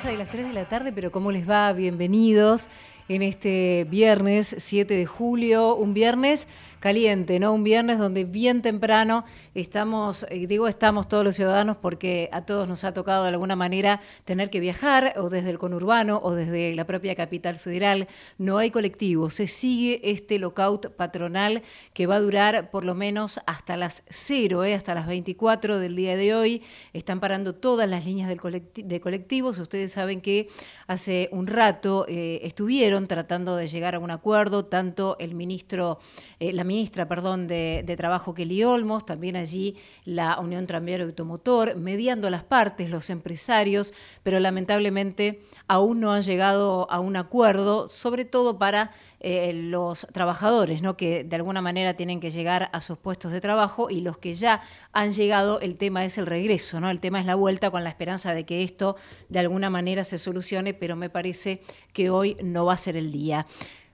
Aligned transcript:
pasa 0.00 0.12
de 0.12 0.16
las 0.16 0.28
3 0.28 0.46
de 0.46 0.54
la 0.54 0.64
tarde, 0.64 0.92
pero 0.92 1.12
¿cómo 1.12 1.30
les 1.30 1.46
va? 1.46 1.70
Bienvenidos 1.74 2.70
en 3.10 3.22
este 3.22 3.88
viernes 3.90 4.54
7 4.56 4.94
de 4.94 5.04
julio, 5.04 5.74
un 5.74 5.94
viernes 5.94 6.46
caliente, 6.78 7.38
¿no? 7.38 7.52
Un 7.52 7.62
viernes 7.62 7.98
donde 7.98 8.24
bien 8.24 8.62
temprano 8.62 9.24
estamos, 9.54 10.24
eh, 10.30 10.46
digo 10.46 10.66
estamos 10.66 11.08
todos 11.08 11.24
los 11.24 11.36
ciudadanos 11.36 11.76
porque 11.76 12.30
a 12.32 12.46
todos 12.46 12.66
nos 12.66 12.84
ha 12.84 12.94
tocado 12.94 13.24
de 13.24 13.28
alguna 13.28 13.54
manera 13.54 14.00
tener 14.24 14.48
que 14.48 14.60
viajar 14.60 15.14
o 15.18 15.28
desde 15.28 15.50
el 15.50 15.58
conurbano 15.58 16.20
o 16.22 16.34
desde 16.34 16.74
la 16.74 16.86
propia 16.86 17.16
capital 17.16 17.56
federal. 17.56 18.08
No 18.38 18.58
hay 18.58 18.70
colectivo, 18.70 19.28
se 19.28 19.48
sigue 19.48 20.00
este 20.04 20.38
lockout 20.38 20.94
patronal 20.94 21.62
que 21.92 22.06
va 22.06 22.14
a 22.14 22.20
durar 22.20 22.70
por 22.70 22.84
lo 22.84 22.94
menos 22.94 23.40
hasta 23.44 23.76
las 23.76 24.04
0, 24.08 24.64
¿eh? 24.64 24.74
hasta 24.74 24.94
las 24.94 25.08
24 25.08 25.80
del 25.80 25.96
día 25.96 26.16
de 26.16 26.34
hoy. 26.34 26.62
Están 26.92 27.18
parando 27.18 27.56
todas 27.56 27.90
las 27.90 28.06
líneas 28.06 28.28
de 28.28 29.00
colectivos. 29.00 29.58
Ustedes 29.58 29.92
saben 29.92 30.20
que 30.20 30.48
hace 30.86 31.28
un 31.32 31.46
rato 31.46 32.06
eh, 32.08 32.40
estuvieron 32.44 32.99
tratando 33.06 33.56
de 33.56 33.66
llegar 33.66 33.94
a 33.94 33.98
un 33.98 34.10
acuerdo, 34.10 34.64
tanto 34.64 35.16
el 35.18 35.34
ministro, 35.34 35.98
eh, 36.38 36.52
la 36.52 36.64
ministra, 36.64 37.06
perdón, 37.08 37.46
de, 37.46 37.84
Trabajo 37.96 38.34
Kelly 38.34 38.64
Olmos, 38.64 39.04
también 39.04 39.36
allí 39.36 39.76
la 40.04 40.38
Unión 40.38 40.66
Tranviario 40.66 41.06
Automotor, 41.06 41.76
mediando 41.76 42.30
las 42.30 42.44
partes, 42.44 42.88
los 42.88 43.10
empresarios, 43.10 43.92
pero 44.22 44.40
lamentablemente 44.40 45.42
aún 45.70 46.00
no 46.00 46.12
han 46.12 46.22
llegado 46.22 46.90
a 46.90 46.98
un 46.98 47.14
acuerdo, 47.14 47.88
sobre 47.90 48.24
todo 48.24 48.58
para 48.58 48.90
eh, 49.20 49.52
los 49.52 50.04
trabajadores, 50.12 50.82
¿no? 50.82 50.96
que 50.96 51.22
de 51.22 51.36
alguna 51.36 51.62
manera 51.62 51.94
tienen 51.94 52.18
que 52.18 52.32
llegar 52.32 52.70
a 52.72 52.80
sus 52.80 52.98
puestos 52.98 53.30
de 53.30 53.40
trabajo 53.40 53.88
y 53.88 54.00
los 54.00 54.18
que 54.18 54.34
ya 54.34 54.62
han 54.92 55.12
llegado, 55.12 55.60
el 55.60 55.76
tema 55.76 56.04
es 56.04 56.18
el 56.18 56.26
regreso, 56.26 56.80
¿no? 56.80 56.90
el 56.90 56.98
tema 56.98 57.20
es 57.20 57.26
la 57.26 57.36
vuelta 57.36 57.70
con 57.70 57.84
la 57.84 57.90
esperanza 57.90 58.34
de 58.34 58.44
que 58.44 58.64
esto 58.64 58.96
de 59.28 59.38
alguna 59.38 59.70
manera 59.70 60.02
se 60.02 60.18
solucione, 60.18 60.74
pero 60.74 60.96
me 60.96 61.08
parece 61.08 61.60
que 61.92 62.10
hoy 62.10 62.36
no 62.42 62.64
va 62.64 62.72
a 62.72 62.76
ser 62.76 62.96
el 62.96 63.12
día. 63.12 63.46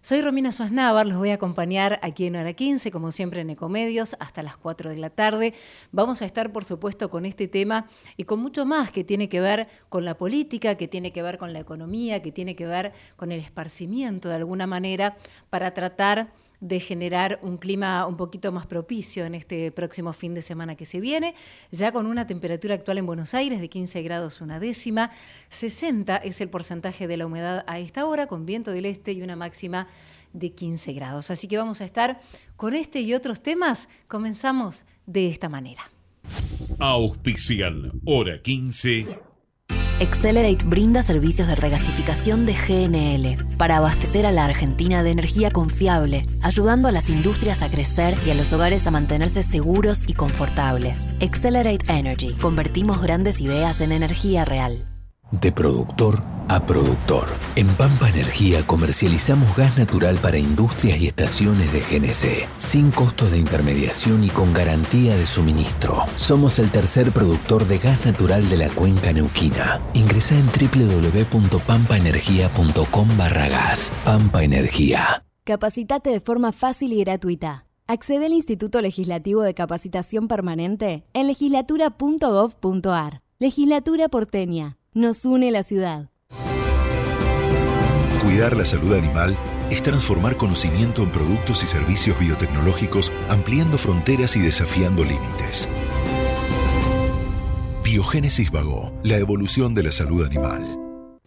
Soy 0.06 0.20
Romina 0.20 0.52
Suaznavar, 0.52 1.04
los 1.04 1.16
voy 1.16 1.30
a 1.30 1.34
acompañar 1.34 1.98
aquí 2.00 2.26
en 2.26 2.36
Hora 2.36 2.52
15, 2.52 2.92
como 2.92 3.10
siempre 3.10 3.40
en 3.40 3.50
Ecomedios, 3.50 4.14
hasta 4.20 4.40
las 4.40 4.56
4 4.56 4.90
de 4.90 4.98
la 4.98 5.10
tarde. 5.10 5.52
Vamos 5.90 6.22
a 6.22 6.26
estar, 6.26 6.52
por 6.52 6.64
supuesto, 6.64 7.10
con 7.10 7.26
este 7.26 7.48
tema 7.48 7.88
y 8.16 8.22
con 8.22 8.38
mucho 8.38 8.64
más 8.64 8.92
que 8.92 9.02
tiene 9.02 9.28
que 9.28 9.40
ver 9.40 9.66
con 9.88 10.04
la 10.04 10.16
política, 10.16 10.76
que 10.76 10.86
tiene 10.86 11.10
que 11.10 11.22
ver 11.22 11.38
con 11.38 11.52
la 11.52 11.58
economía, 11.58 12.22
que 12.22 12.30
tiene 12.30 12.54
que 12.54 12.68
ver 12.68 12.92
con 13.16 13.32
el 13.32 13.40
esparcimiento 13.40 14.28
de 14.28 14.36
alguna 14.36 14.68
manera, 14.68 15.16
para 15.50 15.74
tratar 15.74 16.32
de 16.60 16.80
generar 16.80 17.38
un 17.42 17.56
clima 17.58 18.06
un 18.06 18.16
poquito 18.16 18.52
más 18.52 18.66
propicio 18.66 19.24
en 19.24 19.34
este 19.34 19.70
próximo 19.72 20.12
fin 20.12 20.34
de 20.34 20.42
semana 20.42 20.74
que 20.76 20.84
se 20.84 21.00
viene, 21.00 21.34
ya 21.70 21.92
con 21.92 22.06
una 22.06 22.26
temperatura 22.26 22.74
actual 22.74 22.98
en 22.98 23.06
Buenos 23.06 23.34
Aires 23.34 23.60
de 23.60 23.68
15 23.68 24.02
grados 24.02 24.40
una 24.40 24.58
décima, 24.60 25.10
60 25.50 26.16
es 26.18 26.40
el 26.40 26.48
porcentaje 26.48 27.06
de 27.06 27.16
la 27.16 27.26
humedad 27.26 27.64
a 27.66 27.78
esta 27.78 28.06
hora, 28.06 28.26
con 28.26 28.46
viento 28.46 28.70
del 28.70 28.86
este 28.86 29.12
y 29.12 29.22
una 29.22 29.36
máxima 29.36 29.88
de 30.32 30.50
15 30.50 30.92
grados. 30.92 31.30
Así 31.30 31.48
que 31.48 31.58
vamos 31.58 31.80
a 31.80 31.84
estar 31.84 32.20
con 32.56 32.74
este 32.74 33.00
y 33.00 33.14
otros 33.14 33.42
temas. 33.42 33.88
Comenzamos 34.08 34.84
de 35.06 35.28
esta 35.28 35.48
manera. 35.48 35.82
Auspician, 36.78 37.92
hora 38.04 38.42
15 38.42 39.25
Accelerate 40.00 40.66
brinda 40.66 41.02
servicios 41.02 41.48
de 41.48 41.55
regasificación 41.55 42.44
de 42.44 42.52
GNL 42.52 43.56
para 43.56 43.78
abastecer 43.78 44.27
a 44.27 44.30
la 44.30 44.44
Argentina 44.44 45.03
de 45.03 45.11
energía 45.11 45.50
confiable, 45.50 46.27
ayudando 46.42 46.88
a 46.88 46.92
las 46.92 47.08
industrias 47.08 47.62
a 47.62 47.70
crecer 47.70 48.14
y 48.27 48.30
a 48.30 48.34
los 48.34 48.53
hogares 48.53 48.86
a 48.86 48.91
mantenerse 48.91 49.42
seguros 49.42 50.05
y 50.06 50.12
confortables. 50.12 51.08
Accelerate 51.22 51.86
Energy. 51.88 52.34
Convertimos 52.34 53.00
grandes 53.00 53.41
ideas 53.41 53.81
en 53.81 53.91
energía 53.91 54.44
real. 54.44 54.84
De 55.31 55.50
productor 55.50 56.22
a 56.48 56.64
productor. 56.64 57.26
En 57.56 57.66
Pampa 57.66 58.09
Energía 58.09 58.64
comercializamos 58.66 59.56
gas 59.56 59.76
natural 59.76 60.19
para 60.19 60.38
industrias 60.38 61.00
y 61.00 61.09
estaciones 61.09 61.72
de 61.72 61.81
GNC, 61.81 62.47
sin 62.59 62.92
costos 62.92 63.32
de 63.32 63.38
intermediación 63.38 64.22
y 64.22 64.28
con 64.28 64.53
garantía 64.53 65.16
de 65.16 65.26
suministro. 65.26 66.04
Somos 66.14 66.60
el 66.60 66.70
tercer 66.70 67.10
productor 67.10 67.66
de 67.66 67.78
gas 67.78 68.06
natural 68.06 68.48
de 68.48 68.56
la 68.56 68.69
cuenca 68.69 69.12
neuquina. 69.12 69.81
Ingresa 69.94 70.37
en 70.37 70.47
www.pampaenergia.com 70.47 73.08
barra 73.16 73.48
gas. 73.48 73.91
Pampa 74.04 74.44
Energía. 74.44 75.25
Capacitate 75.43 76.10
de 76.10 76.20
forma 76.20 76.53
fácil 76.53 76.93
y 76.93 77.03
gratuita. 77.03 77.66
Accede 77.88 78.26
al 78.26 78.32
Instituto 78.32 78.81
Legislativo 78.81 79.43
de 79.43 79.54
Capacitación 79.54 80.28
Permanente 80.28 81.04
en 81.12 81.26
legislatura.gov.ar. 81.28 83.22
Legislatura 83.38 84.08
porteña 84.08 84.76
nos 84.96 85.26
une 85.26 85.50
la 85.50 85.62
ciudad. 85.62 86.08
Cuidar 88.22 88.56
la 88.56 88.64
salud 88.64 88.94
animal 88.94 89.36
es 89.70 89.82
transformar 89.82 90.38
conocimiento 90.38 91.02
en 91.02 91.10
productos 91.10 91.62
y 91.62 91.66
servicios 91.66 92.18
biotecnológicos, 92.18 93.12
ampliando 93.28 93.76
fronteras 93.76 94.36
y 94.36 94.40
desafiando 94.40 95.04
límites. 95.04 95.68
Biogénesis 97.84 98.50
Vago, 98.50 98.90
la 99.02 99.18
evolución 99.18 99.74
de 99.74 99.82
la 99.82 99.92
salud 99.92 100.24
animal. 100.24 100.62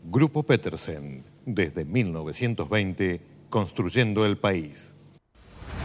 Grupo 0.03 0.41
Petersen, 0.41 1.23
desde 1.45 1.85
1920, 1.85 3.21
construyendo 3.51 4.25
el 4.25 4.39
país. 4.39 4.95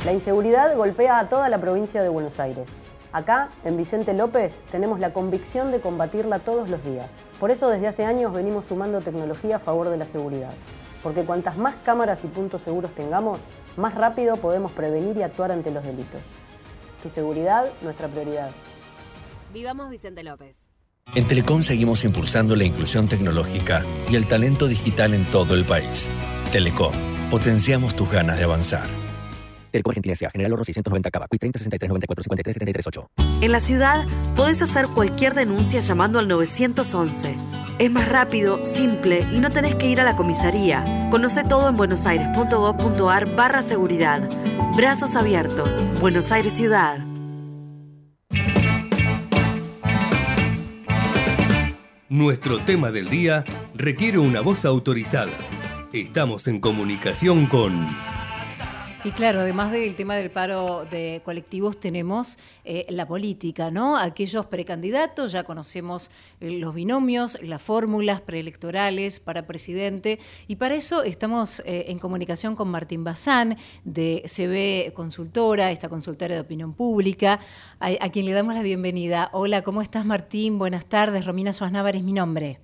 La 0.07 0.15
inseguridad 0.15 0.75
golpea 0.75 1.19
a 1.19 1.29
toda 1.29 1.51
la 1.51 1.61
provincia 1.61 2.03
de 2.03 2.09
Buenos 2.09 2.41
Aires. 2.41 2.67
Acá, 3.13 3.51
en 3.63 3.77
Vicente 3.77 4.15
López, 4.15 4.55
tenemos 4.73 5.01
la 5.01 5.13
convicción 5.13 5.71
de 5.71 5.81
combatirla 5.81 6.39
todos 6.39 6.71
los 6.71 6.83
días 6.83 7.11
por 7.41 7.51
eso 7.51 7.69
desde 7.69 7.89
hace 7.89 8.05
años 8.05 8.33
venimos 8.33 8.67
sumando 8.67 9.01
tecnología 9.01 9.57
a 9.57 9.59
favor 9.59 9.89
de 9.89 9.97
la 9.97 10.07
seguridad, 10.07 10.53
porque 11.03 11.25
cuantas 11.25 11.57
más 11.57 11.77
cámaras 11.85 12.25
y 12.25 12.29
puntos 12.29 12.63
seguros 12.63 12.95
tengamos, 12.95 13.39
más 13.77 13.95
rápido 13.95 14.37
podemos 14.37 14.73
prevenir 14.73 15.17
y 15.17 15.23
actuar 15.23 15.53
ante 15.53 15.71
los 15.71 15.85
delitos. 15.85 16.21
Tu 17.03 17.11
seguridad, 17.11 17.67
nuestra 17.83 18.09
prioridad. 18.09 18.51
Vivamos 19.53 19.91
Vicente 19.91 20.23
López. 20.23 20.67
En 21.15 21.27
Telecom 21.27 21.63
seguimos 21.63 22.05
impulsando 22.05 22.57
la 22.57 22.65
inclusión 22.65 23.09
tecnológica 23.09 23.85
y 24.11 24.17
el 24.17 24.27
talento 24.27 24.67
digital 24.67 25.15
en 25.15 25.25
todo 25.27 25.55
el 25.55 25.65
país. 25.65 26.09
Telecom, 26.51 26.95
potenciamos 27.31 27.95
tus 27.95 28.11
ganas 28.11 28.39
de 28.39 28.45
avanzar. 28.45 29.04
Telecom 29.75 29.91
Argentina 29.91 30.15
General 30.31 30.53
Oro 30.53 30.63
690 30.63 31.11
Cava, 31.11 31.27
30 31.27 31.59
63 31.59 31.89
94 31.89 32.23
53 32.23 32.55
73 32.55 32.87
8. 32.87 33.11
En 33.41 33.51
la 33.51 33.59
ciudad, 33.59 34.07
podés 34.37 34.63
hacer 34.63 34.87
cualquier 34.87 35.35
denuncia 35.35 35.81
llamando 35.81 36.21
al 36.21 36.29
911. 36.29 37.35
Es 37.81 37.91
más 37.91 38.09
rápido, 38.09 38.65
simple 38.65 39.27
y 39.33 39.41
no 39.41 39.51
tenés 39.51 39.75
que 39.75 39.89
ir 39.89 40.01
a 40.01 40.05
la 40.05 40.15
comisaría. 40.15 41.09
Conoce 41.11 41.43
todo 41.43 41.69
en 41.69 41.77
buenosaires.gov.ar 41.77 43.35
barra 43.35 43.63
seguridad. 43.63 44.29
Brazos 44.77 45.17
abiertos. 45.17 45.81
Buenos 46.01 46.31
Aires 46.31 46.53
Ciudad. 46.53 46.99
Nuestro 52.09 52.61
tema 52.61 52.93
del 52.93 53.09
día 53.09 53.45
requiere 53.75 54.19
una 54.19 54.41
voz 54.41 54.65
autorizada. 54.65 55.33
Estamos 55.93 56.47
en 56.47 56.61
comunicación 56.61 57.47
con... 57.47 57.89
Y 59.05 59.11
claro, 59.11 59.41
además 59.41 59.71
del 59.71 59.97
tema 59.97 60.17
del 60.17 60.31
paro 60.31 60.87
de 60.91 61.21
colectivos, 61.27 61.79
tenemos 61.79 62.39
eh, 62.65 62.87
la 62.89 63.07
política, 63.07 63.71
¿no? 63.71 63.99
Aquellos 63.99 64.47
precandidatos, 64.47 65.33
ya 65.33 65.45
conocemos 65.45 66.11
eh, 66.41 66.53
los 66.53 66.75
binomios, 66.75 67.37
las 67.43 67.61
fórmulas 67.61 68.23
preelectorales 68.23 69.21
para 69.21 69.47
presidente, 69.47 70.21
y 70.49 70.57
para 70.57 70.75
eso 70.75 71.03
estamos 71.03 71.61
eh, 71.67 71.85
en 71.89 71.99
comunicación 71.99 72.57
con 72.57 72.69
Martín 72.69 73.05
Bazán, 73.05 73.59
de 73.85 74.23
CB 74.25 74.95
Consultora, 74.95 75.71
esta 75.71 75.91
consultora 75.91 76.35
de 76.35 76.41
opinión 76.41 76.73
pública, 76.73 77.41
a, 77.81 78.09
quien 78.09 78.25
le 78.25 78.33
damos 78.33 78.55
la 78.55 78.63
bienvenida. 78.63 79.29
Hola, 79.35 79.61
¿cómo 79.61 79.83
estás, 79.83 80.07
Martín? 80.07 80.59
Buenas 80.59 80.87
tardes. 80.87 81.27
Romina 81.27 81.53
Suárez 81.53 82.03
mi 82.03 82.15
nombre. 82.15 82.64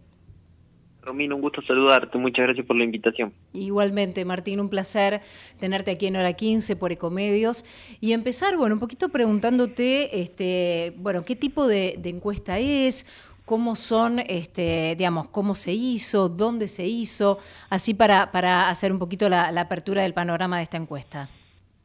Romina, 1.02 1.35
un 1.35 1.41
gusto 1.41 1.62
saludarte. 1.62 2.19
Muchas 2.19 2.44
gracias 2.47 2.67
por 2.67 2.76
la 2.76 2.85
invitación. 2.85 3.32
Igualmente, 3.52 4.25
Martín, 4.25 4.61
un 4.61 4.69
placer 4.69 5.20
tenerte 5.58 5.91
aquí 5.91 6.06
en 6.06 6.17
Hora 6.17 6.32
15 6.32 6.76
por 6.76 6.93
Ecomedios. 6.93 7.64
Y 8.00 8.12
empezar, 8.12 8.56
bueno, 8.56 8.75
un 8.75 8.81
poquito 8.81 9.08
preguntándote, 9.08 10.20
este, 10.20 10.93
bueno, 10.99 11.25
qué 11.25 11.37
tipo 11.37 11.67
de, 11.67 11.99
encuesta 12.05 12.58
es, 12.58 13.06
cómo 13.47 13.76
son, 13.76 14.19
este, 14.19 14.94
digamos, 14.97 15.29
cómo 15.29 15.55
se 15.55 15.73
hizo, 15.73 16.29
dónde 16.29 16.69
se 16.69 16.87
hizo, 16.87 17.38
así 17.70 17.94
para, 17.94 18.31
para 18.31 18.69
hacer 18.69 18.93
un 18.93 18.99
poquito 18.99 19.29
la, 19.29 19.49
apertura 19.49 20.02
del 20.02 20.12
panorama 20.12 20.58
de 20.58 20.64
esta 20.64 20.76
encuesta. 20.76 21.29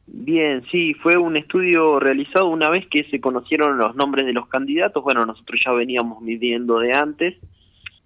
Bien, 0.08 0.62
sí, 0.70 0.94
fue 0.94 1.16
un 1.16 1.36
estudio 1.36 1.98
realizado 1.98 2.46
una 2.46 2.68
vez 2.68 2.86
que 2.88 3.04
se 3.04 3.20
conocieron 3.20 3.76
los 3.78 3.96
nombres 3.96 4.26
de 4.26 4.32
los 4.32 4.46
candidatos. 4.46 5.02
Bueno, 5.02 5.26
nosotros 5.26 5.60
ya 5.64 5.72
veníamos 5.72 6.22
midiendo 6.22 6.78
de 6.78 6.92
antes 6.92 7.34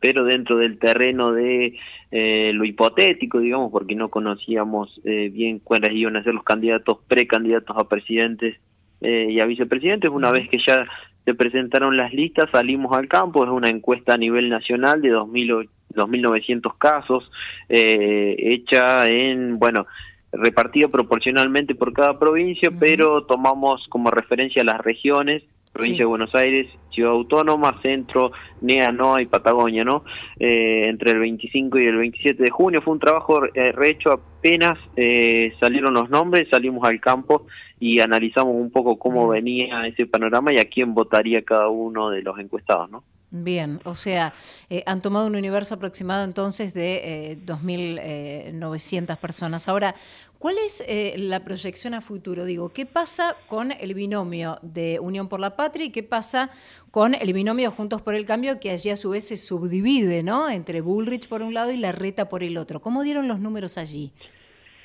pero 0.00 0.24
dentro 0.24 0.56
del 0.56 0.78
terreno 0.78 1.32
de 1.32 1.76
eh, 2.10 2.52
lo 2.54 2.64
hipotético, 2.64 3.38
digamos, 3.38 3.70
porque 3.70 3.94
no 3.94 4.08
conocíamos 4.08 5.00
eh, 5.04 5.28
bien 5.30 5.58
cuáles 5.60 5.92
iban 5.92 6.16
a 6.16 6.24
ser 6.24 6.34
los 6.34 6.44
candidatos, 6.44 6.98
precandidatos 7.06 7.76
a 7.76 7.84
presidentes 7.84 8.56
eh, 9.00 9.28
y 9.30 9.40
a 9.40 9.46
vicepresidentes, 9.46 10.10
una 10.10 10.30
vez 10.30 10.48
que 10.48 10.58
ya 10.66 10.86
se 11.24 11.34
presentaron 11.34 11.96
las 11.96 12.12
listas, 12.12 12.50
salimos 12.50 12.92
al 12.92 13.08
campo, 13.08 13.44
es 13.44 13.50
una 13.50 13.70
encuesta 13.70 14.14
a 14.14 14.18
nivel 14.18 14.48
nacional 14.48 15.00
de 15.02 15.10
2000, 15.10 15.68
2.900 15.94 16.78
casos, 16.78 17.30
eh, 17.68 18.36
hecha 18.38 19.08
en, 19.08 19.58
bueno, 19.58 19.86
repartido 20.32 20.88
proporcionalmente 20.88 21.74
por 21.74 21.92
cada 21.92 22.18
provincia, 22.18 22.70
pero 22.78 23.24
tomamos 23.24 23.86
como 23.88 24.10
referencia 24.10 24.64
las 24.64 24.80
regiones, 24.80 25.42
provincia 25.72 26.02
de 26.02 26.08
Buenos 26.08 26.34
Aires, 26.34 26.66
Ciudad 26.90 27.12
Autónoma, 27.12 27.80
Centro, 27.80 28.32
NEA, 28.60 28.92
NOA 28.92 29.22
y 29.22 29.26
Patagonia, 29.26 29.84
¿no? 29.84 30.04
Eh, 30.38 30.88
entre 30.88 31.12
el 31.12 31.20
25 31.20 31.78
y 31.78 31.86
el 31.86 31.96
27 31.96 32.42
de 32.42 32.50
junio 32.50 32.82
fue 32.82 32.94
un 32.94 33.00
trabajo 33.00 33.44
eh, 33.44 33.72
rehecho 33.72 34.12
apenas 34.12 34.78
eh, 34.96 35.52
salieron 35.60 35.94
los 35.94 36.10
nombres, 36.10 36.48
salimos 36.50 36.86
al 36.88 37.00
campo 37.00 37.46
y 37.78 38.00
analizamos 38.00 38.54
un 38.54 38.70
poco 38.70 38.98
cómo 38.98 39.28
venía 39.28 39.86
ese 39.86 40.06
panorama 40.06 40.52
y 40.52 40.58
a 40.58 40.64
quién 40.64 40.94
votaría 40.94 41.42
cada 41.42 41.68
uno 41.68 42.10
de 42.10 42.22
los 42.22 42.38
encuestados, 42.38 42.90
¿no? 42.90 43.04
Bien, 43.32 43.78
o 43.84 43.94
sea, 43.94 44.32
eh, 44.70 44.82
han 44.86 45.02
tomado 45.02 45.28
un 45.28 45.36
universo 45.36 45.76
aproximado 45.76 46.24
entonces 46.24 46.74
de 46.74 47.30
eh, 47.30 47.38
2.900 47.46 49.16
personas. 49.18 49.68
Ahora, 49.68 49.94
¿cuál 50.40 50.56
es 50.58 50.84
eh, 50.88 51.14
la 51.16 51.44
proyección 51.44 51.94
a 51.94 52.00
futuro? 52.00 52.44
Digo, 52.44 52.72
¿qué 52.72 52.86
pasa 52.86 53.36
con 53.46 53.70
el 53.70 53.94
binomio 53.94 54.58
de 54.62 54.98
Unión 54.98 55.28
por 55.28 55.38
la 55.38 55.54
Patria 55.54 55.86
y 55.86 55.90
qué 55.90 56.02
pasa 56.02 56.50
con 56.90 57.14
el 57.14 57.32
binomio 57.32 57.70
Juntos 57.70 58.02
por 58.02 58.16
el 58.16 58.24
Cambio, 58.24 58.58
que 58.58 58.72
allí 58.72 58.90
a 58.90 58.96
su 58.96 59.10
vez 59.10 59.28
se 59.28 59.36
subdivide, 59.36 60.24
¿no? 60.24 60.50
Entre 60.50 60.80
Bullrich 60.80 61.28
por 61.28 61.42
un 61.42 61.54
lado 61.54 61.70
y 61.70 61.76
Larreta 61.76 62.28
por 62.28 62.42
el 62.42 62.56
otro. 62.56 62.80
¿Cómo 62.80 63.04
dieron 63.04 63.28
los 63.28 63.38
números 63.38 63.78
allí? 63.78 64.12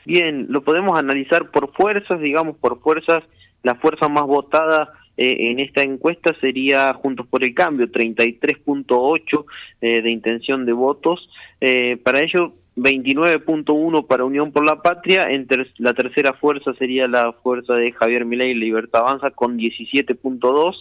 Bien, 0.06 0.45
lo 0.50 0.63
podemos 0.63 1.00
analizar 1.00 1.50
por 1.50 1.74
fuerzas, 1.74 2.21
digamos, 2.21 2.57
por 2.57 2.80
fuerzas. 2.80 3.24
La 3.63 3.74
fuerza 3.74 4.07
más 4.07 4.27
votada 4.27 4.94
eh, 5.17 5.51
en 5.51 5.59
esta 5.59 5.83
encuesta 5.83 6.35
sería 6.41 6.94
Juntos 6.94 7.27
por 7.27 7.44
el 7.44 7.53
Cambio, 7.53 7.88
33.8 7.88 9.45
eh, 9.81 10.01
de 10.01 10.12
intención 10.12 10.65
de 10.65 10.73
votos. 10.73 11.29
Eh, 11.62 11.97
para 12.03 12.21
ello, 12.21 12.53
29.1 12.75 14.07
para 14.07 14.25
Unión 14.25 14.51
por 14.51 14.65
la 14.65 14.81
Patria. 14.81 15.29
En 15.29 15.47
la 15.77 15.94
tercera 15.94 16.33
fuerza 16.33 16.73
sería 16.73 17.07
la 17.07 17.31
fuerza 17.31 17.75
de 17.75 17.91
Javier 17.91 18.25
Milei, 18.25 18.53
Libertad 18.53 19.01
Avanza, 19.01 19.31
con 19.31 19.57
17.2 19.57 20.75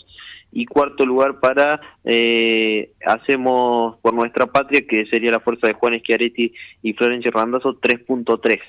y 0.53 0.67
cuarto 0.67 1.05
lugar 1.05 1.41
para 1.41 1.81
eh, 2.05 2.91
Hacemos 3.05 3.99
por 3.99 4.15
Nuestra 4.15 4.47
Patria, 4.47 4.87
que 4.87 5.07
sería 5.07 5.33
la 5.33 5.41
fuerza 5.41 5.67
de 5.67 5.75
Juan 5.75 5.99
Schiaretti 5.99 6.53
y 6.83 6.93
Florencia 6.95 7.31
Randazzo, 7.31 7.81
3.3. 7.81 8.61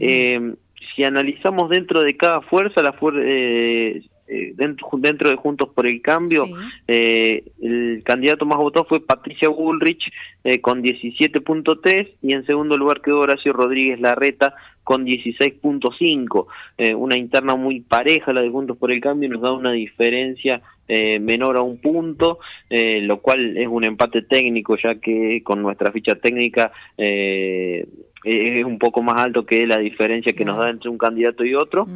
eh, 0.00 0.54
si 0.94 1.04
analizamos 1.04 1.70
dentro 1.70 2.00
de 2.00 2.16
cada 2.16 2.40
fuerza, 2.40 2.82
la 2.82 2.92
fuer 2.92 3.14
eh, 3.18 4.02
eh, 4.28 4.52
dentro, 4.54 4.88
dentro 4.98 5.30
de 5.30 5.36
Juntos 5.36 5.70
por 5.74 5.86
el 5.86 6.02
Cambio, 6.02 6.44
eh, 6.86 7.44
el 7.60 8.02
candidato 8.04 8.44
más 8.46 8.58
votado 8.58 8.84
fue 8.84 9.04
Patricia 9.04 9.48
Bullrich 9.48 10.12
eh, 10.44 10.60
con 10.60 10.82
17.3 10.82 12.08
y 12.22 12.32
en 12.32 12.44
segundo 12.46 12.76
lugar 12.76 13.00
quedó 13.00 13.20
Horacio 13.20 13.52
Rodríguez 13.52 14.00
Larreta 14.00 14.54
con 14.84 15.04
16.5. 15.04 16.46
Eh, 16.78 16.94
una 16.94 17.18
interna 17.18 17.54
muy 17.56 17.80
pareja 17.80 18.32
la 18.32 18.40
de 18.40 18.50
Juntos 18.50 18.76
por 18.78 18.92
el 18.92 19.00
Cambio 19.00 19.28
nos 19.28 19.42
da 19.42 19.52
una 19.52 19.72
diferencia 19.72 20.62
eh, 20.88 21.18
menor 21.20 21.58
a 21.58 21.62
un 21.62 21.76
punto, 21.76 22.38
eh, 22.70 23.00
lo 23.02 23.20
cual 23.20 23.58
es 23.58 23.68
un 23.68 23.84
empate 23.84 24.22
técnico 24.22 24.78
ya 24.82 24.94
que 24.94 25.42
con 25.44 25.60
nuestra 25.60 25.92
ficha 25.92 26.14
técnica 26.14 26.72
eh, 26.96 27.86
es 28.24 28.64
un 28.64 28.78
poco 28.78 29.02
más 29.02 29.22
alto 29.22 29.44
que 29.44 29.66
la 29.66 29.76
diferencia 29.78 30.32
que 30.32 30.46
nos 30.46 30.56
da 30.56 30.70
entre 30.70 30.88
un 30.88 30.96
candidato 30.96 31.44
y 31.44 31.54
otro. 31.54 31.86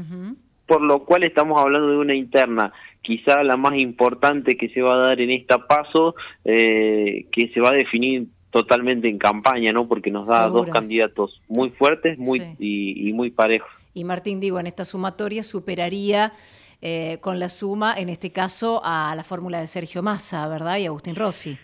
Por 0.73 0.81
lo 0.81 1.05
cual 1.05 1.23
estamos 1.23 1.59
hablando 1.61 1.91
de 1.91 1.99
una 1.99 2.15
interna, 2.15 2.73
quizá 3.03 3.43
la 3.43 3.59
más 3.59 3.77
importante 3.77 4.57
que 4.57 4.71
se 4.71 4.81
va 4.81 4.95
a 4.95 4.99
dar 5.09 5.21
en 5.21 5.29
esta 5.31 5.67
paso, 5.67 6.15
eh, 6.47 7.27
que 7.31 7.49
se 7.49 7.61
va 7.61 7.69
a 7.69 7.75
definir 7.75 8.29
totalmente 8.51 9.07
en 9.07 9.19
campaña, 9.19 9.71
¿no? 9.71 9.87
Porque 9.87 10.11
nos 10.11 10.29
da 10.29 10.45
Seguro. 10.47 10.63
dos 10.65 10.73
candidatos 10.73 11.43
muy 11.47 11.69
fuertes, 11.69 12.19
muy 12.19 12.39
Sí. 12.41 12.47
y, 12.59 13.09
y 13.11 13.13
muy 13.13 13.31
parejos. 13.31 13.69
Y 13.93 14.05
Martín, 14.05 14.41
digo, 14.41 14.59
en 14.59 14.67
esta 14.67 14.87
sumatoria 14.87 15.43
superaría 15.43 16.33
eh, 16.81 17.19
con 17.21 17.39
la 17.39 17.51
suma, 17.51 17.95
en 17.99 18.09
este 18.09 18.31
caso, 18.33 18.81
a 18.83 19.13
la 19.15 19.25
fórmula 19.25 19.61
de 19.61 19.67
Sergio 19.67 20.03
Massa, 20.03 20.49
¿verdad? 20.49 20.79
Y 20.79 20.87
Agustín 20.87 21.17
Rossi. 21.17 21.59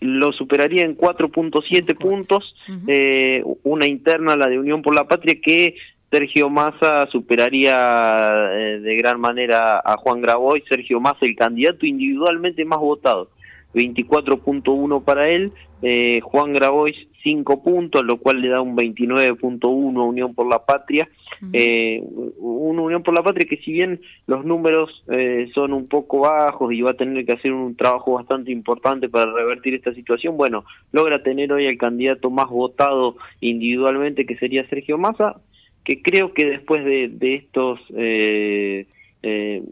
lo 0.00 0.30
superaría 0.32 0.84
en 0.84 0.96
4.7 0.96 1.94
puntos, 1.98 2.54
eh, 2.86 3.42
una 3.64 3.88
interna, 3.88 4.36
la 4.36 4.46
de 4.48 4.58
Unión 4.60 4.82
por 4.82 4.94
la 4.94 5.08
Patria, 5.08 5.34
que 5.42 5.74
Sergio 6.10 6.50
Massa 6.50 7.06
superaría 7.06 8.50
eh, 8.52 8.80
de 8.80 8.96
gran 8.96 9.20
manera 9.20 9.78
a 9.78 9.96
Juan 9.96 10.20
Graboy, 10.20 10.62
Sergio 10.68 11.00
Massa 11.00 11.24
el 11.24 11.36
candidato 11.36 11.86
individualmente 11.86 12.64
más 12.64 12.80
votado, 12.80 13.30
24.1 13.74 15.04
para 15.04 15.28
él, 15.28 15.52
eh, 15.82 16.20
Juan 16.22 16.52
Grabois 16.52 16.96
5 17.22 17.62
puntos, 17.62 18.04
lo 18.04 18.18
cual 18.18 18.40
le 18.40 18.48
da 18.48 18.60
un 18.60 18.76
29.1 18.76 20.00
a 20.00 20.04
Unión 20.04 20.34
por 20.34 20.48
la 20.48 20.64
Patria, 20.64 21.08
eh, 21.52 22.02
una 22.38 22.82
Unión 22.82 23.02
por 23.02 23.14
la 23.14 23.22
Patria 23.22 23.46
que 23.48 23.58
si 23.58 23.72
bien 23.72 24.00
los 24.26 24.44
números 24.44 25.04
eh, 25.08 25.48
son 25.54 25.72
un 25.72 25.86
poco 25.86 26.20
bajos 26.20 26.72
y 26.72 26.82
va 26.82 26.92
a 26.92 26.94
tener 26.94 27.24
que 27.24 27.32
hacer 27.32 27.52
un 27.52 27.76
trabajo 27.76 28.14
bastante 28.14 28.50
importante 28.50 29.08
para 29.08 29.32
revertir 29.32 29.74
esta 29.74 29.94
situación, 29.94 30.36
bueno, 30.36 30.64
logra 30.92 31.22
tener 31.22 31.52
hoy 31.52 31.66
el 31.66 31.78
candidato 31.78 32.30
más 32.30 32.48
votado 32.48 33.16
individualmente 33.40 34.26
que 34.26 34.36
sería 34.36 34.68
Sergio 34.68 34.98
Massa, 34.98 35.36
que 35.90 36.02
creo 36.02 36.32
que 36.32 36.44
después 36.44 36.84
de, 36.84 37.08
de 37.08 37.34
estos... 37.34 37.80
Eh, 37.96 38.86
eh, 39.22 39.62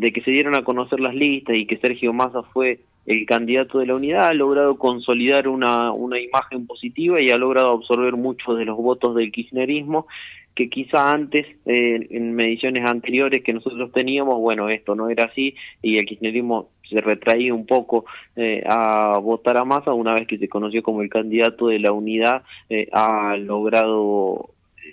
de 0.00 0.12
que 0.12 0.20
se 0.22 0.32
dieron 0.32 0.56
a 0.56 0.64
conocer 0.64 0.98
las 0.98 1.14
listas 1.14 1.54
y 1.56 1.66
que 1.66 1.78
Sergio 1.78 2.12
Massa 2.12 2.42
fue 2.42 2.80
el 3.06 3.24
candidato 3.26 3.78
de 3.78 3.86
la 3.86 3.94
unidad, 3.94 4.24
ha 4.24 4.34
logrado 4.34 4.76
consolidar 4.76 5.46
una, 5.46 5.92
una 5.92 6.20
imagen 6.20 6.66
positiva 6.66 7.20
y 7.20 7.30
ha 7.30 7.38
logrado 7.38 7.70
absorber 7.70 8.16
muchos 8.16 8.58
de 8.58 8.64
los 8.64 8.76
votos 8.76 9.14
del 9.14 9.30
kirchnerismo 9.30 10.08
que 10.56 10.68
quizá 10.68 11.10
antes, 11.10 11.46
eh, 11.64 12.08
en 12.10 12.34
mediciones 12.34 12.84
anteriores 12.84 13.44
que 13.44 13.52
nosotros 13.52 13.92
teníamos, 13.92 14.40
bueno, 14.40 14.68
esto 14.70 14.96
no 14.96 15.08
era 15.08 15.26
así 15.26 15.54
y 15.80 15.98
el 15.98 16.06
kirchnerismo 16.06 16.70
se 16.90 17.00
retraía 17.00 17.54
un 17.54 17.66
poco 17.66 18.04
eh, 18.34 18.64
a 18.66 19.18
votar 19.22 19.56
a 19.56 19.64
Massa 19.64 19.92
una 19.92 20.14
vez 20.14 20.26
que 20.26 20.38
se 20.38 20.48
conoció 20.48 20.82
como 20.82 21.02
el 21.02 21.08
candidato 21.08 21.68
de 21.68 21.78
la 21.78 21.92
unidad, 21.92 22.42
eh, 22.68 22.88
ha 22.92 23.36
logrado 23.36 24.50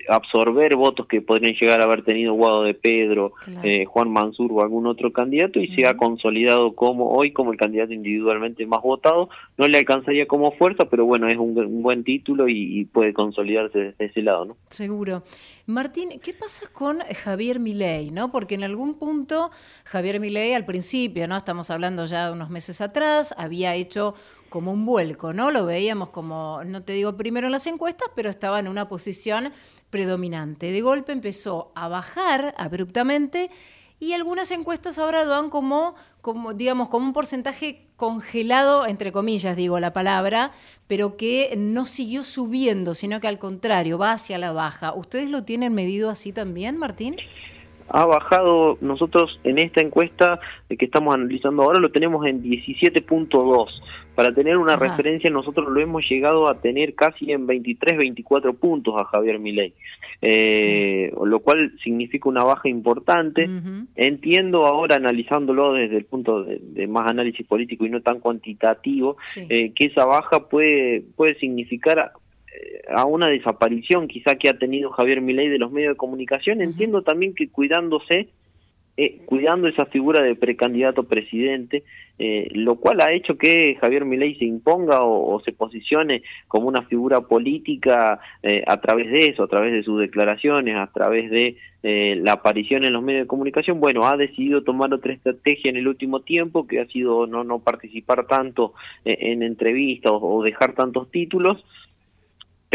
absorber 0.09 0.75
votos 0.75 1.07
que 1.07 1.21
podrían 1.21 1.55
llegar 1.55 1.81
a 1.81 1.85
haber 1.85 2.03
tenido 2.03 2.33
Guado 2.33 2.63
de 2.63 2.73
Pedro, 2.73 3.33
eh, 3.63 3.85
Juan 3.85 4.09
Mansur 4.11 4.51
o 4.51 4.61
algún 4.61 4.87
otro 4.87 5.11
candidato 5.11 5.59
y 5.59 5.67
se 5.75 5.85
ha 5.85 5.97
consolidado 5.97 6.75
como 6.75 7.09
hoy 7.11 7.31
como 7.31 7.51
el 7.51 7.57
candidato 7.57 7.93
individualmente 7.93 8.65
más 8.65 8.81
votado. 8.81 9.29
No 9.57 9.67
le 9.67 9.77
alcanzaría 9.77 10.27
como 10.27 10.51
fuerza, 10.53 10.85
pero 10.85 11.05
bueno, 11.05 11.29
es 11.29 11.37
un, 11.37 11.57
un 11.57 11.81
buen 11.81 12.03
título 12.03 12.47
y, 12.47 12.79
y, 12.79 12.85
puede 12.85 13.13
consolidarse 13.13 13.79
desde 13.79 14.05
ese 14.05 14.21
lado, 14.21 14.45
¿no? 14.45 14.57
Seguro. 14.69 15.23
Martín, 15.65 16.19
¿qué 16.23 16.33
pasa 16.33 16.67
con 16.71 16.99
Javier 16.99 17.59
Milei, 17.59 18.11
no? 18.11 18.31
Porque 18.31 18.55
en 18.55 18.63
algún 18.63 18.99
punto 18.99 19.49
Javier 19.85 20.19
Milei 20.19 20.53
al 20.53 20.65
principio, 20.65 21.27
¿no? 21.27 21.37
Estamos 21.37 21.69
hablando 21.69 22.05
ya 22.05 22.27
de 22.27 22.33
unos 22.33 22.49
meses 22.49 22.81
atrás, 22.81 23.33
había 23.37 23.75
hecho 23.75 24.15
como 24.49 24.71
un 24.71 24.85
vuelco, 24.85 25.33
¿no? 25.33 25.51
Lo 25.51 25.65
veíamos 25.65 26.11
como, 26.11 26.63
no 26.65 26.81
te 26.81 26.93
digo 26.93 27.17
primero 27.17 27.47
en 27.47 27.51
las 27.51 27.67
encuestas, 27.67 28.07
pero 28.15 28.29
estaba 28.29 28.57
en 28.59 28.69
una 28.69 28.87
posición 28.87 29.51
predominante. 29.95 30.73
De 30.73 30.81
golpe 30.81 31.13
empezó 31.13 31.71
a 31.73 31.87
bajar 31.87 32.53
abruptamente 32.57 33.49
y 33.97 34.11
algunas 34.11 34.51
encuestas 34.51 34.99
ahora 34.99 35.23
lo 35.23 35.29
dan 35.29 35.49
como, 35.49 35.95
como, 36.19 36.53
digamos, 36.53 36.89
como 36.89 37.05
un 37.05 37.13
porcentaje 37.13 37.87
congelado, 37.95 38.87
entre 38.87 39.13
comillas 39.13 39.55
digo 39.55 39.79
la 39.79 39.93
palabra, 39.93 40.51
pero 40.87 41.15
que 41.15 41.55
no 41.57 41.85
siguió 41.85 42.25
subiendo, 42.25 42.93
sino 42.93 43.21
que 43.21 43.29
al 43.29 43.39
contrario, 43.39 43.97
va 43.97 44.11
hacia 44.11 44.37
la 44.37 44.51
baja. 44.51 44.93
¿Ustedes 44.93 45.29
lo 45.29 45.45
tienen 45.45 45.73
medido 45.73 46.09
así 46.09 46.33
también, 46.33 46.75
Martín? 46.75 47.15
Ha 47.89 48.05
bajado, 48.05 48.77
nosotros 48.81 49.39
en 49.43 49.59
esta 49.59 49.81
encuesta 49.81 50.39
que 50.67 50.85
estamos 50.85 51.13
analizando 51.13 51.63
ahora 51.63 51.79
lo 51.79 51.91
tenemos 51.91 52.25
en 52.25 52.41
17.2. 52.41 53.67
Para 54.15 54.33
tener 54.33 54.57
una 54.57 54.75
Ajá. 54.75 54.87
referencia 54.87 55.29
nosotros 55.29 55.67
lo 55.69 55.79
hemos 55.81 56.07
llegado 56.09 56.47
a 56.47 56.61
tener 56.61 56.95
casi 56.95 57.31
en 57.31 57.45
23, 57.45 57.97
24 57.97 58.53
puntos 58.53 58.95
a 58.97 59.03
Javier 59.05 59.39
Milei, 59.39 59.73
eh, 60.21 61.11
uh 61.13 61.19
-huh. 61.19 61.27
lo 61.27 61.39
cual 61.41 61.73
significa 61.83 62.29
una 62.29 62.43
baja 62.43 62.69
importante. 62.69 63.45
Uh 63.45 63.51
-huh. 63.51 63.87
Entiendo 63.95 64.65
ahora 64.65 64.97
analizándolo 64.97 65.73
desde 65.73 65.97
el 65.97 66.05
punto 66.05 66.43
de, 66.43 66.59
de, 66.61 66.87
más 66.87 67.07
análisis 67.07 67.45
político 67.45 67.85
y 67.85 67.89
no 67.89 68.01
tan 68.01 68.19
cuantitativo, 68.19 69.17
sí. 69.25 69.45
eh, 69.49 69.73
que 69.75 69.87
esa 69.87 70.05
baja 70.05 70.47
puede, 70.47 71.03
puede 71.15 71.35
significar 71.35 72.11
a 72.89 73.05
una 73.05 73.27
desaparición 73.27 74.07
quizá 74.07 74.35
que 74.35 74.49
ha 74.49 74.57
tenido 74.57 74.91
Javier 74.91 75.21
Milei 75.21 75.49
de 75.49 75.59
los 75.59 75.71
medios 75.71 75.93
de 75.93 75.97
comunicación. 75.97 76.61
Entiendo 76.61 77.01
también 77.01 77.33
que 77.33 77.49
cuidándose 77.49 78.29
eh, 78.97 79.23
cuidando 79.25 79.67
esa 79.67 79.85
figura 79.87 80.21
de 80.21 80.35
precandidato 80.35 81.03
presidente, 81.03 81.83
eh, 82.17 82.47
lo 82.53 82.77
cual 82.77 83.01
ha 83.01 83.11
hecho 83.11 83.37
que 83.37 83.75
Javier 83.81 84.05
Milei 84.05 84.35
se 84.35 84.45
imponga 84.45 85.03
o, 85.03 85.37
se 85.41 85.51
posicione 85.51 86.23
como 86.47 86.69
una 86.69 86.83
figura 86.83 87.19
política 87.19 88.21
eh, 88.41 88.63
a 88.65 88.79
través 88.79 89.11
de 89.11 89.19
eso, 89.27 89.43
a 89.43 89.47
través 89.47 89.73
de 89.73 89.83
sus 89.83 89.99
declaraciones, 89.99 90.77
a 90.77 90.87
través 90.87 91.29
de 91.29 91.57
la 91.87 92.31
aparición 92.31 92.83
en 92.83 92.93
los 92.93 93.03
medios 93.03 93.25
de 93.25 93.27
comunicación. 93.27 93.79
Bueno, 93.79 94.07
ha 94.07 94.17
decidido 94.17 94.63
tomar 94.63 94.91
otra 94.91 95.13
estrategia 95.13 95.69
en 95.69 95.77
el 95.77 95.87
último 95.87 96.21
tiempo, 96.21 96.65
que 96.65 96.79
ha 96.79 96.87
sido 96.87 97.27
no, 97.27 97.43
no 97.43 97.59
participar 97.59 98.25
tanto 98.25 98.73
en 99.03 99.43
entrevistas 99.43 100.13
o 100.15 100.41
dejar 100.41 100.73
tantos 100.73 101.11
títulos 101.11 101.63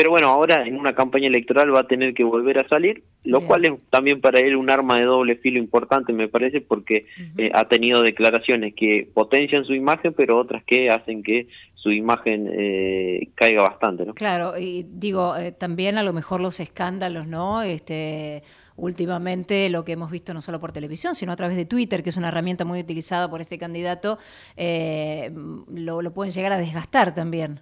pero 0.00 0.08
bueno, 0.08 0.28
ahora 0.28 0.66
en 0.66 0.76
una 0.76 0.94
campaña 0.94 1.26
electoral 1.26 1.74
va 1.74 1.80
a 1.80 1.86
tener 1.86 2.14
que 2.14 2.24
volver 2.24 2.58
a 2.58 2.66
salir, 2.68 3.04
lo 3.22 3.44
cual 3.44 3.66
es 3.66 3.72
también 3.90 4.22
para 4.22 4.40
él 4.40 4.56
un 4.56 4.70
arma 4.70 4.96
de 4.96 5.04
doble 5.04 5.36
filo 5.36 5.58
importante, 5.58 6.14
me 6.14 6.26
parece, 6.26 6.62
porque 6.62 7.04
eh, 7.36 7.50
ha 7.52 7.68
tenido 7.68 8.00
declaraciones 8.00 8.72
que 8.74 9.06
potencian 9.12 9.66
su 9.66 9.74
imagen, 9.74 10.14
pero 10.14 10.38
otras 10.38 10.64
que 10.64 10.88
hacen 10.88 11.22
que 11.22 11.48
su 11.74 11.92
imagen 11.92 12.48
eh, 12.50 13.28
caiga 13.34 13.60
bastante, 13.60 14.06
¿no? 14.06 14.14
Claro, 14.14 14.54
y 14.58 14.86
digo, 14.88 15.36
eh, 15.36 15.52
también 15.52 15.98
a 15.98 16.02
lo 16.02 16.14
mejor 16.14 16.40
los 16.40 16.60
escándalos, 16.60 17.26
¿no? 17.26 17.60
Este 17.60 18.42
últimamente 18.76 19.68
lo 19.68 19.84
que 19.84 19.92
hemos 19.92 20.10
visto 20.10 20.32
no 20.32 20.40
solo 20.40 20.60
por 20.60 20.72
televisión, 20.72 21.14
sino 21.14 21.32
a 21.32 21.36
través 21.36 21.58
de 21.58 21.66
Twitter, 21.66 22.02
que 22.02 22.08
es 22.08 22.16
una 22.16 22.28
herramienta 22.28 22.64
muy 22.64 22.80
utilizada 22.80 23.28
por 23.28 23.42
este 23.42 23.58
candidato, 23.58 24.18
lo, 24.56 26.00
lo 26.00 26.14
pueden 26.14 26.32
llegar 26.32 26.52
a 26.52 26.56
desgastar 26.56 27.12
también. 27.14 27.60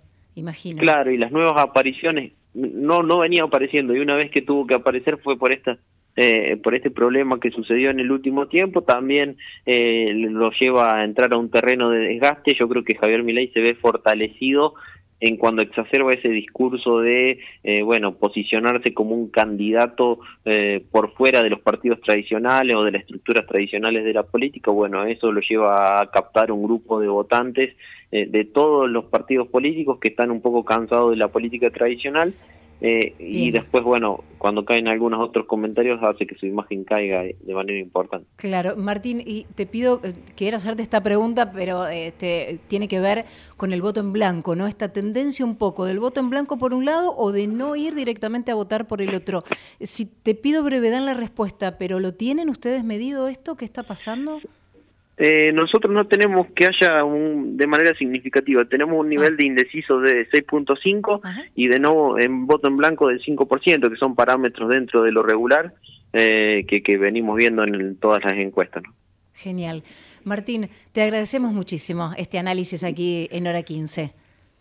Claro, 0.80 1.10
y 1.10 1.18
las 1.18 1.32
nuevas 1.32 1.62
apariciones 1.62 2.32
no 2.54 3.02
no 3.02 3.18
venía 3.18 3.44
apareciendo 3.44 3.94
y 3.94 4.00
una 4.00 4.16
vez 4.16 4.30
que 4.30 4.42
tuvo 4.42 4.66
que 4.66 4.74
aparecer 4.74 5.18
fue 5.18 5.38
por 5.38 5.52
esta 5.52 5.78
eh, 6.16 6.56
por 6.56 6.74
este 6.74 6.90
problema 6.90 7.38
que 7.38 7.50
sucedió 7.50 7.90
en 7.90 8.00
el 8.00 8.10
último 8.10 8.48
tiempo 8.48 8.82
también 8.82 9.36
eh, 9.66 10.12
lo 10.14 10.50
lleva 10.50 10.96
a 10.96 11.04
entrar 11.04 11.32
a 11.32 11.38
un 11.38 11.50
terreno 11.50 11.90
de 11.90 12.00
desgaste 12.00 12.56
yo 12.58 12.68
creo 12.68 12.82
que 12.82 12.96
Javier 12.96 13.22
Milei 13.22 13.48
se 13.48 13.60
ve 13.60 13.74
fortalecido 13.74 14.74
en 15.20 15.36
cuando 15.36 15.62
exacerba 15.62 16.14
ese 16.14 16.28
discurso 16.28 17.00
de, 17.00 17.40
eh, 17.64 17.82
bueno, 17.82 18.14
posicionarse 18.14 18.94
como 18.94 19.14
un 19.14 19.28
candidato 19.28 20.20
eh, 20.44 20.84
por 20.90 21.12
fuera 21.14 21.42
de 21.42 21.50
los 21.50 21.60
partidos 21.60 22.00
tradicionales 22.00 22.76
o 22.76 22.84
de 22.84 22.92
las 22.92 23.02
estructuras 23.02 23.46
tradicionales 23.46 24.04
de 24.04 24.12
la 24.12 24.22
política, 24.22 24.70
bueno, 24.70 25.04
eso 25.04 25.32
lo 25.32 25.40
lleva 25.40 26.00
a 26.00 26.10
captar 26.10 26.52
un 26.52 26.62
grupo 26.62 27.00
de 27.00 27.08
votantes 27.08 27.76
eh, 28.12 28.26
de 28.26 28.44
todos 28.44 28.88
los 28.88 29.06
partidos 29.06 29.48
políticos 29.48 29.98
que 30.00 30.08
están 30.08 30.30
un 30.30 30.40
poco 30.40 30.64
cansados 30.64 31.10
de 31.10 31.16
la 31.16 31.28
política 31.28 31.70
tradicional 31.70 32.32
eh, 32.80 33.14
y 33.18 33.50
después, 33.50 33.82
bueno, 33.82 34.22
cuando 34.38 34.64
caen 34.64 34.86
algunos 34.86 35.20
otros 35.20 35.46
comentarios 35.46 36.00
hace 36.02 36.26
que 36.26 36.36
su 36.36 36.46
imagen 36.46 36.84
caiga 36.84 37.22
de 37.22 37.54
manera 37.54 37.78
importante. 37.78 38.28
Claro, 38.36 38.76
Martín, 38.76 39.20
y 39.24 39.46
te 39.56 39.66
pido, 39.66 40.00
eh, 40.04 40.14
quiero 40.36 40.58
hacerte 40.58 40.82
esta 40.82 41.02
pregunta, 41.02 41.50
pero 41.50 41.88
este, 41.88 42.60
tiene 42.68 42.86
que 42.86 43.00
ver 43.00 43.24
con 43.56 43.72
el 43.72 43.82
voto 43.82 43.98
en 44.00 44.12
blanco, 44.12 44.54
¿no? 44.54 44.68
Esta 44.68 44.92
tendencia 44.92 45.44
un 45.44 45.56
poco 45.56 45.86
del 45.86 45.98
voto 45.98 46.20
en 46.20 46.30
blanco 46.30 46.56
por 46.56 46.72
un 46.72 46.84
lado 46.84 47.12
o 47.16 47.32
de 47.32 47.48
no 47.48 47.74
ir 47.74 47.94
directamente 47.94 48.52
a 48.52 48.54
votar 48.54 48.86
por 48.86 49.02
el 49.02 49.14
otro. 49.14 49.42
Si 49.80 50.06
te 50.06 50.36
pido 50.36 50.62
brevedad 50.62 50.98
en 50.98 51.06
la 51.06 51.14
respuesta, 51.14 51.78
pero 51.78 51.98
¿lo 51.98 52.14
tienen 52.14 52.48
ustedes 52.48 52.84
medido 52.84 53.26
esto 53.26 53.56
que 53.56 53.64
está 53.64 53.82
pasando? 53.82 54.40
Eh, 55.20 55.50
nosotros 55.52 55.92
no 55.92 56.06
tenemos 56.06 56.46
que 56.54 56.66
haya 56.66 57.02
un, 57.02 57.56
de 57.56 57.66
manera 57.66 57.92
significativa, 57.94 58.64
tenemos 58.66 59.00
un 59.00 59.08
nivel 59.08 59.32
ah. 59.34 59.36
de 59.36 59.44
indeciso 59.44 60.00
de 60.00 60.28
6.5 60.30 61.20
y 61.56 61.66
de 61.66 61.80
nuevo 61.80 62.18
en 62.18 62.46
voto 62.46 62.68
en 62.68 62.76
blanco 62.76 63.08
del 63.08 63.20
5%, 63.20 63.90
que 63.90 63.96
son 63.96 64.14
parámetros 64.14 64.68
dentro 64.68 65.02
de 65.02 65.10
lo 65.10 65.24
regular 65.24 65.74
eh, 66.12 66.64
que, 66.68 66.82
que, 66.84 66.96
venimos 66.98 67.36
viendo 67.36 67.64
en 67.64 67.96
todas 67.96 68.24
las 68.24 68.38
encuestas. 68.38 68.84
Genial. 69.34 69.82
Martín, 70.24 70.68
te 70.92 71.02
agradecemos 71.02 71.52
muchísimo 71.52 72.12
este 72.16 72.38
análisis 72.38 72.84
aquí 72.84 73.28
en 73.32 73.46
hora 73.48 73.62
15. 73.62 74.12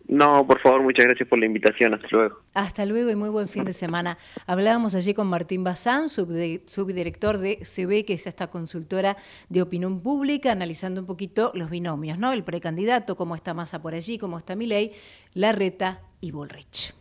No, 0.08 0.46
por 0.46 0.58
favor, 0.62 0.82
muchas 0.82 1.04
gracias 1.04 1.28
por 1.28 1.38
la 1.38 1.44
invitación. 1.44 1.92
Hasta 1.92 2.08
luego. 2.10 2.40
Hasta 2.54 2.86
luego 2.86 3.10
y 3.10 3.14
muy 3.14 3.28
buen 3.28 3.46
fin 3.46 3.64
de 3.64 3.74
semana. 3.74 4.16
Hablábamos 4.46 4.94
allí 4.94 5.12
con 5.12 5.26
Martín 5.26 5.64
Bazán, 5.64 6.08
subdirector 6.08 7.36
de 7.36 7.58
CB, 7.58 8.06
que 8.06 8.14
es 8.14 8.26
esta 8.26 8.46
consultora 8.46 9.18
de 9.50 9.60
opinión 9.60 10.00
pública, 10.00 10.50
analizando 10.50 11.02
un 11.02 11.06
poquito 11.06 11.52
los 11.54 11.68
binomios, 11.68 12.18
¿no? 12.18 12.32
El 12.32 12.42
precandidato, 12.42 13.16
cómo 13.16 13.34
está 13.34 13.52
Massa 13.52 13.82
por 13.82 13.92
allí, 13.92 14.16
cómo 14.16 14.38
está 14.38 14.56
Milei, 14.56 14.92
Larreta 15.34 16.00
y 16.22 16.30
Bullrich. 16.30 16.94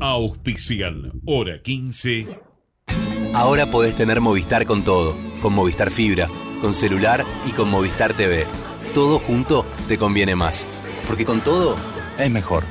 Auspicial, 0.00 1.12
hora 1.26 1.62
15. 1.62 2.26
Ahora 3.34 3.66
podés 3.66 3.94
tener 3.94 4.20
Movistar 4.20 4.66
con 4.66 4.82
todo, 4.82 5.16
con 5.40 5.54
Movistar 5.54 5.90
Fibra, 5.90 6.26
con 6.60 6.72
celular 6.72 7.24
y 7.46 7.52
con 7.52 7.70
Movistar 7.70 8.14
TV. 8.14 8.46
Todo 8.94 9.20
junto 9.20 9.64
te 9.86 9.96
conviene 9.96 10.34
más. 10.34 10.66
Porque 11.06 11.24
con 11.24 11.40
todo 11.40 11.76
es 12.18 12.30
mejor. 12.30 12.64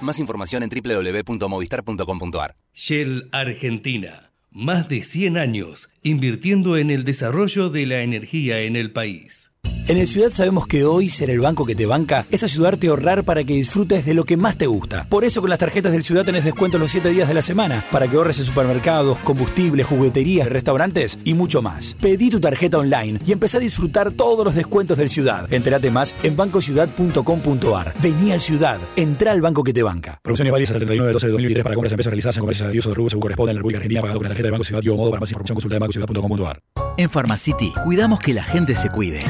Más 0.00 0.18
información 0.18 0.62
en 0.62 0.70
www.movistar.com.ar. 0.70 2.56
Shell 2.74 3.28
Argentina. 3.32 4.30
Más 4.50 4.88
de 4.88 5.02
100 5.02 5.36
años 5.36 5.88
invirtiendo 6.02 6.76
en 6.76 6.90
el 6.90 7.04
desarrollo 7.04 7.68
de 7.70 7.86
la 7.86 8.00
energía 8.00 8.60
en 8.60 8.76
el 8.76 8.92
país. 8.92 9.50
En 9.88 9.96
el 9.96 10.06
Ciudad 10.06 10.28
sabemos 10.28 10.66
que 10.66 10.84
hoy 10.84 11.08
ser 11.08 11.30
el 11.30 11.40
banco 11.40 11.64
que 11.64 11.74
te 11.74 11.86
banca 11.86 12.26
es 12.30 12.44
ayudarte 12.44 12.86
a 12.86 12.90
ahorrar 12.90 13.24
para 13.24 13.42
que 13.42 13.54
disfrutes 13.54 14.04
de 14.04 14.12
lo 14.12 14.24
que 14.24 14.36
más 14.36 14.58
te 14.58 14.66
gusta. 14.66 15.06
Por 15.08 15.24
eso 15.24 15.40
con 15.40 15.48
las 15.48 15.60
tarjetas 15.60 15.92
del 15.92 16.04
Ciudad 16.04 16.26
tenés 16.26 16.44
descuento 16.44 16.76
los 16.76 16.90
7 16.90 17.08
días 17.08 17.26
de 17.26 17.32
la 17.32 17.40
semana 17.40 17.82
para 17.90 18.06
que 18.06 18.16
ahorres 18.16 18.38
en 18.38 18.44
supermercados, 18.44 19.16
combustibles, 19.20 19.86
jugueterías, 19.86 20.50
restaurantes 20.50 21.16
y 21.24 21.32
mucho 21.32 21.62
más. 21.62 21.96
Pedí 22.02 22.28
tu 22.28 22.38
tarjeta 22.38 22.76
online 22.76 23.18
y 23.26 23.32
empecé 23.32 23.56
a 23.56 23.60
disfrutar 23.60 24.10
todos 24.10 24.44
los 24.44 24.54
descuentos 24.54 24.98
del 24.98 25.08
Ciudad. 25.08 25.50
Entérate 25.50 25.90
más 25.90 26.14
en 26.22 26.36
bancociudad.com.ar. 26.36 27.94
Vení 28.02 28.32
al 28.32 28.42
Ciudad, 28.42 28.78
entra 28.94 29.32
al 29.32 29.40
banco 29.40 29.64
que 29.64 29.72
te 29.72 29.82
banca. 29.82 30.20
Promociones 30.22 30.52
válidas 30.52 30.68
hasta 30.68 30.82
el 30.82 30.86
39 30.86 31.06
de 31.06 31.12
12 31.14 31.26
de 31.28 31.32
2023 31.32 31.64
para 31.64 31.74
compras 31.74 31.90
de 31.90 31.94
empresas 31.94 32.10
realizadas 32.10 32.36
en 32.36 32.40
comercios 32.42 32.70
de 32.70 32.78
uso 32.78 32.90
de 32.90 32.94
rubro 32.94 33.08
según 33.08 33.22
corresponde 33.22 33.52
en 33.52 33.56
la 33.56 33.60
República 33.60 33.78
Argentina 33.78 34.02
pagado 34.02 34.18
con 34.18 34.24
la 34.24 34.28
tarjeta 34.28 34.48
de 34.48 34.50
Banco 34.50 34.64
Ciudad 34.64 34.82
y 34.84 34.88
modo 34.90 35.08
para 35.08 35.20
más 35.20 35.30
información 35.30 35.54
consulta 35.54 35.76
en 35.76 35.80
bancociudad.com.ar. 35.80 36.60
En 36.98 37.08
Pharmacity 37.08 37.72
cuidamos 37.84 38.18
que 38.18 38.34
la 38.34 38.42
gente 38.42 38.74
se 38.74 38.90
cuide. 38.90 39.20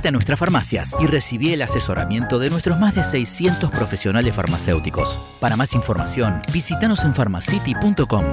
Acércate 0.00 0.08
a 0.08 0.12
nuestras 0.12 0.38
farmacias 0.38 0.96
y 0.98 1.06
recibí 1.06 1.52
el 1.52 1.60
asesoramiento 1.60 2.38
de 2.38 2.48
nuestros 2.48 2.80
más 2.80 2.94
de 2.94 3.04
600 3.04 3.70
profesionales 3.70 4.34
farmacéuticos. 4.34 5.20
Para 5.40 5.56
más 5.56 5.74
información, 5.74 6.40
visítanos 6.54 7.04
en 7.04 7.12
pharmacity.com. 7.12 8.24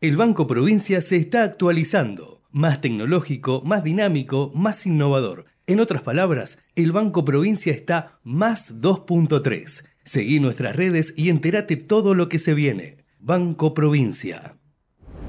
El 0.00 0.16
Banco 0.16 0.48
Provincia 0.48 1.00
se 1.00 1.14
está 1.14 1.44
actualizando, 1.44 2.42
más 2.50 2.80
tecnológico, 2.80 3.62
más 3.64 3.84
dinámico, 3.84 4.50
más 4.52 4.84
innovador. 4.84 5.44
En 5.68 5.78
otras 5.78 6.02
palabras, 6.02 6.58
el 6.74 6.90
Banco 6.90 7.24
Provincia 7.24 7.72
está 7.72 8.18
más 8.24 8.80
2.3. 8.80 9.84
Seguí 10.02 10.40
nuestras 10.40 10.74
redes 10.74 11.14
y 11.16 11.28
entérate 11.28 11.76
todo 11.76 12.14
lo 12.14 12.28
que 12.28 12.40
se 12.40 12.52
viene. 12.54 12.96
Banco 13.20 13.74
Provincia. 13.74 14.56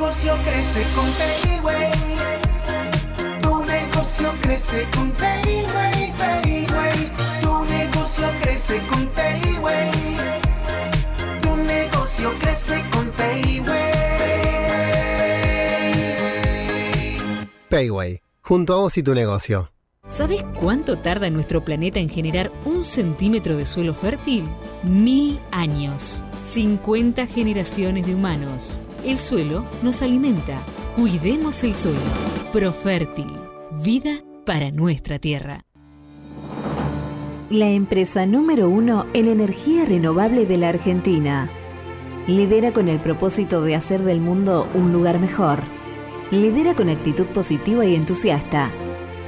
negocio 0.00 0.34
crece 0.42 0.82
con 0.94 1.04
Payway. 1.20 1.92
Tu 3.42 3.64
negocio 3.66 4.32
crece 4.40 4.88
con 4.94 5.10
Payway, 5.10 6.12
Payway. 6.16 7.10
Tu 7.42 7.64
negocio 7.64 8.26
crece 8.40 8.80
con 8.88 9.06
Payway. 9.08 9.90
Tu 11.42 11.56
negocio 11.56 12.32
crece 12.38 12.82
con 12.90 13.10
Payway. 13.10 13.68
Payway, 17.68 18.22
junto 18.40 18.72
a 18.72 18.76
vos 18.76 18.96
y 18.96 19.02
tu 19.02 19.14
negocio. 19.14 19.70
¿Sabes 20.06 20.42
cuánto 20.58 20.98
tarda 20.98 21.28
nuestro 21.28 21.62
planeta 21.62 22.00
en 22.00 22.08
generar 22.08 22.50
un 22.64 22.84
centímetro 22.84 23.54
de 23.54 23.66
suelo 23.66 23.92
fértil? 23.92 24.48
Mil 24.82 25.38
años. 25.52 26.24
50 26.40 27.26
generaciones 27.26 28.06
de 28.06 28.14
humanos. 28.14 28.78
El 29.04 29.18
suelo 29.18 29.64
nos 29.82 30.02
alimenta. 30.02 30.58
Cuidemos 30.94 31.64
el 31.64 31.74
suelo. 31.74 31.98
Profértil. 32.52 33.32
Vida 33.82 34.18
para 34.44 34.70
nuestra 34.70 35.18
tierra. 35.18 35.64
La 37.48 37.68
empresa 37.70 38.26
número 38.26 38.68
uno 38.68 39.06
en 39.14 39.28
energía 39.28 39.86
renovable 39.86 40.44
de 40.44 40.58
la 40.58 40.68
Argentina. 40.68 41.48
Lidera 42.26 42.72
con 42.72 42.88
el 42.88 43.00
propósito 43.00 43.62
de 43.62 43.74
hacer 43.74 44.02
del 44.02 44.20
mundo 44.20 44.68
un 44.74 44.92
lugar 44.92 45.18
mejor. 45.18 45.60
Lidera 46.30 46.74
con 46.74 46.90
actitud 46.90 47.26
positiva 47.26 47.86
y 47.86 47.94
entusiasta 47.94 48.70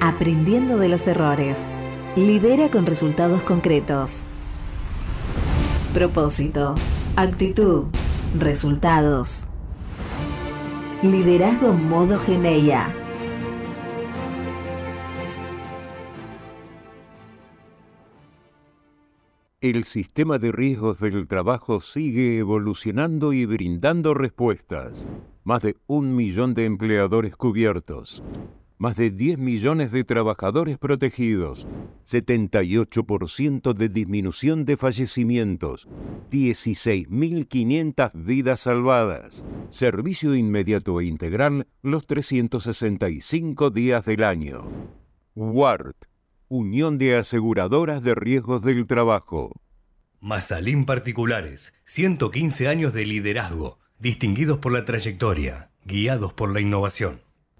aprendiendo 0.00 0.76
de 0.76 0.88
los 0.88 1.06
errores. 1.06 1.58
Lidera 2.16 2.70
con 2.70 2.84
resultados 2.84 3.40
concretos. 3.42 4.24
Propósito, 5.94 6.74
actitud, 7.16 7.86
resultados. 8.38 9.46
Liderazgo 11.02 11.72
modo 11.72 12.16
Geneia. 12.16 12.94
El 19.60 19.82
sistema 19.82 20.38
de 20.38 20.52
riesgos 20.52 21.00
del 21.00 21.26
trabajo 21.26 21.80
sigue 21.80 22.38
evolucionando 22.38 23.32
y 23.32 23.46
brindando 23.46 24.14
respuestas. 24.14 25.08
Más 25.42 25.62
de 25.62 25.76
un 25.88 26.14
millón 26.14 26.54
de 26.54 26.66
empleadores 26.66 27.34
cubiertos 27.34 28.22
más 28.78 28.96
de 28.96 29.10
10 29.10 29.38
millones 29.38 29.92
de 29.92 30.04
trabajadores 30.04 30.78
protegidos, 30.78 31.66
78% 32.08 33.74
de 33.74 33.88
disminución 33.88 34.64
de 34.64 34.76
fallecimientos, 34.76 35.88
16.500 36.30 38.10
vidas 38.14 38.60
salvadas, 38.60 39.44
servicio 39.70 40.34
inmediato 40.34 41.00
e 41.00 41.06
integral 41.06 41.66
los 41.82 42.06
365 42.06 43.70
días 43.70 44.04
del 44.04 44.24
año. 44.24 44.64
WART, 45.34 45.96
Unión 46.48 46.98
de 46.98 47.16
Aseguradoras 47.16 48.02
de 48.02 48.14
Riesgos 48.14 48.62
del 48.62 48.86
Trabajo. 48.86 49.52
Mazalín 50.20 50.84
Particulares, 50.84 51.72
115 51.84 52.68
años 52.68 52.92
de 52.92 53.06
liderazgo, 53.06 53.78
distinguidos 53.98 54.58
por 54.58 54.72
la 54.72 54.84
trayectoria, 54.84 55.70
guiados 55.84 56.32
por 56.32 56.52
la 56.52 56.60
innovación. 56.60 57.20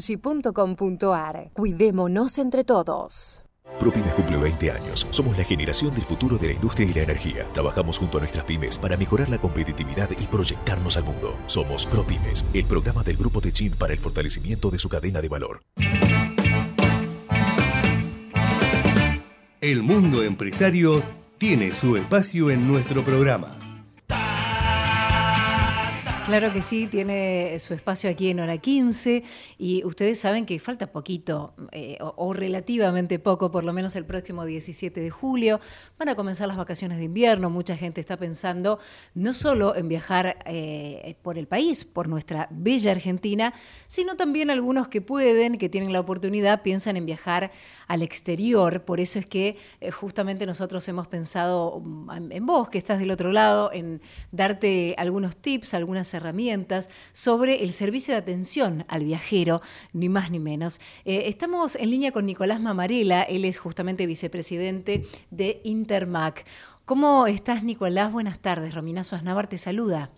naturgy.com.ar. 0.00 1.50
Cuidémonos 1.52 2.38
entre 2.38 2.64
todos. 2.64 3.42
ProPymes 3.78 4.14
cumple 4.14 4.36
20 4.36 4.70
años. 4.72 5.06
Somos 5.10 5.38
la 5.38 5.44
generación 5.44 5.92
del 5.92 6.02
futuro 6.02 6.36
de 6.36 6.48
la 6.48 6.52
industria 6.54 6.88
y 6.90 6.92
la 6.92 7.02
energía. 7.02 7.46
Trabajamos 7.52 7.98
junto 7.98 8.18
a 8.18 8.20
nuestras 8.20 8.44
pymes 8.44 8.78
para 8.78 8.96
mejorar 8.96 9.28
la 9.28 9.38
competitividad 9.38 10.10
y 10.18 10.26
proyectarnos 10.26 10.96
al 10.96 11.04
mundo. 11.04 11.38
Somos 11.46 11.86
ProPymes, 11.86 12.44
el 12.52 12.64
programa 12.64 13.04
del 13.04 13.16
Grupo 13.16 13.40
de 13.40 13.52
Chin 13.52 13.72
para 13.78 13.92
el 13.92 13.98
fortalecimiento 14.00 14.70
de 14.70 14.78
su 14.78 14.88
cadena 14.88 15.20
de 15.20 15.28
valor. 15.28 15.60
El 19.60 19.82
mundo 19.82 20.22
empresario 20.24 21.02
tiene 21.38 21.70
su 21.72 21.96
espacio 21.96 22.50
en 22.50 22.66
nuestro 22.66 23.02
programa. 23.02 23.59
Claro 26.30 26.52
que 26.52 26.62
sí, 26.62 26.86
tiene 26.86 27.58
su 27.58 27.74
espacio 27.74 28.08
aquí 28.08 28.28
en 28.28 28.38
hora 28.38 28.56
15 28.56 29.24
y 29.58 29.82
ustedes 29.84 30.20
saben 30.20 30.46
que 30.46 30.60
falta 30.60 30.92
poquito 30.92 31.54
eh, 31.72 31.98
o, 32.00 32.32
relativamente 32.32 33.18
poco, 33.18 33.50
por 33.50 33.64
lo 33.64 33.72
menos 33.72 33.96
el 33.96 34.04
próximo 34.04 34.44
17 34.44 35.00
de 35.00 35.10
julio. 35.10 35.58
Van 35.98 36.08
a 36.08 36.14
comenzar 36.14 36.46
las 36.46 36.56
vacaciones 36.56 36.98
de 36.98 37.04
invierno, 37.06 37.50
mucha 37.50 37.76
gente 37.76 38.00
está 38.00 38.16
pensando 38.16 38.78
no 39.12 39.32
solo 39.34 39.74
en 39.74 39.88
viajar 39.88 40.38
eh, 40.44 41.16
por 41.20 41.36
el 41.36 41.48
país, 41.48 41.84
por 41.84 42.08
nuestra 42.08 42.46
bella 42.52 42.92
Argentina, 42.92 43.52
sino 43.88 44.14
también 44.14 44.50
algunos 44.50 44.86
que 44.86 45.00
pueden, 45.00 45.58
que 45.58 45.68
tienen 45.68 45.92
la 45.92 45.98
oportunidad, 45.98 46.62
piensan 46.62 46.96
en 46.96 47.06
viajar 47.06 47.50
al 47.90 48.02
exterior. 48.02 48.84
Por 48.84 49.00
eso 49.00 49.18
es 49.18 49.26
que 49.26 49.56
eh, 49.80 49.90
justamente 49.90 50.46
nosotros 50.46 50.86
hemos 50.88 51.08
pensado 51.08 51.80
mm, 51.84 52.30
en 52.30 52.46
vos, 52.46 52.68
que 52.68 52.78
estás 52.78 53.00
del 53.00 53.10
otro 53.10 53.32
lado, 53.32 53.72
en 53.72 54.00
darte 54.30 54.94
algunos 54.96 55.36
tips, 55.36 55.74
algunas 55.74 56.14
herramientas 56.14 56.88
sobre 57.10 57.64
el 57.64 57.72
servicio 57.72 58.14
de 58.14 58.20
atención 58.20 58.84
al 58.86 59.04
viajero, 59.04 59.60
ni 59.92 60.08
más 60.08 60.30
ni 60.30 60.38
menos. 60.38 60.80
Eh, 61.04 61.24
estamos 61.26 61.74
en 61.74 61.90
línea 61.90 62.12
con 62.12 62.26
Nicolás 62.26 62.60
Mamarela, 62.60 63.22
él 63.22 63.44
es 63.44 63.58
justamente 63.58 64.06
vicepresidente 64.06 65.04
de 65.32 65.60
Intermac. 65.64 66.46
¿Cómo 66.84 67.26
estás, 67.26 67.64
Nicolás? 67.64 68.12
Buenas 68.12 68.38
tardes. 68.38 68.72
Romina 68.72 69.02
Suaznavar 69.02 69.48
te 69.48 69.58
saluda. 69.58 70.10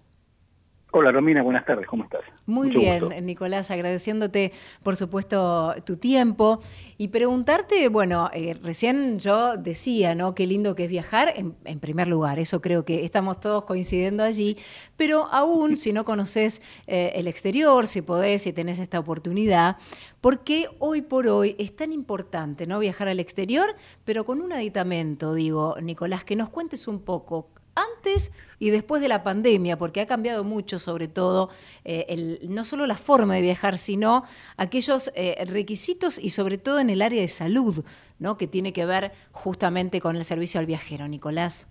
Hola 0.95 1.11
Romina, 1.11 1.43
buenas 1.43 1.65
tardes, 1.65 1.87
¿cómo 1.87 2.05
estás? 2.05 2.21
Muy 2.45 2.69
bien, 2.69 3.09
Nicolás, 3.25 3.71
agradeciéndote 3.71 4.53
por 4.83 4.95
supuesto 4.95 5.75
tu 5.87 5.97
tiempo 5.97 6.61
y 6.99 7.09
preguntarte, 7.09 7.89
bueno, 7.89 8.29
eh, 8.35 8.59
recién 8.63 9.19
yo 9.19 9.57
decía, 9.57 10.15
¿no? 10.15 10.35
Qué 10.35 10.47
lindo 10.47 10.75
que 10.75 10.85
es 10.85 10.91
viajar, 10.91 11.33
en, 11.35 11.81
primer 11.81 12.09
lugar, 12.09 12.39
eso 12.39 12.61
creo 12.61 12.85
que 12.85 13.07
estamos 13.07 13.41
todos 13.41 13.65
coincidiendo 13.65 14.23
allí, 14.23 14.59
pero 14.99 15.29
aún 15.33 15.77
si 15.77 15.95
no 15.95 16.05
conoces 16.05 16.61
eh, 16.87 17.13
el 17.15 17.27
exterior, 17.27 17.87
si 17.87 18.03
podés, 18.03 18.43
si 18.43 18.53
tenés 18.53 18.79
esta 18.79 18.99
oportunidad, 18.99 19.79
¿por 20.21 20.41
qué 20.41 20.69
hoy 20.79 21.01
por 21.01 21.27
hoy 21.27 21.57
es 21.59 21.75
tan 21.75 21.93
importante, 21.93 22.67
¿no? 22.67 22.79
Viajar 22.79 23.09
al 23.09 23.19
exterior, 23.19 23.77
pero 24.05 24.27
con 24.27 24.43
un 24.43 24.53
aditamento, 24.53 25.33
digo, 25.33 25.75
Nicolás, 25.81 26.23
que 26.25 26.37
nos 26.37 26.51
cuentes 26.51 26.87
un 26.87 27.01
poco 27.01 27.49
antes 27.75 28.33
y 28.59 28.71
después 28.71 29.03
de 29.03 29.09
la 29.09 29.25
pandemia, 29.25 29.77
porque 29.77 30.01
ha 30.01 30.07
cambiado 30.07 30.45
mucho, 30.45 30.79
sobre 30.79 31.09
todo, 31.09 31.51
eh, 31.85 32.07
el, 32.09 32.39
no 32.49 32.65
solo 32.65 32.87
la 32.87 32.95
forma 32.95 33.35
de 33.35 33.43
viajar, 33.43 33.77
sino 33.77 34.25
aquellos 34.57 35.11
eh, 35.17 35.45
requisitos 35.47 36.19
y 36.19 36.31
sobre 36.31 36.59
todo 36.59 36.79
en 36.79 36.89
el 36.89 37.03
área 37.03 37.21
de 37.21 37.29
salud, 37.29 37.85
¿no? 38.19 38.39
que 38.39 38.47
tiene 38.47 38.73
que 38.73 38.87
ver 38.87 39.11
justamente 39.33 40.01
con 40.01 40.17
el 40.17 40.25
servicio 40.25 40.61
al 40.61 40.67
viajero. 40.67 41.09
Nicolás. 41.09 41.69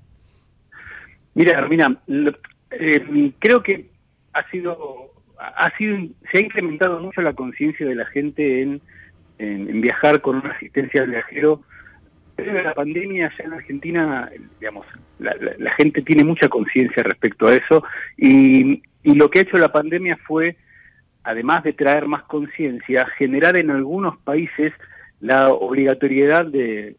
Mira, 1.34 1.58
Armina, 1.58 1.98
eh, 2.72 3.32
creo 3.40 3.64
que 3.64 3.90
ha 4.34 4.50
sido, 4.50 5.14
ha 5.40 5.76
sido, 5.78 5.98
se 6.30 6.40
ha 6.40 6.42
incrementado 6.42 7.00
mucho 7.00 7.22
la 7.22 7.34
conciencia 7.34 7.86
de 7.86 7.96
la 7.96 8.06
gente 8.08 8.64
en, 8.64 8.82
en 9.38 9.80
viajar 9.80 10.22
con 10.22 10.36
una 10.36 10.52
asistencia 10.52 11.04
al 11.04 11.10
viajero 11.10 11.62
la 12.46 12.74
pandemia 12.74 13.32
ya 13.38 13.44
en 13.44 13.54
Argentina, 13.54 14.30
digamos, 14.60 14.86
la, 15.20 15.72
gente 15.78 16.02
tiene 16.02 16.24
mucha 16.24 16.50
conciencia 16.50 17.04
respecto 17.04 17.48
a 17.48 17.56
eso 17.56 17.84
y, 18.18 18.82
lo 19.04 19.30
que 19.30 19.40
ha 19.40 19.42
hecho 19.42 19.58
la 19.58 19.72
pandemia 19.72 20.16
fue, 20.28 20.58
además 21.24 21.64
de 21.64 21.74
traer 21.74 22.08
más 22.08 22.24
conciencia, 22.24 23.08
generar 23.18 23.58
en 23.58 23.72
algunos 23.72 24.18
países 24.20 24.74
la 25.20 25.50
obligatoriedad 25.50 26.46
de, 26.46 26.96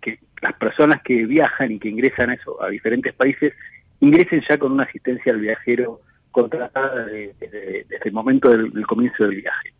que 0.00 0.18
las 0.42 0.52
personas 0.54 1.00
que 1.02 1.24
viajan 1.24 1.72
y 1.72 1.78
que 1.78 1.88
ingresan 1.88 2.30
a, 2.30 2.34
eso, 2.34 2.62
a 2.62 2.68
diferentes 2.68 3.14
países 3.14 3.54
ingresen 4.00 4.42
ya 4.46 4.58
con 4.58 4.72
una 4.72 4.84
asistencia 4.84 5.32
al 5.32 5.40
viajero 5.40 6.00
contratada 6.30 7.06
desde, 7.06 7.86
el 8.04 8.12
momento 8.12 8.50
del 8.50 8.86
comienzo 8.86 9.24
del 9.24 9.36
viaje. 9.36 9.72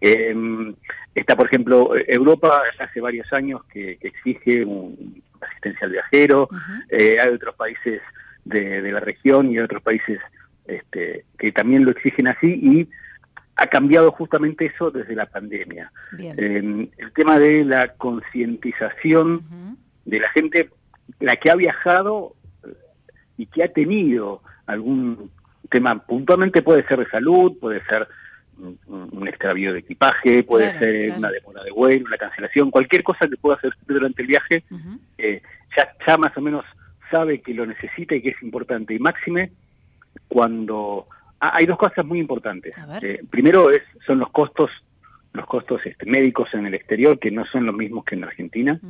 Eh, 0.00 0.34
está, 1.14 1.36
por 1.36 1.46
ejemplo, 1.46 1.92
Europa 2.06 2.62
hace 2.78 3.00
varios 3.00 3.30
años 3.32 3.62
que, 3.72 3.98
exige 4.00 4.64
un, 4.64 5.22
asistencia 5.40 5.86
al 5.86 5.92
viajero, 5.92 6.48
eh, 6.88 7.16
hay 7.20 7.28
otros 7.28 7.54
países 7.54 8.00
de, 8.44 8.80
la 8.90 9.00
región 9.00 9.50
y 9.50 9.58
otros 9.58 9.82
países 9.82 10.18
este, 10.66 11.24
que 11.38 11.52
también 11.52 11.84
lo 11.84 11.90
exigen 11.90 12.28
así 12.28 12.48
y 12.62 12.88
ha 13.56 13.66
cambiado 13.66 14.10
justamente 14.12 14.66
eso 14.66 14.90
desde 14.90 15.14
la 15.14 15.26
pandemia. 15.26 15.92
Eh, 16.18 16.88
el 16.96 17.12
tema 17.12 17.38
de 17.38 17.64
la 17.64 17.88
concientización 17.94 19.76
de 20.06 20.18
la 20.18 20.30
gente, 20.30 20.70
la 21.18 21.36
que 21.36 21.50
ha 21.50 21.56
viajado 21.56 22.34
y 23.36 23.46
que 23.46 23.64
ha 23.64 23.68
tenido 23.68 24.42
algún 24.66 25.30
tema, 25.70 25.98
puntualmente 26.06 26.62
puede 26.62 26.86
ser 26.86 27.00
de 27.00 27.10
salud, 27.10 27.58
puede 27.60 27.84
ser 27.84 28.08
un, 28.86 29.28
extravío 29.28 29.72
de 29.72 29.80
equipaje, 29.80 30.42
puede 30.42 30.70
Claro, 30.70 30.78
ser 30.78 31.04
claro. 31.06 31.18
una 31.18 31.30
demora 31.30 31.64
de 31.64 31.70
vuelo, 31.70 32.06
una 32.06 32.16
cancelación, 32.18 32.70
cualquier 32.70 33.02
cosa 33.02 33.28
que 33.28 33.36
pueda 33.36 33.56
hacer 33.56 33.72
durante 33.86 34.22
el 34.22 34.28
viaje, 34.28 34.64
eh, 35.18 35.42
ya, 35.76 35.92
ya 36.06 36.16
más 36.16 36.36
o 36.36 36.40
menos 36.40 36.64
sabe 37.10 37.40
que 37.40 37.54
lo 37.54 37.66
necesita 37.66 38.14
y 38.14 38.22
que 38.22 38.30
es 38.30 38.42
importante. 38.42 38.94
Y 38.94 38.98
máxime 38.98 39.52
cuando... 40.28 41.06
ah, 41.40 41.52
hay 41.54 41.66
dos 41.66 41.78
cosas 41.78 42.04
muy 42.04 42.18
importantes. 42.18 42.74
Eh, 43.02 43.22
primero 43.30 43.70
es 43.70 43.82
son 44.06 44.18
los 44.18 44.30
costos 44.30 44.70
los 45.32 45.46
costos 45.46 45.80
este, 45.84 46.06
médicos 46.06 46.48
en 46.54 46.66
el 46.66 46.74
exterior, 46.74 47.18
que 47.18 47.30
no 47.30 47.44
son 47.46 47.64
los 47.66 47.74
mismos 47.74 48.04
que 48.04 48.16
en 48.16 48.24
Argentina. 48.24 48.80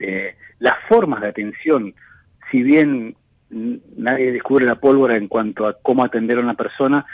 Eh, 0.00 0.34
las 0.58 0.74
formas 0.88 1.20
de 1.20 1.28
atención, 1.28 1.94
si 2.50 2.62
bien 2.62 3.14
mm, 3.50 3.74
nadie 3.96 4.32
descubre 4.32 4.64
la 4.66 4.74
pólvora 4.76 5.16
en 5.16 5.28
cuanto 5.28 5.66
a 5.66 5.74
cómo 5.80 6.04
atender 6.04 6.38
a 6.38 6.42
una 6.42 6.54
persona, 6.54 7.06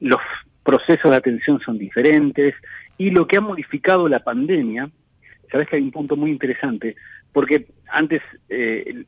los 0.00 0.20
procesos 0.62 1.10
de 1.10 1.16
atención 1.16 1.60
son 1.60 1.78
diferentes 1.78 2.54
y 2.98 3.10
lo 3.10 3.26
que 3.26 3.36
ha 3.38 3.40
modificado 3.40 4.08
la 4.08 4.20
pandemia, 4.20 4.90
sabes 5.50 5.68
que 5.68 5.76
hay 5.76 5.82
un 5.82 5.90
punto 5.90 6.16
muy 6.16 6.30
interesante, 6.30 6.96
porque 7.32 7.66
antes 7.90 8.20
eh, 8.48 9.04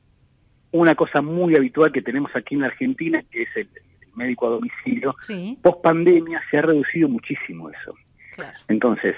una 0.71 0.95
cosa 0.95 1.21
muy 1.21 1.55
habitual 1.57 1.93
que 1.93 2.03
tenemos 2.03 2.31
aquí 2.35 2.55
en 2.55 2.63
la 2.63 2.69
Argentina, 2.69 3.23
que 3.31 3.43
es 3.43 3.49
el, 3.57 3.69
el 3.77 4.09
médico 4.17 4.47
a 4.47 4.51
domicilio, 4.51 5.15
Sí. 5.21 5.59
post 5.63 5.83
pandemia 5.83 6.41
se 6.51 6.59
ha 6.59 6.63
reducido 6.63 7.09
muchísimo 7.09 7.69
eso. 7.71 7.95
Entonces, 8.69 9.15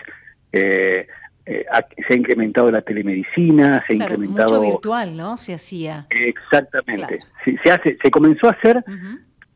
eh, 0.52 1.06
eh, 1.46 1.64
se 2.08 2.14
ha 2.14 2.16
incrementado 2.16 2.70
la 2.72 2.82
telemedicina, 2.82 3.84
se 3.86 3.92
ha 3.92 3.96
Claro, 3.96 4.14
incrementado... 4.14 4.60
mucho 4.60 4.72
virtual, 4.72 5.16
¿no? 5.16 5.36
Se 5.36 5.54
hacía. 5.54 6.06
Exactamente. 6.10 7.20
Se, 7.44 7.56
se 7.58 7.70
hace, 7.70 7.96
se 8.02 8.10
comenzó 8.10 8.48
a 8.48 8.52
hacer 8.52 8.82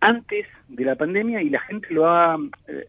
antes 0.00 0.46
de 0.68 0.84
la 0.84 0.94
pandemia 0.96 1.42
y 1.42 1.50
la 1.50 1.60
gente 1.60 1.88
lo 1.90 2.08
ha 2.08 2.36
eh, 2.68 2.86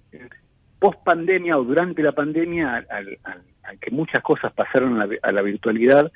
post 0.79 0.99
pandemia 1.03 1.57
o 1.57 1.63
durante 1.63 2.01
la 2.03 2.11
pandemia, 2.11 2.75
al, 2.75 2.87
al- 2.89 3.17
al- 3.23 3.79
que 3.79 3.91
muchas 3.91 4.21
cosas 4.23 4.51
pasaron 4.53 4.99
a 5.01 5.05
la, 5.05 5.15
a 5.21 5.31
la 5.31 5.41
virtualidad 5.41 6.11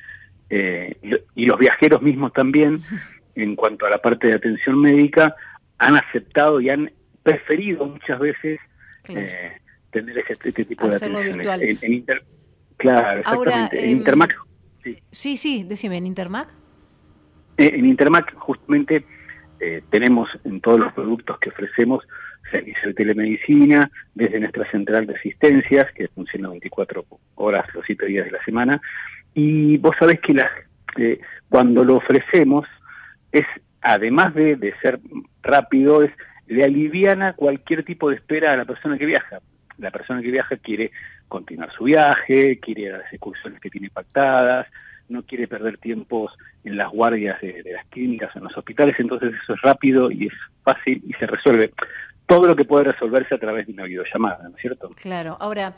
eh, 0.49 0.95
y 1.01 1.07
lo- 1.09 1.19
y 1.35 1.45
los 1.45 1.57
viajeros 1.59 2.01
mismos 2.01 2.33
también, 2.33 2.81
en 3.35 3.55
cuanto 3.55 3.85
a 3.85 3.89
la 3.89 3.97
parte 3.99 4.27
de 4.27 4.33
atención 4.35 4.79
médica, 4.79 5.35
han 5.79 5.95
aceptado 5.95 6.61
y 6.61 6.69
han 6.69 6.91
preferido 7.23 7.85
muchas 7.85 8.19
veces 8.19 8.59
eh, 9.09 9.51
tener 9.91 10.17
ese, 10.17 10.33
este 10.33 10.65
tipo 10.65 10.87
de 10.87 10.95
atención. 10.95 11.23
virtual. 11.37 11.61
En- 11.63 11.77
en 11.81 11.93
Inter- 11.93 12.23
claro, 12.77 13.21
Ahora, 13.25 13.51
exactamente. 13.51 13.83
en 13.85 13.89
em, 13.91 13.97
Intermac 13.97 14.35
Sí, 15.11 15.37
sí, 15.37 15.63
decime, 15.63 15.97
¿en 15.97 16.07
Intermac? 16.07 16.49
Eh, 17.57 17.71
En 17.75 17.85
Intermac 17.85 18.33
justamente 18.35 19.05
eh, 19.63 19.81
tenemos 19.89 20.29
en 20.43 20.59
todos 20.59 20.77
los 20.77 20.91
productos 20.91 21.39
que 21.39 21.49
ofrecemos 21.49 22.03
servicio 22.51 22.89
de 22.89 22.93
telemedicina, 22.93 23.89
desde 24.13 24.41
nuestra 24.41 24.69
central 24.69 25.07
de 25.07 25.15
asistencias, 25.15 25.89
que 25.93 26.09
funciona 26.09 26.49
24 26.49 27.05
horas 27.35 27.65
los 27.73 27.85
7 27.85 28.05
días 28.05 28.25
de 28.25 28.31
la 28.31 28.43
semana, 28.43 28.81
y 29.33 29.77
vos 29.77 29.95
sabés 29.97 30.19
que 30.19 30.33
las, 30.33 30.51
eh, 30.97 31.19
cuando 31.47 31.85
lo 31.85 31.95
ofrecemos 31.95 32.67
es, 33.31 33.45
además 33.81 34.35
de, 34.35 34.57
de 34.57 34.73
ser 34.81 34.99
rápido, 35.41 36.03
es 36.03 36.11
le 36.47 36.65
aliviana 36.65 37.33
cualquier 37.33 37.83
tipo 37.83 38.09
de 38.09 38.17
espera 38.17 38.51
a 38.51 38.57
la 38.57 38.65
persona 38.65 38.97
que 38.97 39.05
viaja. 39.05 39.39
La 39.77 39.91
persona 39.91 40.21
que 40.21 40.29
viaja 40.29 40.57
quiere 40.57 40.91
continuar 41.29 41.71
su 41.71 41.85
viaje, 41.85 42.59
quiere 42.59 42.81
ir 42.81 42.93
a 42.93 42.97
las 42.97 43.13
excursiones 43.13 43.61
que 43.61 43.69
tiene 43.69 43.89
pactadas, 43.89 44.67
no 45.13 45.23
quiere 45.23 45.47
perder 45.47 45.77
tiempos 45.77 46.33
en 46.63 46.77
las 46.77 46.91
guardias 46.91 47.39
de, 47.41 47.63
las 47.71 47.85
clínicas 47.87 48.35
en 48.35 48.43
los 48.43 48.57
hospitales, 48.57 48.95
entonces 48.99 49.33
eso 49.41 49.53
es 49.53 49.61
rápido 49.61 50.11
y 50.11 50.27
es 50.27 50.33
fácil 50.63 51.01
y 51.07 51.13
se 51.13 51.25
resuelve. 51.25 51.71
Todo 52.25 52.47
lo 52.47 52.55
que 52.55 52.65
puede 52.65 52.85
resolverse 52.85 53.35
a 53.35 53.37
través 53.37 53.67
de 53.67 53.73
una 53.73 53.83
videollamada, 53.83 54.43
¿no 54.49 54.55
es 54.55 54.61
cierto? 54.61 54.89
Claro. 54.95 55.37
Ahora, 55.39 55.75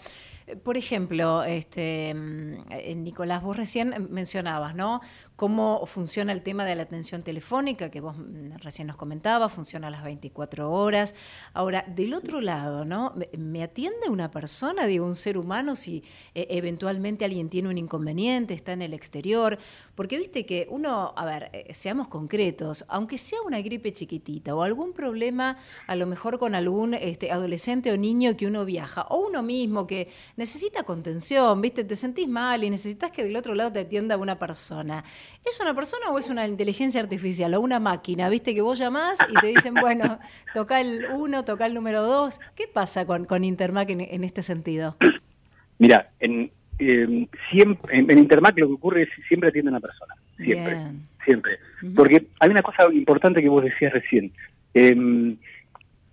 por 0.63 0.77
ejemplo, 0.77 1.43
este, 1.43 2.13
mm, 2.13 2.71
eh, 2.71 2.95
Nicolás, 2.95 3.41
vos 3.41 3.57
recién 3.57 3.93
mencionabas, 4.11 4.75
¿no? 4.75 5.01
Cómo 5.35 5.85
funciona 5.85 6.31
el 6.31 6.41
tema 6.41 6.63
de 6.63 6.75
la 6.75 6.83
atención 6.83 7.21
telefónica, 7.21 7.91
que 7.91 7.99
vos 7.99 8.15
mm, 8.17 8.57
recién 8.61 8.87
nos 8.87 8.95
comentabas, 8.95 9.51
funciona 9.51 9.87
a 9.87 9.89
las 9.89 10.01
24 10.01 10.71
horas. 10.71 11.13
Ahora, 11.53 11.83
del 11.87 12.13
otro 12.13 12.39
lado, 12.39 12.85
¿no? 12.85 13.13
¿Me, 13.37 13.61
atiende 13.61 14.09
una 14.09 14.31
persona, 14.31 14.85
digo, 14.85 15.05
un 15.05 15.15
ser 15.15 15.37
humano, 15.37 15.75
si 15.75 16.03
eh, 16.33 16.47
eventualmente 16.51 17.25
alguien 17.25 17.49
tiene 17.49 17.67
un 17.67 17.77
inconveniente, 17.77 18.53
está 18.53 18.71
en 18.71 18.81
el 18.81 18.93
exterior? 18.93 19.57
Porque 19.93 20.17
viste 20.17 20.45
que 20.45 20.67
uno, 20.69 21.13
a 21.17 21.25
ver, 21.25 21.49
eh, 21.51 21.73
seamos 21.73 22.07
concretos, 22.07 22.85
aunque 22.87 23.17
sea 23.17 23.41
una 23.41 23.59
gripe 23.59 23.91
chiquitita 23.91 24.55
o 24.55 24.63
algún 24.63 24.93
problema, 24.93 25.57
a 25.87 25.97
lo 25.97 26.05
mejor 26.05 26.39
con 26.39 26.55
algún 26.55 26.93
este, 26.93 27.31
adolescente 27.31 27.91
o 27.91 27.97
niño 27.97 28.37
que 28.37 28.47
uno 28.47 28.63
viaja, 28.63 29.01
o 29.09 29.27
uno 29.27 29.43
mismo 29.43 29.85
que 29.85 30.07
necesita 30.37 30.83
contención, 30.83 31.59
viste, 31.59 31.83
te 31.83 31.97
sentís 31.97 32.29
mal 32.29 32.63
y 32.63 32.69
necesitas 32.69 33.11
que 33.11 33.23
del 33.23 33.35
otro 33.35 33.53
lado 33.53 33.73
te 33.73 33.79
atienda 33.81 34.15
una 34.15 34.39
persona. 34.39 35.03
¿Es 35.45 35.59
una 35.59 35.73
persona 35.73 36.09
o 36.09 36.17
es 36.17 36.29
una 36.29 36.47
inteligencia 36.47 37.01
artificial 37.01 37.53
o 37.53 37.61
una 37.61 37.79
máquina? 37.79 38.29
Viste 38.29 38.55
que 38.55 38.61
vos 38.61 38.79
llamás 38.79 39.17
y 39.29 39.33
te 39.39 39.47
dicen, 39.47 39.73
bueno, 39.75 40.19
toca 40.53 40.81
el 40.81 41.05
uno, 41.13 41.45
toca 41.45 41.65
el 41.65 41.73
número 41.73 42.01
dos. 42.01 42.39
¿Qué 42.55 42.67
pasa 42.67 43.05
con, 43.05 43.25
con 43.25 43.43
Intermac 43.43 43.89
en, 43.89 44.01
en 44.01 44.23
este 44.23 44.41
sentido? 44.41 44.97
Mira, 45.77 46.09
en, 46.19 46.51
eh, 46.79 47.27
siempre, 47.51 47.97
en, 47.97 48.09
en 48.11 48.17
Intermac 48.17 48.57
lo 48.57 48.67
que 48.67 48.73
ocurre 48.73 49.03
es 49.03 49.09
siempre 49.27 49.49
atiende 49.49 49.69
a 49.69 49.73
una 49.73 49.79
persona, 49.79 50.15
siempre, 50.37 50.75
Bien. 50.75 51.07
siempre. 51.23 51.59
Porque 51.95 52.25
hay 52.39 52.49
una 52.49 52.61
cosa 52.61 52.91
importante 52.93 53.41
que 53.41 53.49
vos 53.49 53.63
decías 53.63 53.93
recién. 53.93 54.31
Em, 54.73 55.37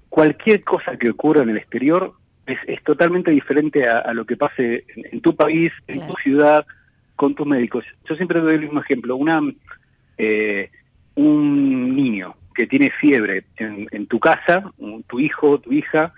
cualquier 0.08 0.62
cosa 0.62 0.96
que 0.96 1.10
ocurra 1.10 1.42
en 1.42 1.50
el 1.50 1.56
exterior 1.56 2.14
es, 2.46 2.58
es 2.66 2.82
totalmente 2.84 3.30
diferente 3.30 3.88
a, 3.88 4.00
a 4.00 4.14
lo 4.14 4.24
que 4.24 4.36
pase 4.36 4.84
en, 4.94 5.06
en 5.12 5.20
tu 5.20 5.34
país, 5.34 5.72
en 5.88 6.06
tu 6.06 6.14
ciudad, 6.22 6.66
con 7.16 7.34
tus 7.34 7.46
médicos. 7.46 7.84
Yo 8.08 8.14
siempre 8.16 8.40
doy 8.40 8.54
el 8.54 8.60
mismo 8.60 8.80
ejemplo. 8.80 9.16
Una, 9.16 9.40
eh, 10.18 10.70
un 11.14 11.94
niño 11.94 12.34
que 12.54 12.66
tiene 12.66 12.90
fiebre 12.90 13.44
en, 13.56 13.86
en 13.90 14.06
tu 14.06 14.18
casa, 14.18 14.70
un- 14.78 15.02
tu 15.04 15.20
hijo, 15.20 15.58
tu 15.60 15.72
hija, 15.72 16.12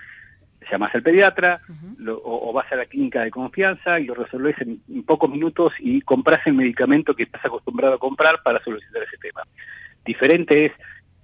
llamas 0.70 0.94
al 0.94 1.02
pediatra 1.02 1.60
lo- 1.98 2.16
o, 2.18 2.48
o 2.48 2.52
vas 2.52 2.70
a 2.72 2.76
la 2.76 2.86
clínica 2.86 3.22
de 3.22 3.30
confianza 3.30 4.00
y 4.00 4.04
lo 4.06 4.14
resolvés 4.14 4.58
en, 4.60 4.80
en 4.92 5.02
pocos 5.04 5.30
minutos 5.30 5.72
y 5.78 6.00
compras 6.00 6.40
el 6.46 6.54
medicamento 6.54 7.14
que 7.14 7.24
estás 7.24 7.44
acostumbrado 7.44 7.94
a 7.94 7.98
comprar 7.98 8.42
para 8.42 8.62
solucionar 8.64 9.02
ese 9.02 9.18
tema. 9.18 9.42
Diferente 10.04 10.66
es 10.66 10.72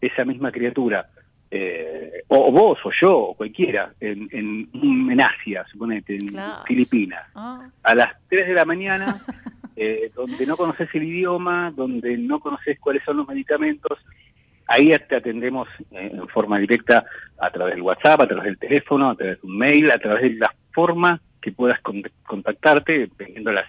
esa 0.00 0.24
misma 0.24 0.52
criatura, 0.52 1.08
eh, 1.50 2.22
o, 2.28 2.52
vos 2.52 2.78
o 2.84 2.90
yo 3.00 3.18
o 3.18 3.34
cualquiera, 3.34 3.92
en, 4.00 4.28
en, 4.30 4.68
en 5.10 5.20
Asia, 5.20 5.64
suponete, 5.72 6.14
en 6.16 6.28
Claro. 6.28 6.64
Filipinas, 6.66 7.26
Ah, 7.34 7.66
a 7.82 7.94
las 7.94 8.12
3 8.28 8.46
de 8.48 8.54
la 8.54 8.64
mañana, 8.64 9.16
eh, 9.82 10.10
donde 10.14 10.44
no 10.46 10.56
conoces 10.58 10.88
el 10.94 11.04
idioma, 11.04 11.72
donde 11.74 12.16
no 12.18 12.38
conoces 12.38 12.78
cuáles 12.78 13.02
son 13.02 13.16
los 13.16 13.26
medicamentos, 13.26 13.98
ahí 14.66 14.92
te 15.08 15.16
atendemos 15.16 15.68
eh, 15.92 16.10
en 16.12 16.28
forma 16.28 16.58
directa 16.58 17.04
a 17.38 17.50
través 17.50 17.74
del 17.74 17.82
WhatsApp, 17.82 18.20
a 18.20 18.26
través 18.26 18.44
del 18.44 18.58
teléfono, 18.58 19.08
a 19.10 19.14
través 19.16 19.40
de 19.40 19.46
un 19.48 19.56
mail, 19.56 19.90
a 19.90 19.98
través 19.98 20.22
de 20.22 20.38
la 20.38 20.54
forma 20.72 21.18
que 21.40 21.50
puedas 21.52 21.80
con- 21.80 22.02
contactarte, 22.26 22.98
dependiendo 22.98 23.52
las, 23.52 23.66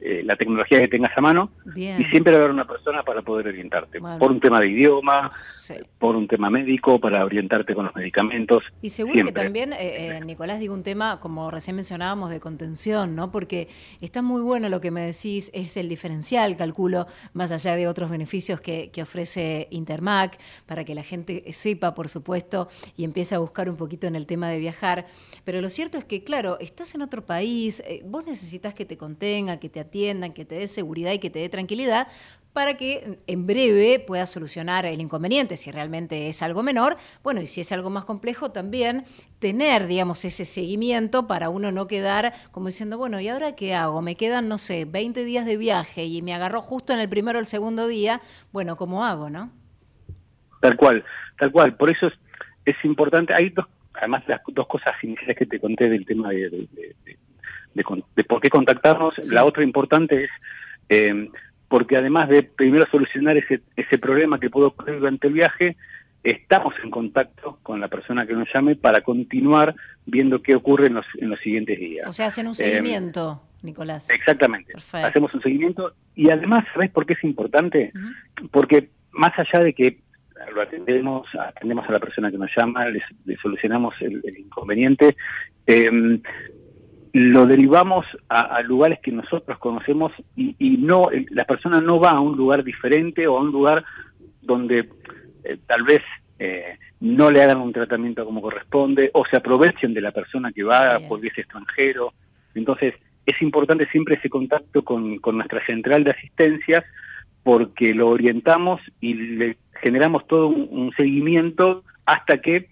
eh, 0.00 0.22
la 0.24 0.36
tecnología 0.36 0.80
que 0.80 0.88
tengas 0.88 1.16
a 1.16 1.20
mano, 1.20 1.50
Bien. 1.66 2.00
y 2.00 2.04
siempre 2.06 2.32
va 2.32 2.38
a 2.38 2.40
haber 2.42 2.52
una 2.54 2.66
persona 2.66 3.02
para 3.02 3.22
poder 3.22 3.48
orientarte, 3.48 3.98
Bueno. 3.98 4.18
por 4.18 4.30
un 4.30 4.40
tema 4.40 4.58
de 4.60 4.68
idioma, 4.68 5.32
Sí. 5.58 5.74
por 5.98 6.16
un 6.16 6.26
tema 6.26 6.48
médico, 6.50 6.98
para 6.98 7.24
orientarte 7.24 7.74
con 7.74 7.84
los 7.84 7.94
medicamentos. 7.94 8.62
Y 8.82 8.88
seguro 8.90 9.14
siempre. 9.14 9.34
que 9.34 9.40
también, 9.42 9.72
eh, 9.74 10.16
eh, 10.16 10.20
Nicolás, 10.24 10.58
digo 10.60 10.74
un 10.74 10.82
tema, 10.82 11.20
como 11.20 11.50
recién 11.50 11.76
mencionábamos, 11.76 12.30
de 12.30 12.40
contención, 12.40 13.14
¿no? 13.14 13.30
Porque 13.30 13.68
está 14.00 14.22
muy 14.22 14.40
bueno 14.40 14.68
lo 14.68 14.80
que 14.80 14.90
me 14.90 15.02
decís, 15.02 15.50
es 15.54 15.76
el 15.76 15.88
diferencial, 15.88 16.56
calculo, 16.56 17.06
más 17.34 17.52
allá 17.52 17.76
de 17.76 17.86
otros 17.86 18.10
beneficios 18.10 18.60
que, 18.60 18.90
que 18.90 19.02
ofrece 19.02 19.68
Intermac, 19.70 20.38
para 20.66 20.84
que 20.84 20.94
la 20.94 21.02
gente 21.02 21.44
sepa, 21.52 21.94
por 21.94 22.08
supuesto, 22.08 22.68
y 22.96 23.04
empiece 23.04 23.34
a 23.34 23.38
buscar 23.38 23.68
un 23.68 23.76
poquito 23.76 24.06
en 24.06 24.16
el 24.16 24.26
tema 24.26 24.48
de 24.48 24.58
viajar. 24.58 25.06
Pero 25.44 25.60
lo 25.60 25.68
cierto 25.68 25.98
es 25.98 26.04
que, 26.04 26.24
claro, 26.24 26.58
estás 26.60 26.94
en 26.94 27.02
otro 27.02 27.24
país, 27.26 27.82
vos 28.04 28.24
necesitas 28.24 28.74
que 28.74 28.84
te 28.84 28.96
contengan, 28.96 29.58
que 29.58 29.68
te 29.68 29.80
atiendan, 29.90 30.32
que 30.32 30.44
te 30.44 30.54
dé 30.54 30.66
seguridad 30.66 31.12
y 31.12 31.18
que 31.18 31.30
te 31.30 31.40
dé 31.40 31.48
tranquilidad 31.48 32.06
para 32.52 32.76
que 32.76 33.18
en 33.26 33.46
breve 33.46 34.00
puedas 34.00 34.30
solucionar 34.30 34.86
el 34.86 35.00
inconveniente, 35.00 35.56
si 35.56 35.70
realmente 35.70 36.28
es 36.28 36.42
algo 36.42 36.62
menor, 36.62 36.96
bueno, 37.22 37.40
y 37.40 37.46
si 37.46 37.60
es 37.60 37.70
algo 37.72 37.90
más 37.90 38.04
complejo, 38.04 38.50
también 38.50 39.04
tener, 39.38 39.86
digamos, 39.86 40.24
ese 40.24 40.44
seguimiento 40.44 41.26
para 41.26 41.48
uno 41.48 41.70
no 41.70 41.86
quedar 41.86 42.32
como 42.50 42.66
diciendo, 42.66 42.98
bueno, 42.98 43.20
¿y 43.20 43.28
ahora 43.28 43.54
qué 43.54 43.74
hago? 43.74 44.02
Me 44.02 44.16
quedan, 44.16 44.48
no 44.48 44.58
sé, 44.58 44.84
20 44.84 45.24
días 45.24 45.46
de 45.46 45.56
viaje 45.56 46.04
y 46.06 46.22
me 46.22 46.34
agarró 46.34 46.60
justo 46.60 46.92
en 46.92 46.98
el 46.98 47.08
primero 47.08 47.38
o 47.38 47.40
el 47.40 47.46
segundo 47.46 47.86
día, 47.86 48.20
bueno, 48.52 48.76
¿cómo 48.76 49.04
hago, 49.04 49.30
no? 49.30 49.50
Tal 50.60 50.76
cual, 50.76 51.04
tal 51.38 51.52
cual. 51.52 51.76
Por 51.76 51.90
eso 51.90 52.10
es, 52.64 52.76
importante. 52.84 53.32
Hay 53.32 53.50
dos, 53.50 53.66
además 53.94 54.22
las 54.26 54.40
dos 54.48 54.66
cosas 54.66 54.92
iniciales 55.02 55.36
que 55.36 55.46
te 55.46 55.58
conté 55.58 55.88
del 55.88 56.04
tema 56.04 56.30
de- 56.30 56.68
de- 57.74 57.84
de 58.16 58.24
por 58.24 58.40
qué 58.40 58.48
contactarnos. 58.50 59.14
La 59.32 59.44
otra 59.44 59.62
importante 59.62 60.24
es 60.24 60.30
eh, 60.88 61.28
porque 61.68 61.96
además 61.96 62.28
de 62.28 62.42
primero 62.42 62.84
solucionar 62.90 63.36
ese, 63.36 63.60
ese 63.76 63.98
problema 63.98 64.40
que 64.40 64.50
puede 64.50 64.66
ocurrir 64.66 64.98
durante 64.98 65.28
el 65.28 65.34
viaje, 65.34 65.76
estamos 66.24 66.74
en 66.82 66.90
contacto 66.90 67.58
con 67.62 67.80
la 67.80 67.88
persona 67.88 68.26
que 68.26 68.32
nos 68.34 68.48
llame 68.52 68.74
para 68.76 69.00
continuar 69.02 69.74
viendo 70.04 70.42
qué 70.42 70.54
ocurre 70.56 70.88
en 70.88 70.94
los, 70.94 71.06
en 71.18 71.30
los 71.30 71.38
siguientes 71.40 71.78
días. 71.78 72.06
O 72.08 72.12
sea, 72.12 72.26
hacen 72.26 72.46
un 72.46 72.52
Eh, 72.52 72.56
seguimiento, 72.56 73.40
Nicolás. 73.62 74.10
Exactamente. 74.10 74.72
Perfecto. 74.72 75.06
Hacemos 75.06 75.34
un 75.34 75.42
seguimiento 75.42 75.94
y 76.16 76.28
además, 76.30 76.64
¿sabes 76.74 76.90
por 76.90 77.06
qué 77.06 77.12
es 77.14 77.22
importante? 77.24 77.92
Porque 78.50 78.90
más 79.12 79.32
allá 79.38 79.62
de 79.64 79.72
que 79.72 79.98
lo 80.54 80.62
atendemos, 80.62 81.28
atendemos 81.38 81.88
a 81.88 81.92
la 81.92 82.00
persona 82.00 82.30
que 82.30 82.38
nos 82.38 82.50
llama, 82.56 82.86
les, 82.88 83.02
le 83.26 83.36
solucionamos 83.36 83.94
el, 84.00 84.20
el 84.24 84.38
inconveniente, 84.38 85.16
eh, 85.66 85.88
lo 87.12 87.46
derivamos 87.46 88.06
a, 88.28 88.40
a 88.40 88.62
lugares 88.62 89.00
que 89.00 89.12
nosotros 89.12 89.58
conocemos 89.58 90.12
y, 90.36 90.54
y 90.58 90.76
no 90.76 91.08
la 91.30 91.44
persona 91.44 91.80
no 91.80 91.98
va 91.98 92.10
a 92.10 92.20
un 92.20 92.36
lugar 92.36 92.62
diferente 92.62 93.26
o 93.26 93.36
a 93.36 93.40
un 93.40 93.50
lugar 93.50 93.84
donde 94.42 94.88
eh, 95.44 95.58
tal 95.66 95.82
vez 95.82 96.02
eh, 96.38 96.76
no 97.00 97.30
le 97.30 97.42
hagan 97.42 97.60
un 97.60 97.72
tratamiento 97.72 98.24
como 98.24 98.40
corresponde 98.40 99.10
o 99.14 99.24
se 99.26 99.36
aprovechen 99.36 99.94
de 99.94 100.00
la 100.00 100.12
persona 100.12 100.52
que 100.52 100.62
va 100.62 100.98
porque 101.08 101.28
es 101.28 101.38
extranjero. 101.38 102.12
Entonces, 102.54 102.94
es 103.26 103.42
importante 103.42 103.86
siempre 103.90 104.16
ese 104.16 104.28
contacto 104.28 104.82
con, 104.82 105.18
con 105.18 105.36
nuestra 105.36 105.64
central 105.66 106.04
de 106.04 106.12
asistencias 106.12 106.84
porque 107.42 107.94
lo 107.94 108.08
orientamos 108.08 108.80
y 109.00 109.14
le 109.14 109.56
generamos 109.82 110.26
todo 110.26 110.48
un, 110.48 110.68
un 110.70 110.92
seguimiento 110.92 111.84
hasta 112.04 112.38
que 112.40 112.68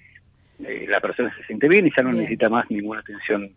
eh, 0.64 0.86
la 0.88 1.00
persona 1.00 1.34
se 1.36 1.44
siente 1.44 1.68
bien 1.68 1.86
y 1.86 1.92
ya 1.96 2.02
no 2.02 2.10
Bien. 2.10 2.22
necesita 2.22 2.48
más 2.48 2.70
ninguna 2.70 3.00
atención, 3.00 3.50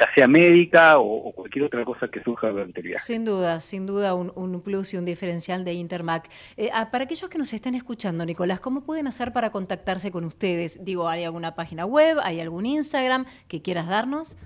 ya 0.00 0.06
sea 0.14 0.28
médica 0.28 0.98
o, 0.98 1.28
o 1.28 1.32
cualquier 1.32 1.64
otra 1.64 1.84
cosa 1.84 2.08
que 2.08 2.22
surja 2.22 2.48
durante 2.50 2.80
el 2.80 2.88
viaje. 2.88 3.04
Sin 3.04 3.24
duda, 3.24 3.60
sin 3.60 3.86
duda 3.86 4.14
un, 4.14 4.32
un 4.34 4.60
plus 4.60 4.92
y 4.94 4.96
un 4.96 5.04
diferencial 5.04 5.64
de 5.64 5.74
Intermac. 5.74 6.28
Eh, 6.56 6.70
ah, 6.72 6.90
para 6.90 7.04
aquellos 7.04 7.28
que 7.30 7.38
nos 7.38 7.52
estén 7.52 7.74
escuchando, 7.74 8.24
Nicolás, 8.26 8.60
¿cómo 8.60 8.82
pueden 8.82 9.06
hacer 9.06 9.32
para 9.32 9.50
contactarse 9.50 10.10
con 10.10 10.24
ustedes? 10.24 10.84
Digo, 10.84 11.08
¿hay 11.08 11.24
alguna 11.24 11.54
página 11.54 11.84
web? 11.86 12.18
¿Hay 12.22 12.40
algún 12.40 12.66
Instagram 12.66 13.24
que 13.48 13.62
quieras 13.62 13.86
darnos? 13.88 14.36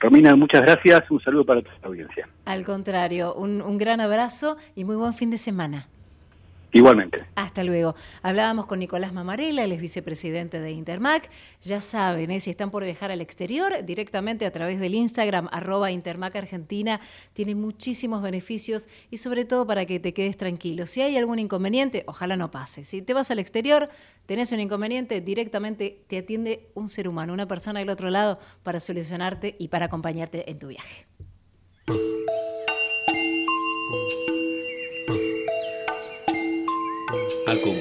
Romina, 0.00 0.34
muchas 0.34 0.62
gracias. 0.62 1.10
Un 1.10 1.20
saludo 1.22 1.44
para 1.44 1.62
toda 1.62 1.76
la 1.82 1.88
audiencia. 1.88 2.28
Al 2.46 2.64
contrario, 2.64 3.34
un, 3.34 3.60
un 3.60 3.78
gran 3.78 4.00
abrazo 4.00 4.56
y 4.74 4.84
muy 4.84 4.96
buen 4.96 5.12
fin 5.12 5.30
de 5.30 5.36
semana. 5.36 5.88
Igualmente. 6.72 7.24
Hasta 7.34 7.64
luego. 7.64 7.94
Hablábamos 8.22 8.66
con 8.66 8.78
Nicolás 8.78 9.12
Mamarela, 9.12 9.64
él 9.64 9.72
es 9.72 9.80
vicepresidente 9.80 10.60
de 10.60 10.70
Intermac. 10.72 11.28
Ya 11.62 11.80
saben, 11.80 12.30
¿eh? 12.30 12.40
si 12.40 12.50
están 12.50 12.70
por 12.70 12.84
viajar 12.84 13.10
al 13.10 13.20
exterior, 13.20 13.84
directamente 13.84 14.46
a 14.46 14.50
través 14.50 14.78
del 14.78 14.94
Instagram, 14.94 15.48
arroba 15.52 15.90
Intermac 15.90 16.36
Argentina, 16.36 17.00
tiene 17.32 17.54
muchísimos 17.54 18.22
beneficios 18.22 18.88
y 19.10 19.16
sobre 19.16 19.44
todo 19.44 19.66
para 19.66 19.84
que 19.86 19.98
te 19.98 20.14
quedes 20.14 20.36
tranquilo. 20.36 20.86
Si 20.86 21.02
hay 21.02 21.16
algún 21.16 21.38
inconveniente, 21.38 22.04
ojalá 22.06 22.36
no 22.36 22.50
pase. 22.50 22.84
Si 22.84 23.02
te 23.02 23.14
vas 23.14 23.30
al 23.30 23.38
exterior, 23.38 23.88
tenés 24.26 24.52
un 24.52 24.60
inconveniente, 24.60 25.20
directamente 25.20 26.04
te 26.06 26.18
atiende 26.18 26.70
un 26.74 26.88
ser 26.88 27.08
humano, 27.08 27.32
una 27.32 27.48
persona 27.48 27.80
del 27.80 27.90
otro 27.90 28.10
lado 28.10 28.38
para 28.62 28.80
solucionarte 28.80 29.56
y 29.58 29.68
para 29.68 29.86
acompañarte 29.86 30.50
en 30.50 30.58
tu 30.58 30.68
viaje. 30.68 31.06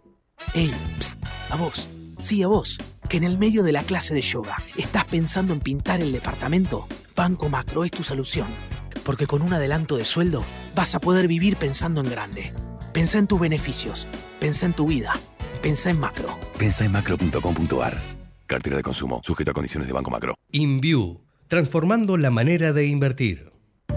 Ey, 0.54 0.70
psst, 0.98 1.18
a 1.50 1.56
vos, 1.56 1.88
sí, 2.18 2.42
a 2.42 2.46
vos, 2.46 2.78
que 3.08 3.16
en 3.16 3.24
el 3.24 3.38
medio 3.38 3.62
de 3.62 3.72
la 3.72 3.82
clase 3.82 4.14
de 4.14 4.20
yoga 4.20 4.56
estás 4.76 5.04
pensando 5.06 5.54
en 5.54 5.60
pintar 5.60 6.00
el 6.00 6.12
departamento. 6.12 6.86
Banco 7.16 7.48
Macro 7.48 7.84
es 7.84 7.90
tu 7.90 8.02
solución, 8.02 8.46
porque 9.04 9.26
con 9.26 9.42
un 9.42 9.52
adelanto 9.52 9.96
de 9.96 10.04
sueldo 10.04 10.44
vas 10.74 10.94
a 10.94 11.00
poder 11.00 11.28
vivir 11.28 11.56
pensando 11.56 12.00
en 12.00 12.10
grande. 12.10 12.52
Pensá 12.92 13.18
en 13.18 13.26
tus 13.26 13.40
beneficios, 13.40 14.06
pensá 14.40 14.66
en 14.66 14.74
tu 14.74 14.86
vida, 14.86 15.14
pensá 15.62 15.90
en 15.90 16.00
macro. 16.00 16.38
Pensa 16.58 16.84
en 16.84 16.92
macro.com.ar. 16.92 18.21
Cartera 18.52 18.76
de 18.76 18.82
consumo, 18.82 19.22
sujeto 19.24 19.50
a 19.50 19.54
condiciones 19.54 19.86
de 19.86 19.94
Banco 19.94 20.10
Macro. 20.10 20.34
InView, 20.50 21.22
transformando 21.48 22.18
la 22.18 22.30
manera 22.30 22.74
de 22.74 22.86
invertir. 22.86 23.50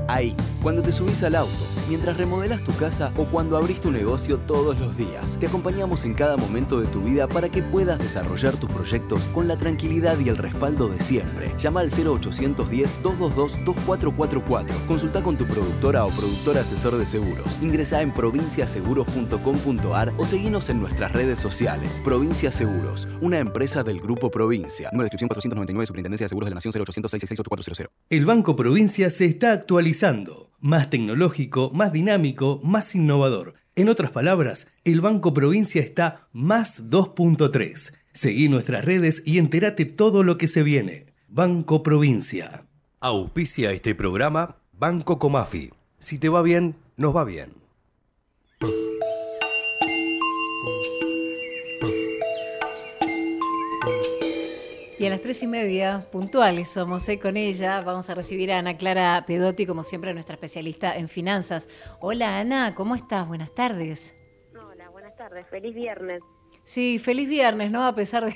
Ahí, 0.08 0.34
cuando 0.62 0.82
te 0.82 0.94
subís 0.94 1.22
al 1.24 1.36
auto, 1.36 1.68
mientras 1.88 2.18
remodelas 2.18 2.64
tu 2.64 2.76
casa 2.76 3.14
o 3.18 3.26
cuando 3.26 3.58
abrís 3.58 3.82
tu 3.82 3.92
negocio 3.92 4.40
todos 4.40 4.80
los 4.80 4.98
días, 4.98 5.38
te 5.40 5.46
acompañamos 5.48 6.06
en 6.06 6.14
cada 6.14 6.38
momento 6.38 6.80
de 6.80 6.88
tu 6.88 7.02
vida 7.02 7.28
para 7.28 7.50
que 7.50 7.62
puedas 7.62 8.00
desarrollar 8.00 8.56
tus 8.58 8.70
proyectos 8.70 9.22
con 9.34 9.48
la 9.48 9.58
tranquilidad 9.58 10.20
y 10.20 10.30
el 10.30 10.38
respaldo 10.38 10.88
de 10.90 11.02
siempre. 11.02 11.52
Llama 11.60 11.82
al 11.82 11.92
0810-222-2444. 11.92 14.86
Consulta 14.88 15.22
con 15.22 15.38
tu 15.38 15.46
productora 15.46 16.06
o 16.06 16.10
productor 16.10 16.58
asesor 16.58 16.98
de 16.98 17.06
seguros. 17.06 17.60
Ingresa 17.62 18.02
en 18.02 18.12
provinciaseguros.com.ar 18.14 20.14
o 20.18 20.26
seguinos 20.26 20.70
en 20.70 20.80
nuestras 20.80 21.12
redes 21.12 21.40
sociales. 21.40 22.02
Provincia 22.04 22.52
Seguros, 22.52 23.08
una 23.22 23.40
empresa 23.40 23.84
del 23.84 24.00
Grupo 24.00 24.32
Provincia. 24.32 24.90
Número 24.92 25.04
de 25.04 25.08
inscripción 25.08 25.28
499, 25.30 25.88
Superintendencia 25.88 26.26
de 26.26 26.30
Seguros 26.30 26.48
de 26.48 26.52
la 26.52 26.56
Nación 26.56 26.74
0800 26.74 27.12
666 27.12 27.88
El 28.10 28.26
Banco 28.26 28.56
Provincia 28.56 29.10
se 29.10 29.26
está 29.26 29.52
actualizando, 29.52 30.52
más 30.60 30.90
tecnológico, 30.90 31.72
más 31.76 31.94
dinámico, 31.94 32.60
más 32.64 32.96
innovador. 32.96 33.54
En 33.76 33.90
otras 33.90 34.12
palabras, 34.12 34.68
el 34.86 35.02
Banco 35.02 35.34
Provincia 35.34 35.82
está 35.82 36.28
más 36.32 36.90
2.3. 36.90 37.94
Seguí 38.14 38.48
nuestras 38.48 38.86
redes 38.86 39.22
y 39.26 39.38
entérate 39.38 39.86
todo 39.86 40.24
lo 40.24 40.38
que 40.38 40.48
se 40.48 40.64
viene. 40.64 41.08
Banco 41.28 41.84
Provincia. 41.84 42.66
Auspicia 43.02 43.72
este 43.72 43.94
programa 43.94 44.56
Banco 44.72 45.20
Comafi. 45.20 45.72
Si 46.00 46.18
te 46.18 46.30
va 46.30 46.42
bien, 46.42 46.76
nos 46.96 47.16
va 47.16 47.26
bien. 47.26 47.52
Y 54.98 55.06
a 55.06 55.10
las 55.10 55.20
tres 55.20 55.44
y 55.44 55.48
media, 55.48 56.08
puntuales 56.10 56.70
somos 56.70 57.08
¿eh? 57.10 57.20
con 57.20 57.36
ella, 57.36 57.82
vamos 57.82 58.10
a 58.10 58.16
recibir 58.16 58.54
a 58.54 58.60
Ana 58.60 58.78
Clara 58.78 59.26
Pedotti, 59.28 59.66
como 59.66 59.84
siempre, 59.84 60.14
nuestra 60.14 60.36
especialista 60.36 60.96
en 60.96 61.10
finanzas. 61.10 61.68
Hola 62.00 62.40
Ana, 62.40 62.74
¿cómo 62.76 62.96
estás? 62.96 63.28
Buenas 63.28 63.54
tardes. 63.54 64.16
Hola, 64.54 64.90
buenas 64.90 65.14
tardes. 65.18 65.46
Feliz 65.50 65.76
viernes. 65.76 66.22
Sí, 66.64 66.98
feliz 66.98 67.28
viernes, 67.28 67.72
¿no? 67.72 67.86
A 67.86 67.94
pesar 67.94 68.24
de, 68.24 68.36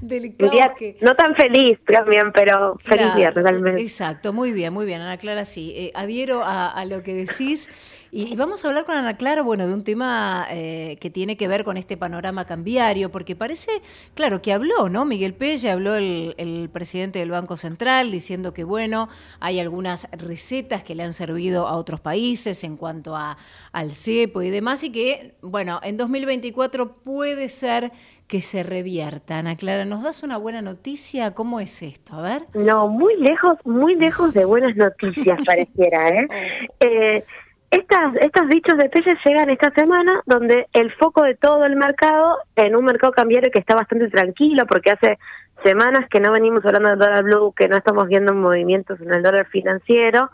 del 0.00 0.26
Un 0.26 0.32
caos 0.36 0.52
día 0.52 0.74
que... 0.78 0.96
no 1.00 1.14
tan 1.16 1.34
feliz 1.34 1.78
también, 1.84 2.30
pero 2.32 2.76
feliz 2.78 3.02
Claro, 3.02 3.16
viernes 3.16 3.44
al 3.44 3.60
menos. 3.60 3.80
Exacto, 3.80 4.32
muy 4.32 4.52
bien, 4.52 4.72
muy 4.72 4.86
bien, 4.86 5.00
Ana 5.00 5.16
Clara, 5.16 5.44
sí. 5.44 5.74
Eh, 5.76 5.92
adhiero 5.94 6.44
a, 6.44 6.70
a 6.70 6.84
lo 6.84 7.02
que 7.02 7.14
decís. 7.14 7.68
Y, 8.10 8.32
y 8.32 8.36
vamos 8.36 8.64
a 8.64 8.68
hablar 8.68 8.84
con 8.84 8.96
Ana 8.96 9.16
Clara, 9.16 9.42
bueno, 9.42 9.66
de 9.66 9.74
un 9.74 9.82
tema 9.82 10.46
eh, 10.50 10.96
que 11.00 11.10
tiene 11.10 11.36
que 11.36 11.48
ver 11.48 11.64
con 11.64 11.76
este 11.76 11.96
panorama 11.96 12.44
cambiario, 12.44 13.10
porque 13.10 13.36
parece, 13.36 13.70
claro, 14.14 14.42
que 14.42 14.52
habló, 14.52 14.88
¿no? 14.88 15.04
Miguel 15.04 15.34
Pelle, 15.34 15.70
habló 15.70 15.96
el, 15.96 16.34
el 16.38 16.68
presidente 16.70 17.18
del 17.18 17.30
Banco 17.30 17.56
Central, 17.56 18.10
diciendo 18.10 18.52
que, 18.54 18.64
bueno, 18.64 19.08
hay 19.40 19.60
algunas 19.60 20.08
recetas 20.12 20.82
que 20.82 20.94
le 20.94 21.02
han 21.02 21.14
servido 21.14 21.66
a 21.66 21.76
otros 21.76 22.00
países 22.00 22.64
en 22.64 22.76
cuanto 22.76 23.16
a, 23.16 23.36
al 23.72 23.90
cepo 23.90 24.42
y 24.42 24.50
demás, 24.50 24.84
y 24.84 24.90
que, 24.90 25.34
bueno, 25.42 25.80
en 25.82 25.96
2024 25.96 26.96
puede 27.04 27.48
ser 27.48 27.92
que 28.28 28.40
se 28.40 28.62
revierta. 28.62 29.38
Ana 29.38 29.56
Clara, 29.56 29.84
¿nos 29.84 30.02
das 30.02 30.22
una 30.22 30.36
buena 30.36 30.62
noticia? 30.62 31.34
¿Cómo 31.34 31.60
es 31.60 31.82
esto? 31.82 32.14
A 32.16 32.22
ver. 32.22 32.42
No, 32.54 32.88
muy 32.88 33.16
lejos, 33.18 33.58
muy 33.64 33.94
lejos 33.94 34.34
de 34.34 34.44
buenas 34.44 34.76
noticias 34.76 35.38
pareciera, 35.46 36.08
¿eh? 36.08 36.28
eh 36.80 37.24
estas, 37.70 38.14
estos 38.20 38.48
dichos 38.48 38.78
de 38.78 38.90
llegan 39.24 39.50
esta 39.50 39.70
semana 39.72 40.22
donde 40.26 40.66
el 40.72 40.92
foco 40.92 41.22
de 41.22 41.34
todo 41.34 41.64
el 41.64 41.76
mercado, 41.76 42.38
en 42.54 42.76
un 42.76 42.84
mercado 42.84 43.12
cambiario 43.12 43.50
que 43.50 43.58
está 43.58 43.74
bastante 43.74 44.08
tranquilo 44.08 44.66
porque 44.66 44.90
hace 44.90 45.18
semanas 45.64 46.08
que 46.08 46.20
no 46.20 46.32
venimos 46.32 46.64
hablando 46.64 46.90
del 46.90 46.98
dólar 46.98 47.24
blue, 47.24 47.52
que 47.56 47.68
no 47.68 47.76
estamos 47.76 48.06
viendo 48.08 48.34
movimientos 48.34 49.00
en 49.00 49.12
el 49.12 49.22
dólar 49.22 49.46
financiero, 49.48 50.30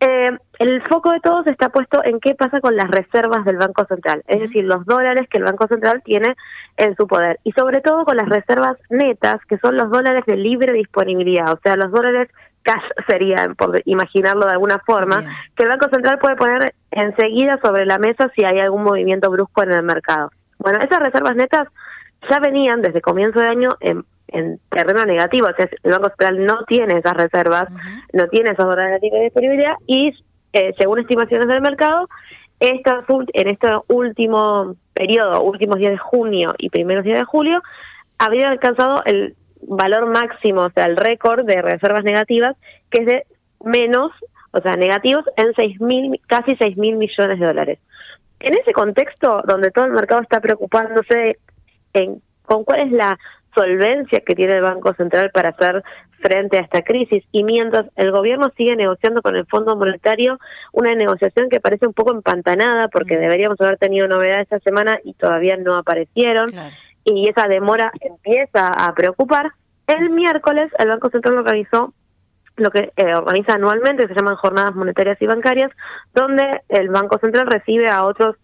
eh, 0.00 0.30
el 0.58 0.82
foco 0.88 1.12
de 1.12 1.20
todos 1.20 1.46
está 1.46 1.68
puesto 1.68 2.02
en 2.04 2.18
qué 2.18 2.34
pasa 2.34 2.60
con 2.60 2.74
las 2.74 2.90
reservas 2.90 3.44
del 3.44 3.56
Banco 3.56 3.84
Central, 3.84 4.24
es 4.26 4.40
decir, 4.40 4.64
los 4.64 4.84
dólares 4.84 5.28
que 5.30 5.38
el 5.38 5.44
Banco 5.44 5.68
Central 5.68 6.02
tiene 6.04 6.34
en 6.76 6.96
su 6.96 7.06
poder 7.06 7.38
y 7.44 7.52
sobre 7.52 7.80
todo 7.82 8.04
con 8.04 8.16
las 8.16 8.28
reservas 8.28 8.76
netas, 8.90 9.44
que 9.48 9.58
son 9.58 9.76
los 9.76 9.90
dólares 9.90 10.24
de 10.26 10.36
libre 10.36 10.72
disponibilidad, 10.72 11.52
o 11.52 11.60
sea, 11.62 11.76
los 11.76 11.92
dólares 11.92 12.28
cash 12.62 12.82
serían, 13.06 13.54
por 13.54 13.80
imaginarlo 13.84 14.46
de 14.46 14.52
alguna 14.52 14.78
forma, 14.80 15.24
que 15.54 15.64
el 15.64 15.68
Banco 15.68 15.88
Central 15.90 16.18
puede 16.18 16.36
poner 16.36 16.74
enseguida 16.90 17.58
sobre 17.62 17.86
la 17.86 17.98
mesa 17.98 18.30
si 18.34 18.44
hay 18.44 18.60
algún 18.60 18.84
movimiento 18.84 19.30
brusco 19.30 19.62
en 19.62 19.72
el 19.72 19.82
mercado. 19.82 20.30
Bueno, 20.58 20.78
esas 20.78 21.00
reservas 21.00 21.36
netas 21.36 21.68
ya 22.30 22.38
venían 22.38 22.82
desde 22.82 23.00
comienzo 23.00 23.40
de 23.40 23.48
año 23.48 23.76
en, 23.80 24.04
terreno 24.70 25.04
negativo, 25.04 25.48
o 25.48 25.54
sea, 25.54 25.68
el 25.82 25.90
Banco 25.90 26.08
Central 26.08 26.46
no 26.46 26.64
tiene 26.64 26.96
esas 26.96 27.12
reservas, 27.12 27.68
no 28.14 28.28
tiene 28.28 28.52
esos 28.52 28.64
dólares 28.64 28.98
de 29.02 29.20
disponibilidad 29.24 29.74
y 29.86 30.14
eh, 30.54 30.72
según 30.78 31.00
estimaciones 31.00 31.48
del 31.48 31.60
mercado, 31.60 32.08
esta, 32.58 33.04
en 33.34 33.48
este 33.48 33.68
último 33.88 34.76
periodo, 34.94 35.42
últimos 35.42 35.78
días 35.78 35.92
de 35.92 35.98
junio 35.98 36.54
y 36.56 36.70
primeros 36.70 37.04
días 37.04 37.18
de 37.18 37.24
julio, 37.24 37.62
habría 38.18 38.48
alcanzado 38.48 39.02
el 39.04 39.34
valor 39.62 40.06
máximo, 40.06 40.62
o 40.62 40.70
sea, 40.70 40.86
el 40.86 40.96
récord 40.96 41.44
de 41.44 41.62
reservas 41.62 42.04
negativas, 42.04 42.56
que 42.90 43.00
es 43.02 43.06
de 43.06 43.26
menos, 43.64 44.12
o 44.52 44.60
sea, 44.60 44.76
negativos 44.76 45.24
en 45.36 45.54
seis 45.54 45.80
mil, 45.80 46.20
casi 46.26 46.56
6 46.56 46.76
mil 46.76 46.96
millones 46.96 47.38
de 47.38 47.46
dólares. 47.46 47.78
En 48.40 48.54
ese 48.54 48.72
contexto, 48.72 49.42
donde 49.46 49.70
todo 49.70 49.84
el 49.84 49.92
mercado 49.92 50.20
está 50.20 50.40
preocupándose 50.40 51.38
en 51.92 52.20
con 52.44 52.64
cuál 52.64 52.80
es 52.80 52.92
la 52.92 53.18
solvencia 53.54 54.20
que 54.20 54.34
tiene 54.34 54.56
el 54.56 54.62
Banco 54.62 54.94
Central 54.94 55.30
para 55.32 55.50
hacer 55.50 55.82
frente 56.20 56.56
a 56.56 56.60
esta 56.60 56.82
crisis 56.82 57.24
y 57.32 57.42
mientras 57.44 57.86
el 57.96 58.12
gobierno 58.12 58.50
sigue 58.56 58.76
negociando 58.76 59.22
con 59.22 59.36
el 59.36 59.46
Fondo 59.46 59.76
Monetario 59.76 60.38
una 60.72 60.94
negociación 60.94 61.48
que 61.48 61.60
parece 61.60 61.86
un 61.86 61.92
poco 61.92 62.12
empantanada 62.12 62.88
porque 62.88 63.16
mm. 63.16 63.20
deberíamos 63.20 63.60
haber 63.60 63.76
tenido 63.76 64.06
novedades 64.06 64.42
esta 64.42 64.60
semana 64.60 64.98
y 65.04 65.14
todavía 65.14 65.56
no 65.56 65.74
aparecieron 65.76 66.50
y 67.04 67.28
esa 67.28 67.48
demora 67.48 67.92
empieza 68.00 68.68
a 68.68 68.94
preocupar. 68.94 69.52
El 69.86 70.10
miércoles 70.10 70.70
el 70.78 70.88
Banco 70.88 71.10
Central 71.10 71.38
organizó 71.38 71.92
lo 72.56 72.70
que 72.70 72.92
eh, 72.96 73.14
organiza 73.14 73.54
anualmente, 73.54 74.06
se 74.06 74.14
llaman 74.14 74.36
jornadas 74.36 74.74
monetarias 74.74 75.20
y 75.20 75.26
bancarias, 75.26 75.70
donde 76.14 76.62
el 76.68 76.90
Banco 76.90 77.18
Central 77.18 77.46
recibe 77.46 77.88
a 77.88 78.04
otros 78.04 78.36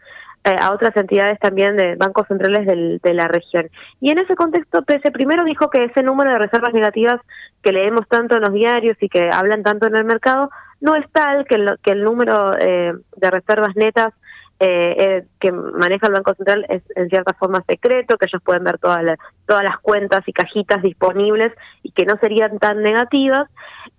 eh, 0.44 0.54
a 0.58 0.72
otras 0.72 0.96
entidades 0.96 1.38
también 1.40 1.76
de 1.76 1.96
bancos 1.96 2.28
centrales 2.28 2.64
de 2.66 3.14
la 3.14 3.26
región. 3.26 3.68
Y 4.00 4.12
en 4.12 4.18
ese 4.18 4.36
contexto, 4.36 4.82
PC 4.82 5.10
primero 5.10 5.44
dijo 5.44 5.68
que 5.68 5.84
ese 5.84 6.02
número 6.02 6.30
de 6.30 6.38
reservas 6.38 6.72
negativas 6.72 7.20
que 7.60 7.72
leemos 7.72 8.06
tanto 8.08 8.36
en 8.36 8.42
los 8.42 8.52
diarios 8.52 8.96
y 9.00 9.08
que 9.08 9.30
hablan 9.30 9.64
tanto 9.64 9.86
en 9.86 9.96
el 9.96 10.04
mercado 10.04 10.48
no 10.80 10.94
es 10.94 11.04
tal 11.10 11.44
que, 11.44 11.58
que 11.82 11.90
el 11.90 12.04
número 12.04 12.56
eh, 12.56 12.92
de 13.16 13.30
reservas 13.30 13.74
netas 13.74 14.14
eh, 14.60 14.94
eh, 14.98 15.26
que 15.38 15.52
maneja 15.52 16.08
el 16.08 16.14
Banco 16.14 16.34
Central 16.34 16.66
es 16.68 16.82
en 16.96 17.08
cierta 17.08 17.32
forma 17.34 17.62
secreto, 17.62 18.18
que 18.18 18.26
ellos 18.26 18.42
pueden 18.42 18.64
ver 18.64 18.78
todas 18.78 19.04
las, 19.04 19.18
todas 19.46 19.62
las 19.62 19.78
cuentas 19.78 20.22
y 20.26 20.32
cajitas 20.32 20.82
disponibles 20.82 21.52
y 21.82 21.92
que 21.92 22.04
no 22.04 22.16
serían 22.20 22.58
tan 22.58 22.82
negativas. 22.82 23.48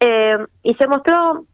Eh, 0.02 0.38
y 0.63 0.74
se 0.76 0.88
mostró, 0.88 1.45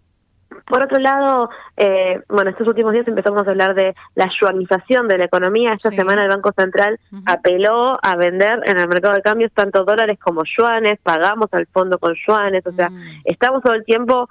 por 0.65 0.82
otro 0.82 0.98
lado, 0.98 1.50
eh, 1.78 2.20
bueno, 2.30 2.50
estos 2.50 2.68
últimos 2.68 2.94
días 2.94 3.08
empezamos 3.08 3.46
a 3.48 3.52
hablar 3.52 3.76
de 3.76 3.94
la 4.15 4.28
yuanización 4.41 5.08
de 5.08 5.20
la 5.20 5.26
economía. 5.26 5.74
Esta 5.74 5.91
semana 5.91 6.24
el 6.24 6.30
Banco 6.30 6.52
Central 6.58 7.00
apeló 7.28 8.00
a 8.02 8.15
vender 8.15 8.60
en 8.65 8.80
el 8.80 8.88
mercado 8.88 9.13
de 9.13 9.22
cambios 9.22 9.52
tanto 9.52 9.84
dólares 9.84 10.18
como 10.20 10.44
yuanes, 10.46 10.98
pagamos 11.04 11.50
al 11.52 11.68
fondo 11.68 12.00
con 12.00 12.15
yuanes, 12.28 12.65
o 12.65 12.72
sea, 12.72 12.89
mm. 12.89 13.22
estamos 13.26 13.62
todo 13.62 13.74
el 13.76 13.86
tiempo 13.86 14.30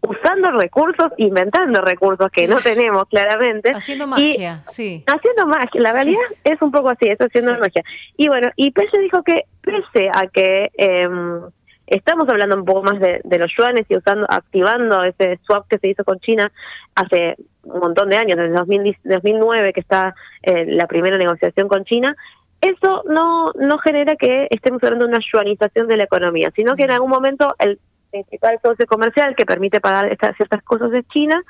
usando 0.00 0.52
recursos, 0.52 1.08
inventando 1.16 1.80
recursos 1.80 2.30
que 2.30 2.46
no 2.46 2.60
tenemos 2.60 3.06
claramente. 3.08 3.70
Haciendo 3.70 4.06
magia, 4.06 4.62
sí. 4.68 5.04
Haciendo 5.06 5.46
magia, 5.46 5.80
la 5.80 5.92
realidad 5.92 6.22
es 6.44 6.60
un 6.62 6.70
poco 6.70 6.90
así, 6.90 7.08
es 7.08 7.18
haciendo 7.18 7.58
magia. 7.58 7.82
Y 8.16 8.28
bueno, 8.28 8.50
y 8.56 8.70
Pese 8.70 8.98
dijo 8.98 9.22
que 9.22 9.44
pese 9.60 10.08
a 10.12 10.26
que 10.28 10.70
em, 10.76 11.40
estamos 11.86 12.28
hablando 12.28 12.56
un 12.56 12.64
poco 12.64 12.82
más 12.82 13.00
de, 13.00 13.38
los 13.38 13.50
yuanes 13.56 13.86
y 13.88 13.96
usando, 13.96 14.26
activando 14.28 15.02
ese 15.04 15.38
swap 15.44 15.66
que 15.68 15.78
se 15.78 15.88
hizo 15.88 16.04
con 16.04 16.20
China 16.20 16.52
hace 16.94 17.36
un 17.64 17.80
montón 17.80 18.08
de 18.10 18.16
años, 18.16 18.38
desde 18.38 18.54
2009 18.54 19.72
que 19.72 19.80
está 19.80 20.14
eh, 20.42 20.64
la 20.66 20.86
primera 20.86 21.18
negociación 21.18 21.68
con 21.68 21.84
China, 21.84 22.16
eso 22.60 23.04
no, 23.08 23.52
no 23.52 23.78
genera 23.78 24.16
que 24.16 24.48
estemos 24.50 24.82
hablando 24.82 25.06
de 25.06 25.12
una 25.12 25.24
yuanización 25.32 25.86
de 25.86 25.96
la 25.96 26.04
economía, 26.04 26.50
sino 26.56 26.74
que 26.76 26.84
en 26.84 26.90
algún 26.90 27.10
momento 27.10 27.54
el 27.58 27.78
principal 28.10 28.58
socio 28.62 28.86
comercial 28.86 29.34
que 29.36 29.46
permite 29.46 29.80
pagar 29.80 30.10
estas 30.12 30.36
ciertas 30.36 30.62
cosas 30.62 30.90
de 30.90 31.04
China 31.04 31.42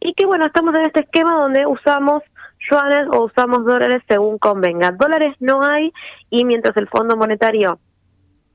y 0.00 0.14
que 0.14 0.26
bueno, 0.26 0.46
estamos 0.46 0.74
en 0.74 0.86
este 0.86 1.00
esquema 1.00 1.34
donde 1.34 1.66
usamos 1.66 2.22
yuanes 2.70 3.08
o 3.10 3.24
usamos 3.24 3.64
dólares 3.64 4.02
según 4.08 4.38
convenga. 4.38 4.90
Dólares 4.92 5.34
no 5.40 5.62
hay 5.62 5.92
y 6.30 6.44
mientras 6.44 6.76
el 6.76 6.88
Fondo 6.88 7.16
Monetario 7.16 7.78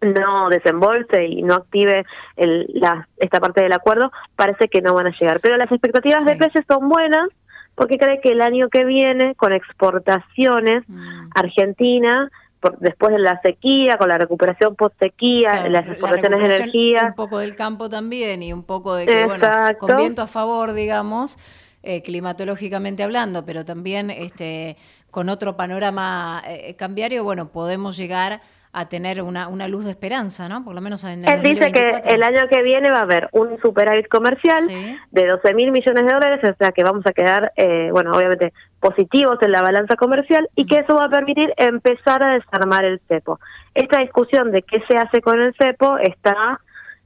no 0.01 0.49
desembolse 0.49 1.25
y 1.25 1.41
no 1.41 1.55
active 1.55 2.05
el, 2.35 2.67
la, 2.73 3.07
esta 3.17 3.39
parte 3.39 3.61
del 3.61 3.73
acuerdo, 3.73 4.11
parece 4.35 4.67
que 4.67 4.81
no 4.81 4.93
van 4.93 5.07
a 5.07 5.17
llegar. 5.17 5.39
Pero 5.39 5.57
las 5.57 5.71
expectativas 5.71 6.25
de 6.25 6.35
precios 6.35 6.65
son 6.67 6.89
buenas 6.89 7.27
porque 7.75 7.97
cree 7.97 8.19
que 8.21 8.31
el 8.31 8.41
año 8.41 8.69
que 8.69 8.85
viene, 8.85 9.35
con 9.35 9.53
exportaciones, 9.53 10.83
mm. 10.87 11.29
Argentina 11.35 12.29
después 12.79 13.13
de 13.13 13.19
la 13.19 13.39
sequía, 13.41 13.97
con 13.97 14.09
la 14.09 14.17
recuperación 14.17 14.75
post-sequía, 14.75 15.67
las 15.69 15.87
exportaciones 15.87 16.39
de 16.39 16.55
energía. 16.55 17.05
Un 17.07 17.15
poco 17.15 17.39
del 17.39 17.55
campo 17.55 17.89
también 17.89 18.43
y 18.43 18.53
un 18.53 18.63
poco 18.63 18.95
de 18.95 19.05
que, 19.05 19.25
bueno, 19.25 19.47
con 19.79 19.95
viento 19.97 20.21
a 20.21 20.27
favor, 20.27 20.73
digamos, 20.73 21.37
eh, 21.83 22.01
climatológicamente 22.01 23.03
hablando, 23.03 23.45
pero 23.45 23.65
también 23.65 24.09
este, 24.09 24.77
con 25.11 25.29
otro 25.29 25.55
panorama 25.55 26.43
eh, 26.47 26.75
cambiario, 26.75 27.23
bueno, 27.23 27.49
podemos 27.49 27.95
llegar 27.97 28.41
a 28.79 28.89
tener 28.89 29.23
una, 29.23 29.47
una 29.47 29.67
luz 29.67 29.85
de 29.85 29.91
esperanza, 29.91 30.47
¿no? 30.47 30.63
Por 30.63 30.75
lo 30.75 30.81
menos 30.81 31.03
en 31.03 31.25
el 31.25 31.33
Él 31.33 31.41
dice 31.41 31.71
que 31.71 32.01
el 32.05 32.21
año 32.21 32.47
que 32.47 32.61
viene 32.61 32.91
va 32.91 32.99
a 32.99 33.03
haber 33.03 33.27
un 33.31 33.59
superávit 33.59 34.07
comercial 34.07 34.67
de 35.11 35.25
12 35.25 35.53
mil 35.55 35.71
millones 35.71 36.05
de 36.05 36.13
dólares, 36.13 36.39
o 36.43 36.55
sea 36.57 36.71
que 36.71 36.83
vamos 36.83 37.05
a 37.07 37.11
quedar, 37.11 37.53
eh, 37.55 37.89
bueno, 37.91 38.11
obviamente 38.11 38.53
positivos 38.79 39.39
en 39.41 39.51
la 39.51 39.63
balanza 39.63 39.95
comercial 39.95 40.47
y 40.55 40.67
que 40.67 40.77
eso 40.79 40.95
va 40.95 41.05
a 41.05 41.09
permitir 41.09 41.51
empezar 41.57 42.21
a 42.21 42.33
desarmar 42.33 42.85
el 42.85 43.01
cepo. 43.07 43.39
Esta 43.73 43.99
discusión 43.99 44.51
de 44.51 44.61
qué 44.61 44.83
se 44.87 44.95
hace 44.95 45.21
con 45.21 45.41
el 45.41 45.55
cepo 45.55 45.97
está 45.97 46.59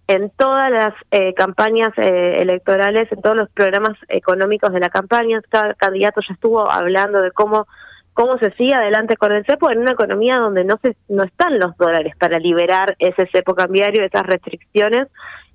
en 0.07 0.29
todas 0.31 0.69
las 0.69 0.93
eh, 1.11 1.33
campañas 1.33 1.93
eh, 1.95 2.41
electorales, 2.41 3.09
en 3.11 3.21
todos 3.21 3.37
los 3.37 3.49
programas 3.49 3.97
económicos 4.09 4.73
de 4.73 4.81
la 4.81 4.89
campaña, 4.89 5.39
cada 5.49 5.73
candidato 5.75 6.19
ya 6.27 6.33
estuvo 6.33 6.69
hablando 6.69 7.21
de 7.21 7.31
cómo 7.31 7.65
cómo 8.13 8.37
se 8.37 8.51
sigue 8.51 8.73
adelante 8.73 9.17
con 9.17 9.31
el 9.31 9.45
cepo 9.45 9.71
en 9.71 9.79
una 9.79 9.93
economía 9.93 10.37
donde 10.37 10.63
no 10.63 10.77
se 10.81 10.95
no 11.09 11.23
están 11.23 11.59
los 11.59 11.75
dólares 11.77 12.15
para 12.17 12.39
liberar 12.39 12.95
ese 12.99 13.27
cepo 13.27 13.55
cambiario, 13.55 14.03
esas 14.03 14.25
restricciones 14.25 15.07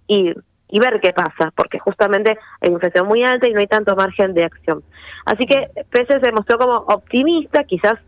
y, 0.07 0.33
y 0.69 0.81
ver 0.81 1.01
qué 1.01 1.12
pasa, 1.12 1.53
porque 1.55 1.79
justamente 1.79 2.38
hay 2.61 2.71
inflación 2.71 3.07
muy 3.07 3.25
alta 3.25 3.49
y 3.49 3.53
no 3.53 3.61
hay 3.61 3.66
tanto 3.66 3.95
margen 3.95 4.35
de 4.35 4.45
acción. 4.45 4.83
Así 5.25 5.45
que 5.47 5.69
Pese 5.90 6.21
se 6.21 6.33
mostró 6.33 6.59
como 6.59 6.77
optimista, 6.77 7.64
quizás 7.64 7.99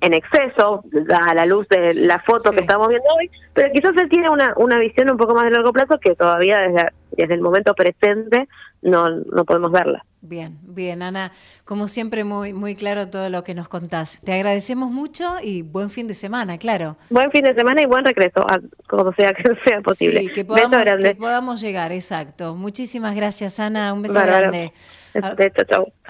en 0.00 0.12
exceso, 0.12 0.84
a 1.18 1.34
la 1.34 1.46
luz 1.46 1.66
de 1.68 1.94
la 1.94 2.18
foto 2.20 2.50
que 2.50 2.60
estamos 2.60 2.88
viendo 2.88 3.08
hoy, 3.18 3.30
pero 3.54 3.72
quizás 3.72 3.96
él 3.96 4.08
tiene 4.10 4.28
una, 4.28 4.52
una 4.56 4.78
visión 4.78 5.10
un 5.10 5.16
poco 5.16 5.34
más 5.34 5.44
de 5.44 5.50
largo 5.52 5.72
plazo 5.72 5.98
que 5.98 6.14
todavía 6.14 6.58
desde, 6.60 6.88
desde 7.12 7.34
el 7.34 7.40
momento 7.40 7.74
presente 7.74 8.46
no, 8.84 9.08
no 9.08 9.44
podemos 9.44 9.72
verla. 9.72 10.04
Bien, 10.20 10.58
bien, 10.62 11.02
Ana, 11.02 11.32
como 11.66 11.86
siempre 11.86 12.24
muy 12.24 12.54
muy 12.54 12.74
claro 12.74 13.08
todo 13.08 13.28
lo 13.28 13.44
que 13.44 13.54
nos 13.54 13.68
contás. 13.68 14.20
Te 14.24 14.32
agradecemos 14.32 14.90
mucho 14.90 15.36
y 15.42 15.60
buen 15.60 15.90
fin 15.90 16.06
de 16.06 16.14
semana, 16.14 16.56
claro. 16.56 16.96
Buen 17.10 17.30
fin 17.30 17.44
de 17.44 17.54
semana 17.54 17.82
y 17.82 17.86
buen 17.86 18.04
regreso, 18.04 18.46
como 18.88 19.12
sea 19.12 19.34
que 19.34 19.42
sea 19.66 19.82
posible. 19.82 20.20
Sí, 20.20 20.28
que 20.28 20.44
podamos, 20.44 20.82
que 21.02 21.14
podamos 21.14 21.60
llegar, 21.60 21.92
exacto. 21.92 22.54
Muchísimas 22.54 23.14
gracias, 23.14 23.60
Ana, 23.60 23.92
un 23.92 24.02
beso 24.02 24.20
grande. 24.20 24.72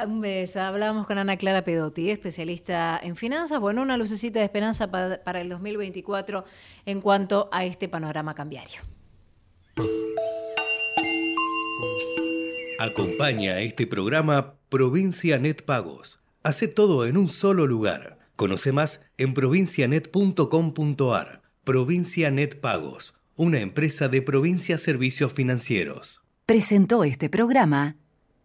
Un 0.06 0.20
beso. 0.20 0.62
Hablábamos 0.62 1.06
con 1.06 1.18
Ana 1.18 1.36
Clara 1.36 1.62
Pedotti, 1.62 2.10
especialista 2.10 2.98
en 3.02 3.16
finanzas. 3.16 3.60
Bueno, 3.60 3.82
una 3.82 3.96
lucecita 3.96 4.38
de 4.38 4.44
esperanza 4.44 4.90
para, 4.90 5.22
para 5.22 5.40
el 5.40 5.48
2024 5.48 6.44
en 6.86 7.00
cuanto 7.00 7.48
a 7.52 7.64
este 7.64 7.88
panorama 7.88 8.34
cambiario. 8.34 8.80
Acompaña 12.78 13.54
a 13.54 13.60
este 13.60 13.86
programa 13.86 14.54
Provincia 14.68 15.38
Net 15.38 15.62
Pagos. 15.62 16.18
Hace 16.42 16.66
todo 16.66 17.06
en 17.06 17.16
un 17.16 17.28
solo 17.28 17.66
lugar. 17.66 18.18
Conoce 18.36 18.72
más 18.72 19.00
en 19.16 19.32
provincianet.com.ar. 19.32 21.42
Provincia 21.62 22.32
Net 22.32 22.60
Pagos, 22.60 23.14
una 23.36 23.60
empresa 23.60 24.08
de 24.08 24.22
Provincia 24.22 24.76
Servicios 24.76 25.32
Financieros. 25.32 26.20
Presentó 26.46 27.04
este 27.04 27.30
programa 27.30 27.96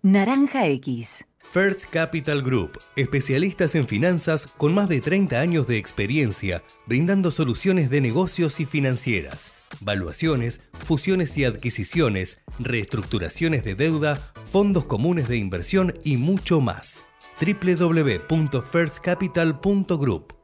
Naranja 0.03 0.67
X. 0.67 1.25
First 1.39 1.85
Capital 1.89 2.43
Group, 2.43 2.77
especialistas 2.95 3.73
en 3.73 3.87
finanzas 3.87 4.45
con 4.45 4.75
más 4.75 4.89
de 4.89 5.01
30 5.01 5.39
años 5.39 5.65
de 5.67 5.77
experiencia, 5.77 6.61
brindando 6.85 7.31
soluciones 7.31 7.89
de 7.89 8.01
negocios 8.01 8.59
y 8.59 8.65
financieras, 8.65 9.53
valuaciones, 9.81 10.61
fusiones 10.73 11.37
y 11.37 11.45
adquisiciones, 11.45 12.39
reestructuraciones 12.59 13.63
de 13.63 13.75
deuda, 13.75 14.15
fondos 14.51 14.85
comunes 14.85 15.27
de 15.27 15.37
inversión 15.37 15.99
y 16.03 16.17
mucho 16.17 16.61
más. 16.61 17.05
www.firstcapital.group 17.39 20.39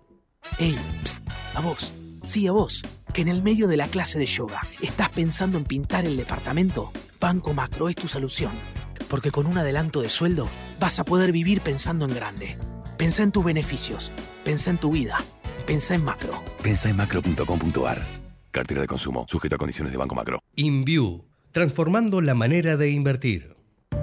Ey, 0.60 0.78
psst, 1.04 1.28
a 1.56 1.62
vos, 1.62 1.94
sí 2.24 2.48
a 2.48 2.52
vos, 2.52 2.82
que 3.14 3.22
en 3.22 3.28
el 3.28 3.44
medio 3.44 3.68
de 3.68 3.78
la 3.78 3.88
clase 3.88 4.20
de 4.20 4.26
yoga 4.26 4.62
estás 4.82 5.10
pensando 5.10 5.58
en 5.58 5.66
pintar 5.66 6.06
el 6.06 6.18
departamento. 6.18 6.92
Banco 7.20 7.54
Macro 7.54 7.90
es 7.90 7.96
tu 7.96 8.08
solución, 8.08 8.52
porque 9.10 9.32
con 9.32 9.48
un 9.48 9.58
adelanto 9.58 10.02
de 10.02 10.10
sueldo 10.10 10.48
vas 10.80 11.00
a 11.00 11.04
poder 11.04 11.32
vivir 11.32 11.62
pensando 11.62 12.06
en 12.06 12.14
grande. 12.14 12.58
Pensá 12.98 13.24
en 13.24 13.32
tus 13.32 13.44
beneficios, 13.44 14.12
pensá 14.44 14.70
en 14.70 14.78
tu 14.78 14.92
vida, 14.92 15.18
pensá 15.66 15.96
en 15.96 16.04
macro. 16.04 16.42
Pensa 16.62 16.90
en 16.90 16.98
macro.com.ar. 16.98 18.25
Cartera 18.56 18.80
de 18.80 18.88
consumo, 18.88 19.26
sujeto 19.28 19.56
a 19.56 19.58
condiciones 19.58 19.92
de 19.92 19.98
Banco 19.98 20.16
Macro. 20.16 20.40
InView, 20.56 21.26
transformando 21.52 22.22
la 22.22 22.36
manera 22.36 22.78
de 22.78 22.90
invertir. 22.90 23.54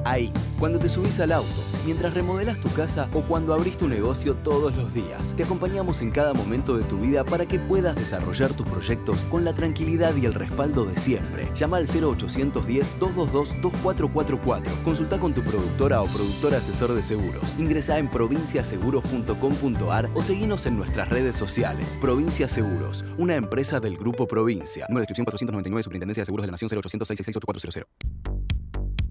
Ahí, 0.05 0.31
cuando 0.59 0.79
te 0.79 0.91
subís 0.91 1.19
al 1.21 1.33
auto, 1.33 1.65
mientras 1.85 2.14
remodelas 2.14 2.61
tu 2.61 2.68
casa 2.70 3.09
o 3.12 3.22
cuando 3.22 3.55
abrís 3.55 3.76
tu 3.76 3.89
negocio 3.89 4.35
todos 4.35 4.76
los 4.76 4.93
días, 4.95 5.35
te 5.37 5.45
acompañamos 5.45 6.01
en 6.01 6.11
cada 6.11 6.35
momento 6.35 6.76
de 6.76 6.83
tu 6.85 6.99
vida 6.99 7.24
para 7.24 7.47
que 7.47 7.59
puedas 7.59 7.97
desarrollar 7.97 8.53
tus 8.53 8.66
proyectos 8.66 9.18
con 9.30 9.45
la 9.45 9.55
tranquilidad 9.55 10.14
y 10.16 10.26
el 10.26 10.35
respaldo 10.35 10.85
de 10.85 10.99
siempre. 10.99 11.49
Llama 11.55 11.78
al 11.78 11.89
0810-222-2444. 11.89 14.83
Consulta 14.85 15.18
con 15.18 15.33
tu 15.35 15.43
productora 15.43 16.03
o 16.03 16.07
productor 16.07 16.55
asesor 16.55 16.95
de 16.95 17.03
seguros. 17.03 17.43
Ingresa 17.59 17.99
en 17.99 18.09
provinciaseguros.com.ar 18.11 20.11
o 20.14 20.22
seguinos 20.22 20.66
en 20.66 20.76
nuestras 20.76 21.09
redes 21.09 21.35
sociales. 21.37 21.99
Provincia 22.01 22.49
Seguros, 22.49 23.05
una 23.18 23.37
empresa 23.37 23.78
del 23.80 23.97
Grupo 23.97 24.26
Provincia. 24.26 24.87
Número 24.89 25.01
de 25.01 25.03
descripción 25.03 25.24
499, 25.24 25.83
Superintendencia 25.83 26.22
de 26.22 26.26
Seguros 26.26 26.43
de 26.43 26.49
la 26.49 26.53
Nación 26.53 26.70
0800 26.70 27.09
666 27.09 27.85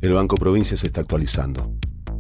El 0.01 0.13
Banco 0.13 0.36
Provincia 0.36 0.78
se 0.78 0.88
está 0.88 1.01
actualizando. 1.01 1.74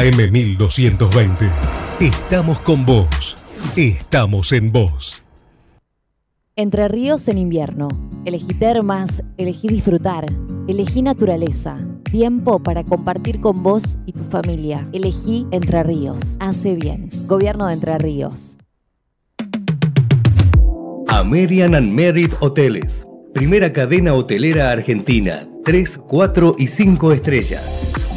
AM1220. 0.00 1.50
Estamos 2.00 2.58
con 2.58 2.86
vos. 2.86 3.36
Estamos 3.76 4.52
en 4.52 4.72
vos. 4.72 5.22
Entre 6.56 6.88
ríos 6.88 7.28
en 7.28 7.38
invierno. 7.38 7.88
Elegí 8.24 8.54
termas, 8.54 9.22
elegí 9.36 9.68
disfrutar, 9.68 10.26
elegí 10.66 11.02
naturaleza. 11.02 11.78
Tiempo 12.04 12.62
para 12.62 12.84
compartir 12.84 13.40
con 13.40 13.62
vos 13.62 13.98
y 14.06 14.12
tu 14.12 14.24
familia. 14.24 14.88
Elegí 14.92 15.46
Entre 15.50 15.82
Ríos. 15.82 16.36
Hace 16.40 16.74
bien. 16.74 17.08
Gobierno 17.26 17.66
de 17.66 17.74
Entre 17.74 17.96
Ríos. 17.98 18.58
American 21.08 21.74
and 21.74 21.92
Merit 21.92 22.32
Hoteles. 22.40 23.06
Primera 23.32 23.72
cadena 23.72 24.14
hotelera 24.14 24.70
argentina. 24.70 25.48
3, 25.64 26.00
4 26.06 26.56
y 26.58 26.66
5 26.66 27.12
estrellas. 27.12 28.01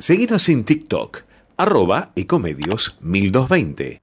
Seguinos 0.00 0.48
en 0.48 0.62
TikTok, 0.62 1.22
arroba 1.56 2.12
ecomedios 2.14 2.96
1220. 3.00 4.00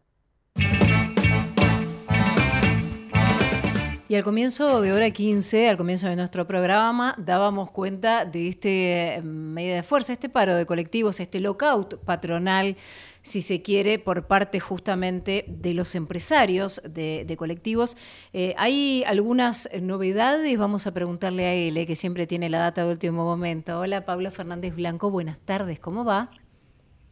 Y 4.09 4.15
al 4.15 4.23
comienzo 4.25 4.81
de 4.81 4.91
hora 4.91 5.09
15, 5.09 5.69
al 5.69 5.77
comienzo 5.77 6.07
de 6.07 6.17
nuestro 6.17 6.45
programa, 6.45 7.15
dábamos 7.17 7.71
cuenta 7.71 8.25
de 8.25 8.49
este 8.49 9.15
eh, 9.15 9.21
medida 9.21 9.75
de 9.75 9.83
fuerza, 9.83 10.11
este 10.11 10.27
paro 10.27 10.55
de 10.55 10.65
colectivos, 10.65 11.21
este 11.21 11.39
lockout 11.39 11.97
patronal, 12.03 12.75
si 13.25 13.41
se 13.41 13.63
quiere, 13.63 13.97
por 13.97 14.27
parte 14.27 14.59
justamente 14.59 15.45
de 15.47 15.73
los 15.73 15.95
empresarios 15.95 16.79
de, 16.87 17.25
de 17.25 17.37
colectivos. 17.37 17.97
Eh, 18.33 18.53
hay 18.57 19.03
algunas 19.07 19.67
novedades, 19.81 20.57
vamos 20.57 20.85
a 20.85 20.93
preguntarle 20.93 21.45
a 21.45 21.53
él, 21.53 21.85
que 21.87 21.95
siempre 21.95 22.27
tiene 22.27 22.49
la 22.49 22.59
data 22.59 22.85
de 22.85 22.91
último 22.91 23.25
momento. 23.25 23.79
Hola, 23.79 24.05
Pablo 24.05 24.29
Fernández 24.29 24.75
Blanco, 24.75 25.09
buenas 25.09 25.39
tardes, 25.39 25.79
¿cómo 25.79 26.05
va? 26.05 26.29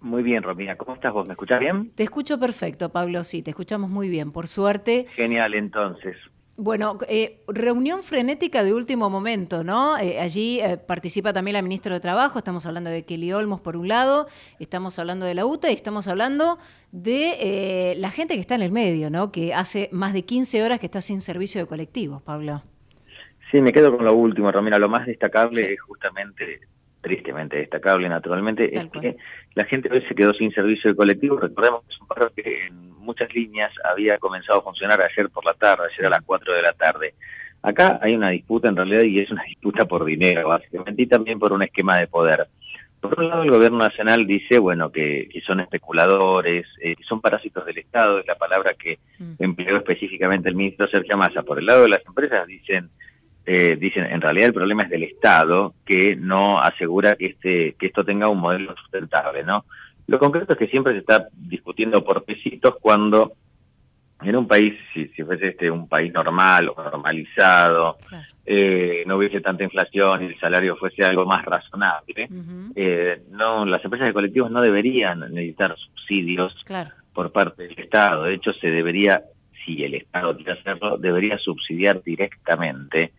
Muy 0.01 0.21
bien, 0.21 0.43
Romina. 0.43 0.75
¿Cómo 0.75 0.93
estás 0.93 1.13
vos? 1.13 1.25
¿Me 1.25 1.33
escuchás 1.33 1.59
bien? 1.59 1.91
Te 1.95 2.03
escucho 2.03 2.39
perfecto, 2.39 2.89
Pablo, 2.89 3.23
sí, 3.23 3.41
te 3.41 3.49
escuchamos 3.49 3.89
muy 3.89 4.07
bien, 4.07 4.31
por 4.31 4.47
suerte. 4.47 5.07
Genial, 5.15 5.55
entonces. 5.55 6.15
Bueno, 6.55 6.99
eh, 7.07 7.39
reunión 7.47 8.03
frenética 8.03 8.63
de 8.63 8.75
último 8.75 9.09
momento, 9.09 9.63
¿no? 9.63 9.97
Eh, 9.97 10.19
allí 10.19 10.59
eh, 10.59 10.77
participa 10.77 11.33
también 11.33 11.53
la 11.53 11.63
ministra 11.63 11.95
de 11.95 11.99
Trabajo, 11.99 12.37
estamos 12.37 12.67
hablando 12.67 12.91
de 12.91 13.05
Kelly 13.05 13.33
Olmos 13.33 13.59
por 13.59 13.75
un 13.75 13.87
lado, 13.87 14.27
estamos 14.59 14.99
hablando 14.99 15.25
de 15.25 15.33
la 15.33 15.47
UTA 15.47 15.71
y 15.71 15.73
estamos 15.73 16.07
hablando 16.07 16.59
de 16.91 17.95
la 17.97 18.11
gente 18.11 18.35
que 18.35 18.39
está 18.39 18.53
en 18.53 18.61
el 18.61 18.71
medio, 18.71 19.09
¿no? 19.09 19.31
Que 19.31 19.55
hace 19.55 19.89
más 19.91 20.13
de 20.13 20.25
15 20.25 20.63
horas 20.63 20.79
que 20.79 20.85
está 20.85 21.01
sin 21.01 21.21
servicio 21.21 21.59
de 21.59 21.65
colectivos, 21.65 22.21
Pablo. 22.21 22.61
Sí, 23.49 23.59
me 23.59 23.73
quedo 23.73 23.95
con 23.95 24.05
lo 24.05 24.13
último, 24.13 24.51
Romina. 24.51 24.77
Lo 24.77 24.89
más 24.89 25.07
destacable 25.07 25.73
es 25.73 25.81
justamente, 25.81 26.59
tristemente 27.03 27.57
destacable, 27.57 28.09
naturalmente, 28.09 28.75
es 28.75 28.87
que 28.89 29.17
la 29.53 29.65
gente 29.65 29.89
hoy 29.91 30.01
se 30.07 30.15
quedó 30.15 30.33
sin 30.33 30.51
servicio 30.51 30.89
de 30.89 30.95
colectivo. 30.95 31.37
Recordemos 31.37 31.83
que 31.83 31.93
es 31.93 32.01
un 32.01 32.07
paro 32.07 32.31
que 32.33 32.67
en 32.67 32.91
muchas 32.93 33.31
líneas 33.35 33.71
había 33.83 34.17
comenzado 34.17 34.59
a 34.59 34.63
funcionar 34.63 34.99
ayer 35.01 35.29
por 35.29 35.45
la 35.45 35.53
tarde, 35.53 35.83
ayer 35.93 36.07
a 36.07 36.09
las 36.09 36.23
4 36.23 36.53
de 36.53 36.61
la 36.61 36.73
tarde. 36.73 37.13
Acá 37.61 37.99
hay 38.01 38.15
una 38.15 38.29
disputa 38.29 38.69
en 38.69 38.77
realidad 38.77 39.03
y 39.03 39.19
es 39.19 39.29
una 39.29 39.43
disputa 39.43 39.85
por 39.85 40.03
dinero, 40.05 40.47
básicamente, 40.47 41.03
y 41.03 41.07
también 41.07 41.37
por 41.39 41.53
un 41.53 41.61
esquema 41.61 41.99
de 41.99 42.07
poder. 42.07 42.47
Por 42.99 43.19
un 43.19 43.27
lado, 43.27 43.43
el 43.43 43.51
gobierno 43.51 43.79
nacional 43.79 44.25
dice, 44.25 44.59
bueno, 44.59 44.89
que, 44.89 45.27
que 45.29 45.41
son 45.41 45.59
especuladores, 45.59 46.65
eh, 46.81 46.95
que 46.95 47.03
son 47.03 47.19
parásitos 47.19 47.65
del 47.65 47.77
Estado, 47.77 48.19
es 48.19 48.27
la 48.27 48.35
palabra 48.35 48.73
que 48.79 48.97
empleó 49.39 49.75
específicamente 49.77 50.47
el 50.47 50.55
ministro 50.55 50.87
Sergio 50.87 51.17
Massa. 51.17 51.43
Por 51.43 51.59
el 51.59 51.65
lado 51.65 51.83
de 51.83 51.89
las 51.89 52.05
empresas 52.05 52.47
dicen, 52.47 52.89
eh, 53.45 53.75
dicen, 53.79 54.05
en 54.05 54.21
realidad 54.21 54.47
el 54.47 54.53
problema 54.53 54.83
es 54.83 54.89
del 54.89 55.03
Estado, 55.03 55.73
que 55.85 56.15
no 56.15 56.59
asegura 56.59 57.15
que, 57.15 57.27
este, 57.27 57.75
que 57.77 57.87
esto 57.87 58.05
tenga 58.05 58.29
un 58.29 58.39
modelo 58.39 58.75
sustentable, 58.77 59.43
¿no? 59.43 59.65
Lo 60.07 60.19
concreto 60.19 60.53
es 60.53 60.59
que 60.59 60.67
siempre 60.67 60.93
se 60.93 60.99
está 60.99 61.27
discutiendo 61.33 62.03
por 62.03 62.23
pesitos 62.23 62.75
cuando 62.81 63.33
en 64.21 64.35
un 64.35 64.47
país, 64.47 64.73
si, 64.93 65.07
si 65.09 65.23
fuese 65.23 65.49
este 65.49 65.69
un 65.69 65.87
país 65.87 66.13
normal 66.13 66.69
o 66.69 66.81
normalizado, 66.81 67.97
eh, 68.45 69.03
no 69.05 69.17
hubiese 69.17 69.41
tanta 69.41 69.63
inflación 69.63 70.23
y 70.23 70.25
el 70.27 70.39
salario 70.39 70.75
fuese 70.77 71.03
algo 71.03 71.25
más 71.25 71.43
razonable, 71.43 72.29
eh, 72.75 73.21
no, 73.31 73.65
las 73.65 73.83
empresas 73.83 74.07
de 74.07 74.13
colectivos 74.13 74.51
no 74.51 74.61
deberían 74.61 75.19
necesitar 75.19 75.75
subsidios 75.77 76.55
por 77.13 77.31
parte 77.31 77.63
del 77.63 77.79
Estado. 77.79 78.23
De 78.23 78.35
hecho, 78.35 78.53
se 78.53 78.69
debería, 78.69 79.23
si 79.65 79.83
el 79.83 79.95
Estado 79.95 80.35
quiere 80.35 80.53
hacerlo, 80.53 80.97
debería 80.97 81.37
subsidiar 81.37 82.01
directamente 82.01 83.11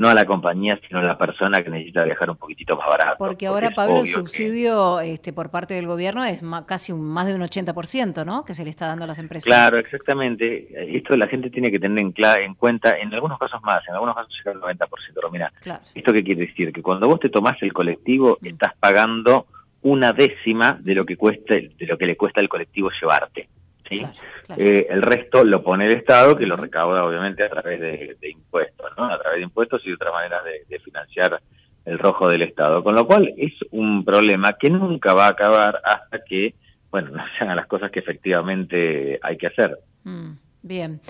no 0.00 0.08
a 0.08 0.14
la 0.14 0.24
compañía, 0.24 0.80
sino 0.88 1.00
a 1.00 1.02
la 1.02 1.18
persona 1.18 1.62
que 1.62 1.68
necesita 1.68 2.02
viajar 2.04 2.30
un 2.30 2.38
poquitito 2.38 2.74
más 2.74 2.88
barato. 2.88 3.16
Porque 3.18 3.46
ahora, 3.46 3.70
Pablo, 3.72 4.00
el 4.00 4.06
subsidio 4.06 4.98
este, 5.00 5.34
por 5.34 5.50
parte 5.50 5.74
del 5.74 5.86
gobierno 5.86 6.24
es 6.24 6.40
casi 6.64 6.90
un, 6.90 7.02
más 7.02 7.26
de 7.26 7.34
un 7.34 7.42
80%, 7.42 8.24
¿no? 8.24 8.46
Que 8.46 8.54
se 8.54 8.64
le 8.64 8.70
está 8.70 8.86
dando 8.86 9.04
a 9.04 9.06
las 9.06 9.18
empresas. 9.18 9.44
Claro, 9.44 9.76
exactamente. 9.76 10.96
Esto 10.96 11.14
la 11.18 11.26
gente 11.26 11.50
tiene 11.50 11.70
que 11.70 11.78
tener 11.78 12.02
en, 12.02 12.14
en 12.16 12.54
cuenta, 12.54 12.96
en 12.96 13.12
algunos 13.12 13.38
casos 13.38 13.60
más, 13.62 13.86
en 13.88 13.92
algunos 13.92 14.16
casos 14.16 14.32
llega 14.38 14.52
al 14.52 14.78
90%. 14.78 15.30
Mira, 15.30 15.52
¿esto 15.94 16.12
qué 16.14 16.24
quiere 16.24 16.46
decir? 16.46 16.72
Que 16.72 16.80
cuando 16.80 17.06
vos 17.06 17.20
te 17.20 17.28
tomás 17.28 17.58
el 17.60 17.74
colectivo, 17.74 18.38
mm. 18.40 18.46
estás 18.46 18.72
pagando 18.80 19.48
una 19.82 20.14
décima 20.14 20.78
de 20.80 20.94
lo 20.94 21.04
que 21.04 21.18
cuesta, 21.18 21.56
de 21.56 21.86
lo 21.86 21.98
que 21.98 22.06
le 22.06 22.16
cuesta 22.16 22.40
al 22.40 22.48
colectivo 22.48 22.88
llevarte. 22.98 23.50
Eh, 23.90 24.86
el 24.88 25.02
resto 25.02 25.44
lo 25.44 25.62
pone 25.62 25.86
el 25.86 25.92
Estado, 25.92 26.36
que 26.36 26.46
lo 26.46 26.56
recauda 26.56 27.04
obviamente 27.04 27.42
a 27.42 27.50
través 27.50 27.80
de, 27.80 28.30
impuestos, 28.30 28.90
¿no? 28.96 29.04
A 29.04 29.20
través 29.20 29.38
de 29.38 29.44
impuestos 29.44 29.82
y 29.84 29.88
de 29.88 29.94
otra 29.94 30.12
manera 30.12 30.40
de, 30.42 30.78
financiar 30.78 31.40
el 31.84 31.98
rojo 31.98 32.28
del 32.28 32.42
Estado. 32.42 32.82
Con 32.84 32.94
lo 32.94 33.06
cual 33.06 33.32
es 33.36 33.52
un 33.70 34.04
problema 34.04 34.54
que 34.54 34.70
nunca 34.70 35.14
va 35.14 35.26
a 35.26 35.30
acabar 35.30 35.80
hasta 35.84 36.22
que, 36.24 36.54
bueno, 36.90 37.10
no 37.12 37.24
se 37.36 37.44
hagan 37.44 37.56
las 37.56 37.66
cosas 37.66 37.90
que 37.90 38.00
efectivamente 38.00 39.18
hay 39.22 39.36
que 39.36 39.46
hacer. 39.48 39.78
Mm, 40.04 40.32
bien. 40.62 41.00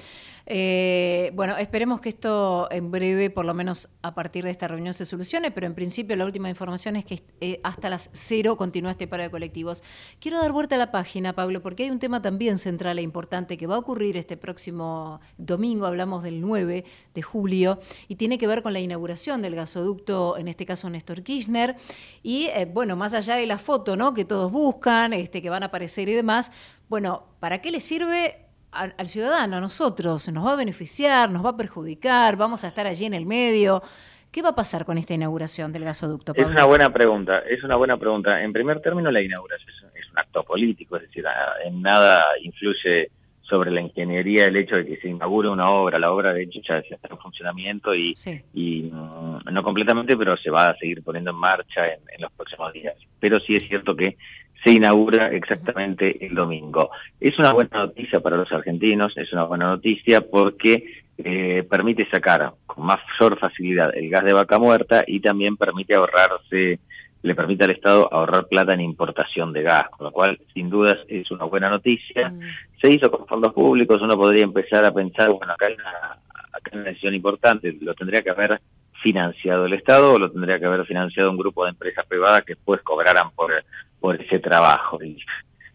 Eh, 0.52 1.30
bueno, 1.36 1.56
esperemos 1.58 2.00
que 2.00 2.08
esto 2.08 2.66
en 2.72 2.90
breve, 2.90 3.30
por 3.30 3.44
lo 3.44 3.54
menos 3.54 3.88
a 4.02 4.16
partir 4.16 4.42
de 4.42 4.50
esta 4.50 4.66
reunión, 4.66 4.94
se 4.94 5.06
solucione, 5.06 5.52
pero 5.52 5.68
en 5.68 5.76
principio 5.76 6.16
la 6.16 6.24
última 6.24 6.48
información 6.48 6.96
es 6.96 7.04
que 7.04 7.22
eh, 7.40 7.60
hasta 7.62 7.88
las 7.88 8.10
cero 8.12 8.56
continúa 8.56 8.90
este 8.90 9.06
paro 9.06 9.22
de 9.22 9.30
colectivos. 9.30 9.84
Quiero 10.18 10.40
dar 10.40 10.50
vuelta 10.50 10.74
a 10.74 10.78
la 10.78 10.90
página, 10.90 11.36
Pablo, 11.36 11.62
porque 11.62 11.84
hay 11.84 11.90
un 11.92 12.00
tema 12.00 12.20
también 12.20 12.58
central 12.58 12.98
e 12.98 13.02
importante 13.02 13.56
que 13.56 13.68
va 13.68 13.76
a 13.76 13.78
ocurrir 13.78 14.16
este 14.16 14.36
próximo 14.36 15.20
domingo, 15.38 15.86
hablamos 15.86 16.24
del 16.24 16.40
9 16.40 16.84
de 17.14 17.22
julio, 17.22 17.78
y 18.08 18.16
tiene 18.16 18.36
que 18.36 18.48
ver 18.48 18.64
con 18.64 18.72
la 18.72 18.80
inauguración 18.80 19.42
del 19.42 19.54
gasoducto, 19.54 20.36
en 20.36 20.48
este 20.48 20.66
caso 20.66 20.90
Néstor 20.90 21.22
Kirchner, 21.22 21.76
y 22.24 22.46
eh, 22.46 22.64
bueno, 22.64 22.96
más 22.96 23.14
allá 23.14 23.36
de 23.36 23.46
la 23.46 23.58
foto, 23.58 23.94
¿no? 23.94 24.14
Que 24.14 24.24
todos 24.24 24.50
buscan, 24.50 25.12
este, 25.12 25.42
que 25.42 25.48
van 25.48 25.62
a 25.62 25.66
aparecer 25.66 26.08
y 26.08 26.14
demás, 26.14 26.50
bueno, 26.88 27.22
¿para 27.38 27.60
qué 27.60 27.70
le 27.70 27.78
sirve? 27.78 28.49
Al, 28.72 29.06
ciudadano, 29.06 29.56
a 29.56 29.60
nosotros, 29.60 30.28
nos 30.28 30.46
va 30.46 30.52
a 30.52 30.56
beneficiar, 30.56 31.30
nos 31.30 31.44
va 31.44 31.50
a 31.50 31.56
perjudicar, 31.56 32.36
vamos 32.36 32.64
a 32.64 32.68
estar 32.68 32.86
allí 32.86 33.04
en 33.04 33.14
el 33.14 33.26
medio. 33.26 33.82
¿Qué 34.30 34.42
va 34.42 34.50
a 34.50 34.54
pasar 34.54 34.84
con 34.84 34.96
esta 34.96 35.12
inauguración 35.12 35.72
del 35.72 35.84
gasoducto? 35.84 36.32
Es 36.36 36.46
una 36.46 36.64
buena 36.64 36.92
pregunta, 36.92 37.40
es 37.40 37.64
una 37.64 37.76
buena 37.76 37.96
pregunta. 37.96 38.42
En 38.42 38.52
primer 38.52 38.80
término, 38.80 39.10
la 39.10 39.20
inauguración 39.20 39.68
es, 39.94 40.08
un 40.10 40.18
acto 40.18 40.42
político, 40.44 40.96
es 40.96 41.02
decir, 41.02 41.24
en 41.64 41.82
nada 41.82 42.24
influye 42.42 43.10
sobre 43.42 43.72
la 43.72 43.80
ingeniería 43.80 44.46
el 44.46 44.56
hecho 44.56 44.76
de 44.76 44.86
que 44.86 44.96
se 44.98 45.08
inaugure 45.08 45.48
una 45.48 45.68
obra. 45.70 45.98
La 45.98 46.12
obra, 46.12 46.32
de 46.32 46.44
hecho, 46.44 46.60
ya, 46.68 46.78
está 46.78 47.08
en 47.10 47.18
funcionamiento 47.18 47.94
y, 47.94 48.14
y 48.54 48.82
mm, 48.82 49.52
no 49.52 49.62
completamente, 49.64 50.16
pero 50.16 50.36
se 50.36 50.50
va 50.50 50.66
a 50.66 50.76
seguir 50.76 51.02
poniendo 51.02 51.32
en 51.32 51.36
marcha 51.36 51.86
en, 51.86 52.00
en 52.12 52.20
los 52.20 52.30
próximos 52.32 52.72
días. 52.72 52.94
Pero 53.18 53.40
sí 53.40 53.56
es 53.56 53.66
cierto 53.66 53.96
que 53.96 54.16
se 54.64 54.72
inaugura 54.72 55.28
exactamente 55.28 56.24
el 56.24 56.34
domingo. 56.34 56.90
Es 57.18 57.38
una 57.38 57.52
buena 57.52 57.78
noticia 57.78 58.20
para 58.20 58.36
los 58.36 58.50
argentinos, 58.52 59.16
es 59.16 59.32
una 59.32 59.44
buena 59.44 59.68
noticia 59.68 60.20
porque 60.20 61.02
eh, 61.18 61.66
permite 61.68 62.08
sacar 62.10 62.52
con 62.66 62.84
mayor 62.86 63.38
facilidad 63.38 63.94
el 63.94 64.10
gas 64.10 64.24
de 64.24 64.32
vaca 64.32 64.58
muerta 64.58 65.04
y 65.06 65.20
también 65.20 65.56
permite 65.56 65.94
ahorrarse, 65.94 66.78
le 67.22 67.34
permite 67.34 67.64
al 67.64 67.70
Estado 67.70 68.08
ahorrar 68.12 68.48
plata 68.48 68.74
en 68.74 68.80
importación 68.80 69.52
de 69.52 69.62
gas, 69.62 69.88
con 69.90 70.06
lo 70.06 70.12
cual 70.12 70.38
sin 70.52 70.68
dudas 70.68 70.98
es 71.08 71.30
una 71.30 71.44
buena 71.44 71.70
noticia. 71.70 72.30
Mm. 72.30 72.40
Se 72.80 72.90
hizo 72.90 73.10
con 73.10 73.26
fondos 73.26 73.52
públicos, 73.52 74.00
uno 74.02 74.16
podría 74.16 74.44
empezar 74.44 74.84
a 74.84 74.92
pensar, 74.92 75.30
bueno, 75.30 75.52
acá 75.52 75.66
hay 75.66 75.74
una, 75.74 76.18
acá 76.52 76.70
hay 76.72 76.78
una 76.78 76.88
decisión 76.88 77.14
importante, 77.14 77.76
lo 77.80 77.94
tendría 77.94 78.22
que 78.22 78.30
haber 78.30 78.60
financiado 79.02 79.66
el 79.66 79.72
Estado 79.72 80.14
o 80.14 80.18
lo 80.18 80.30
tendría 80.30 80.58
que 80.58 80.66
haber 80.66 80.84
financiado 80.84 81.30
un 81.30 81.38
grupo 81.38 81.64
de 81.64 81.70
empresas 81.70 82.04
privadas 82.06 82.42
que 82.44 82.54
después 82.54 82.82
cobraran 82.82 83.30
por 83.30 83.52
por 84.00 84.20
ese 84.20 84.38
trabajo. 84.38 85.02
Y, 85.02 85.18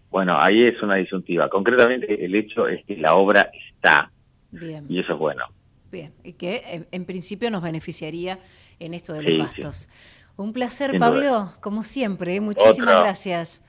bueno, 0.10 0.40
ahí 0.40 0.64
es 0.64 0.82
una 0.82 0.96
disyuntiva. 0.96 1.50
Concretamente, 1.50 2.24
el 2.24 2.36
hecho 2.36 2.68
es 2.68 2.84
que 2.86 2.98
la 2.98 3.16
obra 3.16 3.50
está. 3.54 4.12
Bien. 4.52 4.86
Y 4.90 5.00
eso 5.00 5.14
es 5.14 5.20
bueno. 5.20 5.46
Bien, 5.92 6.14
y 6.24 6.34
que 6.34 6.86
en, 6.92 7.06
principio 7.06 7.50
nos 7.52 7.62
beneficiaría 7.62 8.40
en 8.80 8.94
esto 8.94 9.14
de 9.14 9.24
los 9.24 9.38
gastos. 9.38 9.90
Un 10.36 10.52
placer, 10.52 10.98
Pablo, 11.00 11.54
como 11.62 11.84
siempre. 11.84 12.36
¿eh? 12.36 12.42
Muchísimas 12.42 13.02
gracias. 13.02 13.62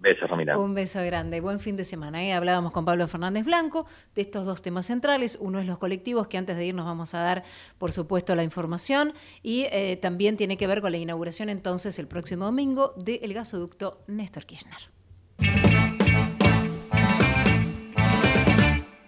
Besos, 0.00 0.30
Romina. 0.30 0.56
Un 0.56 0.74
beso 0.74 1.02
grande. 1.02 1.40
Buen 1.40 1.58
fin 1.58 1.76
de 1.76 1.82
semana. 1.82 2.24
¿eh? 2.24 2.32
Hablábamos 2.32 2.72
con 2.72 2.84
Pablo 2.84 3.08
Fernández 3.08 3.44
Blanco 3.44 3.86
de 4.14 4.22
estos 4.22 4.46
dos 4.46 4.62
temas 4.62 4.86
centrales. 4.86 5.36
Uno 5.40 5.58
es 5.58 5.66
los 5.66 5.78
colectivos, 5.78 6.28
que 6.28 6.38
antes 6.38 6.56
de 6.56 6.66
ir 6.66 6.74
nos 6.74 6.86
vamos 6.86 7.14
a 7.14 7.20
dar, 7.20 7.42
por 7.78 7.90
supuesto, 7.90 8.36
la 8.36 8.44
información. 8.44 9.12
Y 9.42 9.66
eh, 9.72 9.98
también 10.00 10.36
tiene 10.36 10.56
que 10.56 10.68
ver 10.68 10.80
con 10.80 10.92
la 10.92 10.98
inauguración 10.98 11.48
entonces 11.48 11.98
el 11.98 12.06
próximo 12.06 12.44
domingo 12.44 12.94
del 12.96 13.34
gasoducto 13.34 14.04
Néstor 14.06 14.46
Kirchner. 14.46 14.90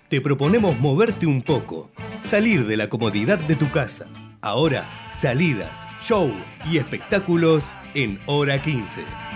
Te 0.09 0.21
proponemos 0.21 0.77
moverte 0.81 1.27
un 1.27 1.41
poco, 1.41 1.93
salir 2.23 2.67
de 2.67 2.77
la 2.77 2.89
comodidad 2.89 3.39
de 3.39 3.55
tu 3.55 3.71
casa. 3.71 4.09
Ahora, 4.43 4.85
salidas, 5.13 5.87
show 6.01 6.33
y 6.69 6.79
espectáculos 6.79 7.75
en 7.95 8.19
hora 8.27 8.61
15. 8.61 9.30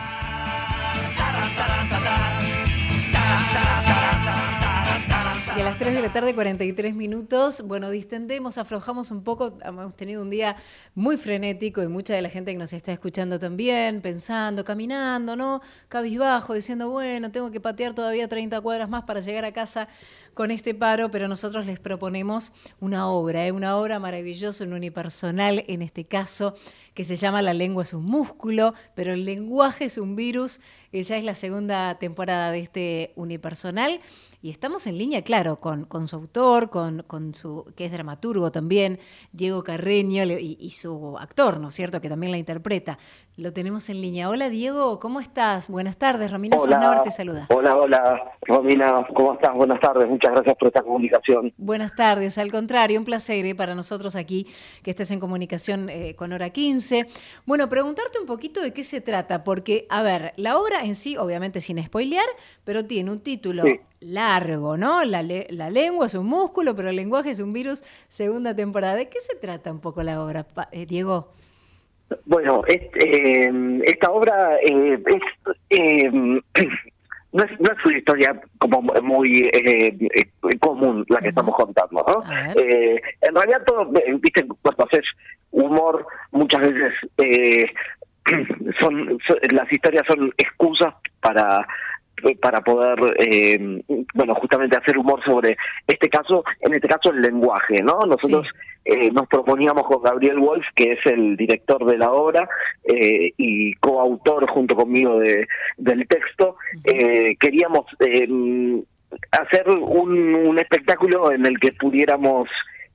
Y 5.56 5.60
a 5.60 5.64
las 5.64 5.78
3 5.78 5.94
de 5.94 6.02
la 6.02 6.12
tarde, 6.12 6.34
43 6.34 6.96
minutos, 6.96 7.62
bueno, 7.62 7.88
distendemos, 7.88 8.58
aflojamos 8.58 9.12
un 9.12 9.22
poco, 9.22 9.56
hemos 9.64 9.94
tenido 9.94 10.20
un 10.20 10.28
día 10.28 10.56
muy 10.96 11.16
frenético 11.16 11.80
y 11.80 11.86
mucha 11.86 12.12
de 12.12 12.22
la 12.22 12.28
gente 12.28 12.50
que 12.50 12.58
nos 12.58 12.72
está 12.72 12.90
escuchando 12.92 13.38
también, 13.38 14.00
pensando, 14.00 14.64
caminando, 14.64 15.36
¿no? 15.36 15.60
Cabizbajo, 15.88 16.54
diciendo, 16.54 16.90
bueno, 16.90 17.30
tengo 17.30 17.52
que 17.52 17.60
patear 17.60 17.94
todavía 17.94 18.26
30 18.26 18.60
cuadras 18.62 18.88
más 18.88 19.04
para 19.04 19.20
llegar 19.20 19.44
a 19.44 19.52
casa 19.52 19.86
con 20.34 20.50
este 20.50 20.74
paro, 20.74 21.10
pero 21.10 21.28
nosotros 21.28 21.64
les 21.64 21.80
proponemos 21.80 22.52
una 22.80 23.08
obra, 23.08 23.46
¿eh? 23.46 23.52
una 23.52 23.76
obra 23.76 23.98
maravillosa, 23.98 24.64
un 24.64 24.72
unipersonal 24.72 25.64
en 25.68 25.82
este 25.82 26.04
caso, 26.04 26.54
que 26.92 27.04
se 27.04 27.16
llama 27.16 27.42
La 27.42 27.54
lengua 27.54 27.84
es 27.84 27.94
un 27.94 28.04
músculo, 28.04 28.74
pero 28.94 29.12
el 29.12 29.24
lenguaje 29.24 29.86
es 29.86 29.98
un 29.98 30.16
virus. 30.16 30.60
Ya 30.92 31.16
es 31.16 31.24
la 31.24 31.34
segunda 31.34 31.98
temporada 31.98 32.52
de 32.52 32.60
este 32.60 33.12
unipersonal 33.16 34.00
y 34.44 34.50
estamos 34.50 34.86
en 34.86 34.98
línea, 34.98 35.22
claro, 35.22 35.58
con, 35.58 35.86
con 35.86 36.06
su 36.06 36.16
autor, 36.16 36.68
con, 36.68 37.02
con, 37.06 37.32
su, 37.32 37.64
que 37.74 37.86
es 37.86 37.90
dramaturgo 37.90 38.52
también, 38.52 39.00
Diego 39.32 39.64
Carreño, 39.64 40.22
y, 40.24 40.70
su 40.70 41.16
actor, 41.18 41.58
¿no 41.58 41.68
es 41.68 41.74
cierto?, 41.74 42.02
que 42.02 42.10
también 42.10 42.30
la 42.30 42.36
interpreta. 42.36 42.98
Lo 43.36 43.52
tenemos 43.52 43.90
en 43.90 44.00
línea. 44.00 44.30
Hola 44.30 44.48
Diego, 44.48 45.00
¿cómo 45.00 45.18
estás? 45.18 45.66
Buenas 45.66 45.96
tardes, 45.96 46.30
Romina 46.30 46.56
hola, 46.56 47.02
te 47.02 47.10
saluda. 47.10 47.48
Hola, 47.50 47.76
hola, 47.76 48.32
Romina, 48.42 49.04
¿cómo 49.12 49.34
estás? 49.34 49.52
Buenas 49.56 49.80
tardes, 49.80 50.08
muchas 50.08 50.30
gracias 50.30 50.56
por 50.56 50.68
esta 50.68 50.82
comunicación. 50.82 51.52
Buenas 51.56 51.96
tardes, 51.96 52.38
al 52.38 52.52
contrario, 52.52 52.96
un 52.96 53.04
placer 53.04 53.44
¿eh? 53.44 53.56
para 53.56 53.74
nosotros 53.74 54.14
aquí 54.14 54.46
que 54.84 54.92
estés 54.92 55.10
en 55.10 55.18
comunicación 55.18 55.88
eh, 55.88 56.14
con 56.14 56.32
Hora 56.32 56.50
15. 56.50 57.08
Bueno, 57.44 57.68
preguntarte 57.68 58.20
un 58.20 58.26
poquito 58.26 58.60
de 58.60 58.72
qué 58.72 58.84
se 58.84 59.00
trata, 59.00 59.42
porque, 59.42 59.88
a 59.90 60.04
ver, 60.04 60.32
la 60.36 60.56
obra 60.56 60.84
en 60.84 60.94
sí, 60.94 61.16
obviamente 61.16 61.60
sin 61.60 61.82
spoilear, 61.82 62.26
pero 62.62 62.84
tiene 62.84 63.10
un 63.10 63.18
título 63.18 63.64
largo, 63.98 64.76
¿no? 64.76 65.04
La, 65.04 65.24
la, 65.24 65.70
lengua 65.70 66.06
es 66.06 66.14
un 66.14 66.26
músculo, 66.26 66.76
pero 66.76 66.88
el 66.88 66.94
lenguaje 66.94 67.30
es 67.30 67.40
un 67.40 67.52
virus, 67.52 67.82
segunda 68.06 68.54
temporada. 68.54 68.94
¿De 68.94 69.08
qué 69.08 69.18
se 69.28 69.34
trata 69.34 69.72
un 69.72 69.80
poco 69.80 70.04
la 70.04 70.22
obra, 70.22 70.46
eh, 70.70 70.86
Diego? 70.86 71.30
Bueno, 72.26 72.62
este, 72.66 73.50
esta 73.84 74.10
obra 74.10 74.56
eh, 74.60 74.98
es, 75.06 75.22
eh, 75.70 76.10
no, 77.32 77.42
es, 77.44 77.60
no 77.60 77.72
es 77.72 77.84
una 77.84 77.98
historia 77.98 78.40
como 78.58 78.82
muy 78.82 79.50
común 80.60 81.04
la 81.08 81.20
que 81.20 81.28
estamos 81.28 81.54
contando, 81.56 82.04
¿no? 82.06 82.24
en 82.54 83.34
realidad 83.34 83.62
todo, 83.66 83.90
viste, 84.20 84.46
cuando 84.62 84.84
haces 84.84 85.04
humor, 85.50 86.06
muchas 86.32 86.60
veces 86.60 86.92
son, 88.80 89.18
las 89.50 89.72
historias 89.72 90.06
son 90.06 90.32
excusas 90.38 90.94
para 91.20 91.66
para 92.40 92.60
poder, 92.60 92.98
eh, 93.18 93.82
bueno, 94.14 94.34
justamente 94.36 94.76
hacer 94.76 94.96
humor 94.96 95.22
sobre 95.24 95.56
este 95.86 96.08
caso, 96.08 96.44
en 96.60 96.74
este 96.74 96.88
caso 96.88 97.10
el 97.10 97.20
lenguaje, 97.20 97.82
¿no? 97.82 98.06
Nosotros 98.06 98.46
eh, 98.84 99.10
nos 99.12 99.26
proponíamos 99.28 99.86
con 99.86 100.02
Gabriel 100.02 100.38
Wolf, 100.38 100.64
que 100.74 100.92
es 100.92 101.06
el 101.06 101.36
director 101.36 101.84
de 101.84 101.98
la 101.98 102.12
obra 102.12 102.48
eh, 102.84 103.32
y 103.36 103.74
coautor 103.74 104.48
junto 104.48 104.74
conmigo 104.74 105.18
de, 105.18 105.46
del 105.78 106.06
texto, 106.06 106.56
queríamos 107.40 107.86
hacer 109.30 109.68
un, 109.68 110.34
un 110.34 110.58
espectáculo 110.58 111.32
en 111.32 111.46
el 111.46 111.58
que 111.58 111.72
pudiéramos 111.72 112.48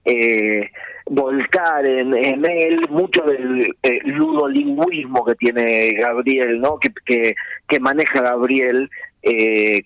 eh, 0.05 0.69
volcar 1.05 1.85
en, 1.85 2.13
en, 2.13 2.45
él 2.45 2.87
mucho 2.89 3.21
del 3.23 3.75
eh, 3.83 3.99
ludolingüismo 4.05 5.25
que 5.25 5.35
tiene 5.35 5.93
Gabriel, 5.93 6.61
¿no? 6.61 6.79
Que, 6.79 6.91
que, 7.05 7.35
que 7.67 7.79
maneja 7.79 8.21
Gabriel, 8.21 8.89
eh, 9.23 9.83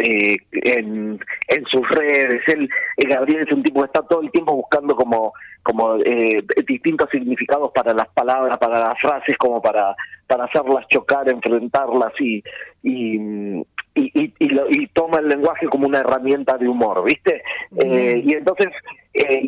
eh, 0.00 0.36
en, 0.52 1.18
en 1.48 1.64
sus 1.66 1.88
redes. 1.88 2.42
Él, 2.48 2.68
eh, 2.96 3.06
Gabriel 3.06 3.42
es 3.46 3.52
un 3.52 3.62
tipo 3.62 3.80
que 3.80 3.86
está 3.86 4.02
todo 4.02 4.22
el 4.22 4.30
tiempo 4.30 4.54
buscando 4.54 4.96
como 4.96 5.32
como 5.62 5.96
eh, 5.96 6.42
distintos 6.66 7.10
significados 7.10 7.70
para 7.72 7.92
las 7.92 8.08
palabras, 8.08 8.58
para 8.58 8.80
las 8.80 9.00
frases, 9.00 9.36
como 9.36 9.60
para 9.60 9.94
para 10.26 10.44
hacerlas 10.44 10.86
chocar, 10.88 11.28
enfrentarlas 11.28 12.12
y 12.20 12.42
y, 12.82 13.18
y, 13.94 14.34
y, 14.38 14.48
lo, 14.48 14.70
y 14.70 14.86
toma 14.88 15.18
el 15.18 15.28
lenguaje 15.28 15.66
como 15.68 15.86
una 15.86 16.00
herramienta 16.00 16.56
de 16.56 16.68
humor, 16.68 17.04
¿viste? 17.04 17.42
Eh, 17.76 18.22
y 18.24 18.34
entonces, 18.34 18.68
eh, 19.12 19.42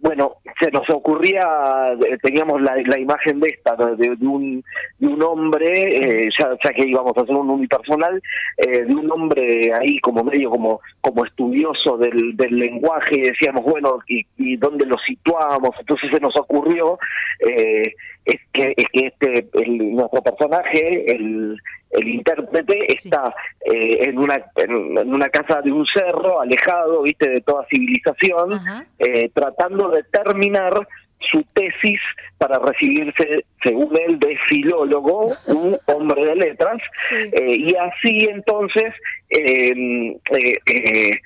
bueno, 0.00 0.34
se 0.58 0.70
nos 0.70 0.88
ocurría, 0.90 1.92
eh, 1.92 2.18
teníamos 2.22 2.60
la, 2.60 2.76
la 2.76 2.98
imagen 2.98 3.40
de 3.40 3.50
esta, 3.50 3.74
de, 3.76 4.16
de 4.16 4.26
un, 4.26 4.62
de 4.98 5.06
un 5.06 5.22
hombre, 5.22 6.26
eh, 6.26 6.30
ya, 6.38 6.50
ya 6.62 6.72
que 6.72 6.86
íbamos 6.86 7.16
a 7.16 7.22
hacer 7.22 7.34
un 7.34 7.48
unipersonal, 7.48 8.22
eh, 8.58 8.84
de 8.84 8.94
un 8.94 9.10
hombre 9.10 9.72
ahí 9.72 9.98
como 10.00 10.22
medio 10.22 10.50
como, 10.50 10.80
como 11.00 11.24
estudioso 11.24 11.96
del, 11.96 12.36
del 12.36 12.58
lenguaje, 12.58 13.16
y 13.16 13.20
decíamos, 13.22 13.64
bueno, 13.64 13.98
¿y, 14.06 14.26
y 14.36 14.56
dónde 14.56 14.84
lo 14.84 14.98
situamos? 14.98 15.74
Entonces 15.80 16.10
se 16.10 16.20
nos 16.20 16.36
ocurrió 16.36 16.98
eh, 17.40 17.94
es 18.24 18.40
que, 18.52 18.74
es 18.76 18.86
que 18.92 19.06
este, 19.06 19.48
el, 19.54 19.94
nuestro 19.94 20.20
personaje, 20.20 21.14
el 21.14 21.56
el 21.90 22.08
intérprete 22.08 22.92
está 22.92 23.34
eh, 23.64 24.08
en 24.08 24.18
una 24.18 24.42
en, 24.56 25.14
una 25.14 25.28
casa 25.30 25.62
de 25.62 25.72
un 25.72 25.86
cerro 25.86 26.40
alejado 26.40 27.02
viste 27.02 27.28
de 27.28 27.40
toda 27.40 27.64
civilización 27.66 28.60
eh, 28.98 29.05
tratando 29.34 29.90
de 29.90 30.02
terminar 30.04 30.86
su 31.30 31.42
tesis 31.54 32.00
para 32.38 32.58
recibirse, 32.58 33.44
según 33.62 33.96
él, 33.96 34.18
de 34.18 34.36
filólogo, 34.48 35.32
un 35.46 35.78
hombre 35.86 36.24
de 36.24 36.36
letras, 36.36 36.80
eh, 37.12 37.56
y 37.56 37.74
así 37.74 38.28
entonces 38.30 38.92
eh, 39.30 40.16
eh, 40.30 40.58
eh, 40.66 41.20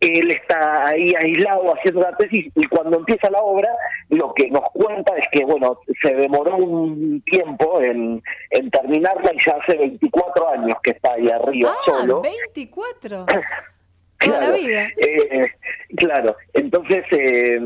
él 0.00 0.30
está 0.30 0.86
ahí 0.86 1.12
aislado 1.14 1.74
haciendo 1.74 2.00
la 2.00 2.16
tesis 2.16 2.50
y 2.54 2.66
cuando 2.66 2.96
empieza 2.96 3.28
la 3.30 3.42
obra 3.42 3.68
lo 4.08 4.32
que 4.32 4.50
nos 4.50 4.64
cuenta 4.72 5.12
es 5.16 5.26
que 5.30 5.44
bueno 5.44 5.78
se 6.00 6.14
demoró 6.14 6.56
un 6.56 7.20
tiempo 7.22 7.82
en, 7.82 8.22
en 8.48 8.70
terminarla 8.70 9.32
y 9.34 9.38
ya 9.44 9.56
hace 9.60 9.76
24 9.76 10.48
años 10.48 10.78
que 10.82 10.92
está 10.92 11.12
ahí 11.12 11.28
arriba 11.28 11.70
ah, 11.70 11.84
solo. 11.84 12.22
24 12.22 13.26
Toda 14.20 14.40
la 14.40 14.56
vida. 14.56 14.88
Eh, 14.96 15.50
claro, 15.96 16.36
entonces, 16.52 17.04
eh, 17.10 17.58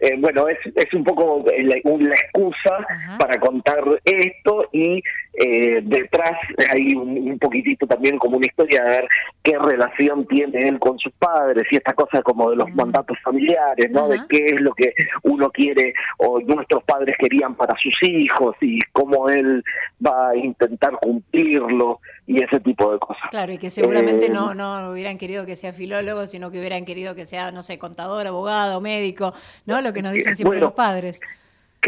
eh, 0.00 0.14
bueno, 0.18 0.48
es, 0.48 0.58
es 0.76 0.94
un 0.94 1.02
poco 1.02 1.44
la, 1.46 1.76
la 1.84 2.14
excusa 2.14 2.86
para 3.18 3.40
contar 3.40 3.82
esto 4.04 4.68
y 4.72 5.02
eh, 5.34 5.80
detrás 5.82 6.36
hay 6.70 6.94
un, 6.94 7.30
un, 7.30 7.38
poquitito 7.38 7.86
también 7.86 8.18
como 8.18 8.36
una 8.36 8.46
historia 8.46 8.82
de 8.82 8.90
ver 8.90 9.08
qué 9.42 9.58
relación 9.58 10.26
tiene 10.26 10.68
él 10.68 10.78
con 10.78 10.98
sus 10.98 11.12
padres 11.14 11.66
y 11.70 11.76
esta 11.76 11.94
cosa 11.94 12.22
como 12.22 12.50
de 12.50 12.56
los 12.56 12.72
mandatos 12.74 13.18
familiares, 13.22 13.90
¿no? 13.90 14.08
De 14.08 14.20
qué 14.28 14.46
es 14.46 14.60
lo 14.60 14.72
que 14.74 14.92
uno 15.22 15.50
quiere 15.50 15.94
o 16.18 16.40
nuestros 16.40 16.82
padres 16.84 17.16
querían 17.18 17.54
para 17.54 17.74
sus 17.76 17.94
hijos 18.02 18.56
y 18.60 18.78
cómo 18.92 19.28
él 19.28 19.62
va 20.04 20.30
a 20.30 20.36
intentar 20.36 20.92
cumplirlo 21.00 22.00
y 22.28 22.42
ese 22.42 22.60
tipo 22.60 22.92
de 22.92 22.98
cosas. 22.98 23.30
Claro, 23.30 23.52
y 23.52 23.58
que 23.58 23.70
seguramente 23.70 24.26
eh, 24.26 24.30
no, 24.30 24.54
no 24.54 24.90
hubieran 24.90 25.16
querido 25.16 25.46
que 25.46 25.56
sea 25.56 25.72
filólogo, 25.72 26.26
sino 26.26 26.50
que 26.50 26.58
hubieran 26.58 26.84
querido 26.84 27.14
que 27.14 27.24
sea, 27.24 27.50
no 27.52 27.62
sé, 27.62 27.78
contador, 27.78 28.26
abogado, 28.26 28.82
médico, 28.82 29.32
¿no? 29.64 29.80
Lo 29.80 29.94
que 29.94 30.02
nos 30.02 30.12
dicen 30.12 30.36
siempre 30.36 30.58
bueno, 30.58 30.66
los 30.66 30.74
padres. 30.74 31.20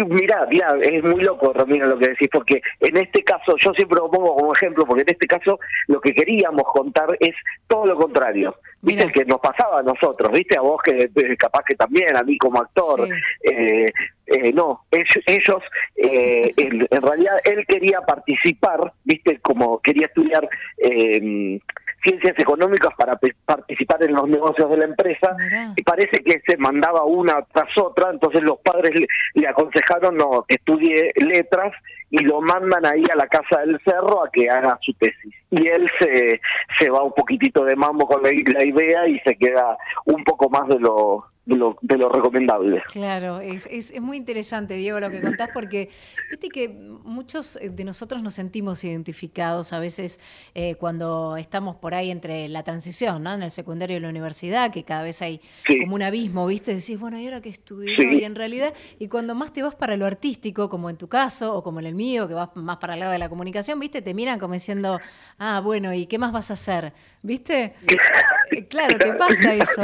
Mira, 0.08 0.46
mira, 0.48 0.78
es 0.80 1.04
muy 1.04 1.22
loco, 1.22 1.52
Romina, 1.52 1.84
lo 1.84 1.98
que 1.98 2.08
decís, 2.08 2.30
porque 2.32 2.62
en 2.80 2.96
este 2.96 3.22
caso, 3.22 3.56
yo 3.62 3.74
siempre 3.74 3.96
lo 3.96 4.10
pongo 4.10 4.34
como 4.34 4.54
ejemplo, 4.54 4.86
porque 4.86 5.02
en 5.02 5.10
este 5.10 5.26
caso 5.26 5.60
lo 5.88 6.00
que 6.00 6.14
queríamos 6.14 6.64
contar 6.72 7.16
es 7.20 7.34
todo 7.68 7.84
lo 7.84 7.96
contrario. 7.96 8.56
Viste, 8.82 9.12
que 9.12 9.24
nos 9.26 9.40
pasaba 9.40 9.80
a 9.80 9.82
nosotros, 9.82 10.32
viste, 10.32 10.56
a 10.56 10.62
vos 10.62 10.80
que 10.82 11.10
capaz 11.36 11.64
que 11.64 11.74
también, 11.74 12.16
a 12.16 12.22
mí 12.22 12.38
como 12.38 12.60
actor. 12.60 13.06
Sí. 13.06 13.12
Eh, 13.42 13.92
eh, 14.26 14.52
no, 14.52 14.84
ellos, 14.90 15.24
ellos 15.26 15.62
eh, 15.96 16.52
él, 16.56 16.86
en 16.90 17.02
realidad 17.02 17.40
él 17.44 17.66
quería 17.66 18.00
participar, 18.00 18.92
viste, 19.04 19.38
como 19.40 19.80
quería 19.80 20.06
estudiar 20.06 20.48
eh, 20.78 21.60
ciencias 22.02 22.38
económicas 22.38 22.94
para 22.96 23.18
participar 23.44 24.02
en 24.02 24.14
los 24.14 24.28
negocios 24.28 24.70
de 24.70 24.76
la 24.76 24.84
empresa 24.84 25.36
y 25.76 25.82
parece 25.82 26.22
que 26.22 26.40
se 26.40 26.56
mandaba 26.56 27.04
una 27.04 27.42
tras 27.52 27.76
otra, 27.78 28.10
entonces 28.10 28.42
los 28.42 28.58
padres 28.60 28.94
le, 28.94 29.06
le 29.34 29.48
aconsejaron 29.48 30.16
no, 30.16 30.44
que 30.48 30.56
estudie 30.56 31.12
letras 31.16 31.72
y 32.10 32.18
lo 32.24 32.40
mandan 32.40 32.84
ahí 32.84 33.04
a 33.12 33.16
la 33.16 33.28
casa 33.28 33.60
del 33.60 33.78
cerro 33.84 34.24
a 34.24 34.30
que 34.30 34.50
haga 34.50 34.78
su 34.82 34.92
tesis. 34.94 35.34
Y 35.50 35.66
él 35.68 35.88
se, 35.98 36.40
se 36.78 36.90
va 36.90 37.02
un 37.02 37.12
poquitito 37.12 37.64
de 37.64 37.76
mambo 37.76 38.06
con 38.06 38.22
la, 38.22 38.30
la 38.52 38.64
idea 38.64 39.06
y 39.06 39.18
se 39.20 39.36
queda 39.36 39.76
un 40.06 40.24
poco 40.24 40.48
más 40.48 40.68
de 40.68 40.78
lo 40.80 41.24
de 41.46 41.56
lo, 41.56 41.78
de 41.80 41.96
lo 41.96 42.08
recomendable. 42.08 42.82
Claro, 42.92 43.40
es, 43.40 43.66
es, 43.66 43.90
es, 43.90 44.00
muy 44.00 44.16
interesante, 44.16 44.74
Diego, 44.74 45.00
lo 45.00 45.10
que 45.10 45.20
contás, 45.20 45.50
porque 45.52 45.88
viste 46.30 46.48
que 46.48 46.68
muchos 46.68 47.58
de 47.60 47.84
nosotros 47.84 48.22
nos 48.22 48.34
sentimos 48.34 48.84
identificados 48.84 49.72
a 49.72 49.80
veces 49.80 50.20
eh, 50.54 50.74
cuando 50.76 51.36
estamos 51.36 51.76
por 51.76 51.94
ahí 51.94 52.10
entre 52.10 52.48
la 52.48 52.62
transición, 52.62 53.22
¿no? 53.22 53.32
En 53.32 53.42
el 53.42 53.50
secundario 53.50 53.96
y 53.96 54.00
la 54.00 54.08
universidad, 54.08 54.70
que 54.70 54.84
cada 54.84 55.02
vez 55.02 55.22
hay 55.22 55.40
sí. 55.66 55.80
como 55.80 55.94
un 55.94 56.02
abismo, 56.02 56.46
¿viste? 56.46 56.74
Decís, 56.74 56.98
bueno, 57.00 57.18
¿y 57.18 57.24
ahora 57.26 57.40
qué 57.40 57.48
estudio? 57.48 57.90
Sí. 57.96 58.18
Y 58.20 58.24
en 58.24 58.34
realidad, 58.34 58.74
y 58.98 59.08
cuando 59.08 59.34
más 59.34 59.52
te 59.52 59.62
vas 59.62 59.74
para 59.74 59.96
lo 59.96 60.06
artístico, 60.06 60.68
como 60.68 60.90
en 60.90 60.96
tu 60.96 61.08
caso, 61.08 61.54
o 61.54 61.62
como 61.62 61.80
en 61.80 61.86
el 61.86 61.94
mío, 61.94 62.28
que 62.28 62.34
vas 62.34 62.50
más 62.54 62.76
para 62.76 62.94
el 62.94 63.00
lado 63.00 63.12
de 63.12 63.18
la 63.18 63.28
comunicación, 63.28 63.80
¿viste? 63.80 64.02
Te 64.02 64.14
miran 64.14 64.38
como 64.38 64.54
diciendo, 64.54 65.00
ah, 65.38 65.60
bueno, 65.64 65.94
¿y 65.94 66.06
qué 66.06 66.18
más 66.18 66.32
vas 66.32 66.50
a 66.50 66.54
hacer? 66.54 66.92
¿Viste? 67.22 67.74
claro, 68.68 68.98
te 68.98 69.12
pasa 69.14 69.54
eso. 69.54 69.82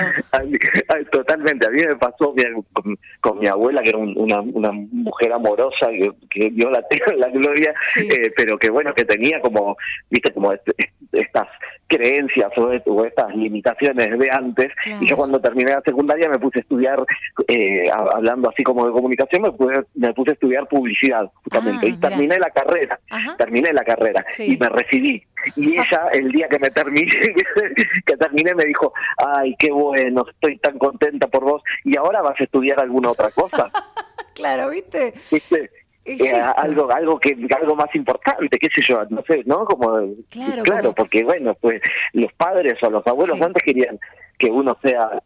Totalmente, 1.10 1.66
a 1.66 1.70
mí 1.70 1.82
me 1.82 1.96
pasó 1.96 2.34
con, 2.72 2.98
con, 3.20 3.38
mi 3.38 3.46
abuela, 3.46 3.82
que 3.82 3.90
era 3.90 3.98
un, 3.98 4.16
una, 4.16 4.40
una 4.40 4.72
mujer 4.72 5.32
amorosa, 5.32 5.88
que, 5.90 6.10
que 6.30 6.50
Dios 6.50 6.70
la 6.70 6.82
tenga 6.88 7.12
en 7.12 7.20
la 7.20 7.28
gloria, 7.28 7.74
sí. 7.94 8.08
eh, 8.10 8.32
pero 8.36 8.58
que 8.58 8.70
bueno, 8.70 8.94
que 8.94 9.04
tenía 9.04 9.40
como, 9.40 9.76
viste, 10.10 10.32
como 10.32 10.52
este, 10.52 10.74
estas 11.12 11.48
creencias 11.88 12.50
o, 12.56 12.70
o, 12.86 13.04
estas 13.04 13.34
limitaciones 13.34 14.18
de 14.18 14.30
antes. 14.30 14.72
Claro. 14.82 15.02
Y 15.02 15.08
yo 15.08 15.16
cuando 15.16 15.40
terminé 15.40 15.70
la 15.70 15.80
secundaria 15.82 16.28
me 16.28 16.38
puse 16.38 16.58
a 16.58 16.62
estudiar, 16.62 17.04
eh, 17.48 17.88
hablando 17.90 18.48
así 18.48 18.62
como 18.62 18.86
de 18.86 18.92
comunicación, 18.92 19.42
me 19.42 19.52
puse, 19.52 19.82
me 19.94 20.12
puse 20.14 20.30
a 20.30 20.34
estudiar 20.34 20.66
publicidad, 20.68 21.30
justamente. 21.44 21.86
Ah, 21.86 21.88
y 21.88 21.96
terminé 22.00 22.38
la 22.38 22.50
carrera, 22.50 22.98
Ajá. 23.10 23.36
terminé 23.36 23.72
la 23.72 23.84
carrera 23.84 24.24
sí. 24.28 24.54
y 24.54 24.56
me 24.56 24.68
recibí. 24.68 25.22
Y 25.54 25.72
ella, 25.78 26.08
el 26.12 26.30
día 26.32 26.48
que 26.48 26.58
me 26.58 26.70
terminé, 26.70 27.10
que 28.06 28.16
terminé, 28.16 28.45
me 28.54 28.64
dijo, 28.64 28.92
ay, 29.18 29.54
qué 29.58 29.70
bueno, 29.70 30.24
estoy 30.30 30.58
tan 30.58 30.78
contenta 30.78 31.26
por 31.28 31.44
vos. 31.44 31.62
¿Y 31.84 31.96
ahora 31.96 32.22
vas 32.22 32.40
a 32.40 32.44
estudiar 32.44 32.80
alguna 32.80 33.10
otra 33.10 33.30
cosa? 33.30 33.70
claro, 34.34 34.70
¿viste? 34.70 35.14
¿Viste? 35.30 35.70
Eh, 36.08 36.40
algo 36.56 36.88
algo 36.92 37.18
que 37.18 37.36
algo 37.50 37.74
más 37.74 37.92
importante 37.96 38.60
qué 38.60 38.68
sé 38.68 38.80
yo 38.88 39.04
no 39.10 39.22
sé 39.22 39.42
no 39.44 39.64
como 39.64 39.98
claro, 40.30 40.62
claro 40.62 40.82
como... 40.82 40.94
porque 40.94 41.24
bueno 41.24 41.56
pues 41.60 41.82
los 42.12 42.32
padres 42.34 42.80
o 42.80 42.90
los 42.90 43.04
abuelos 43.08 43.36
sí. 43.36 43.42
antes 43.42 43.60
querían 43.64 43.98
que 44.38 44.46
uno 44.48 44.78
sea 44.82 45.20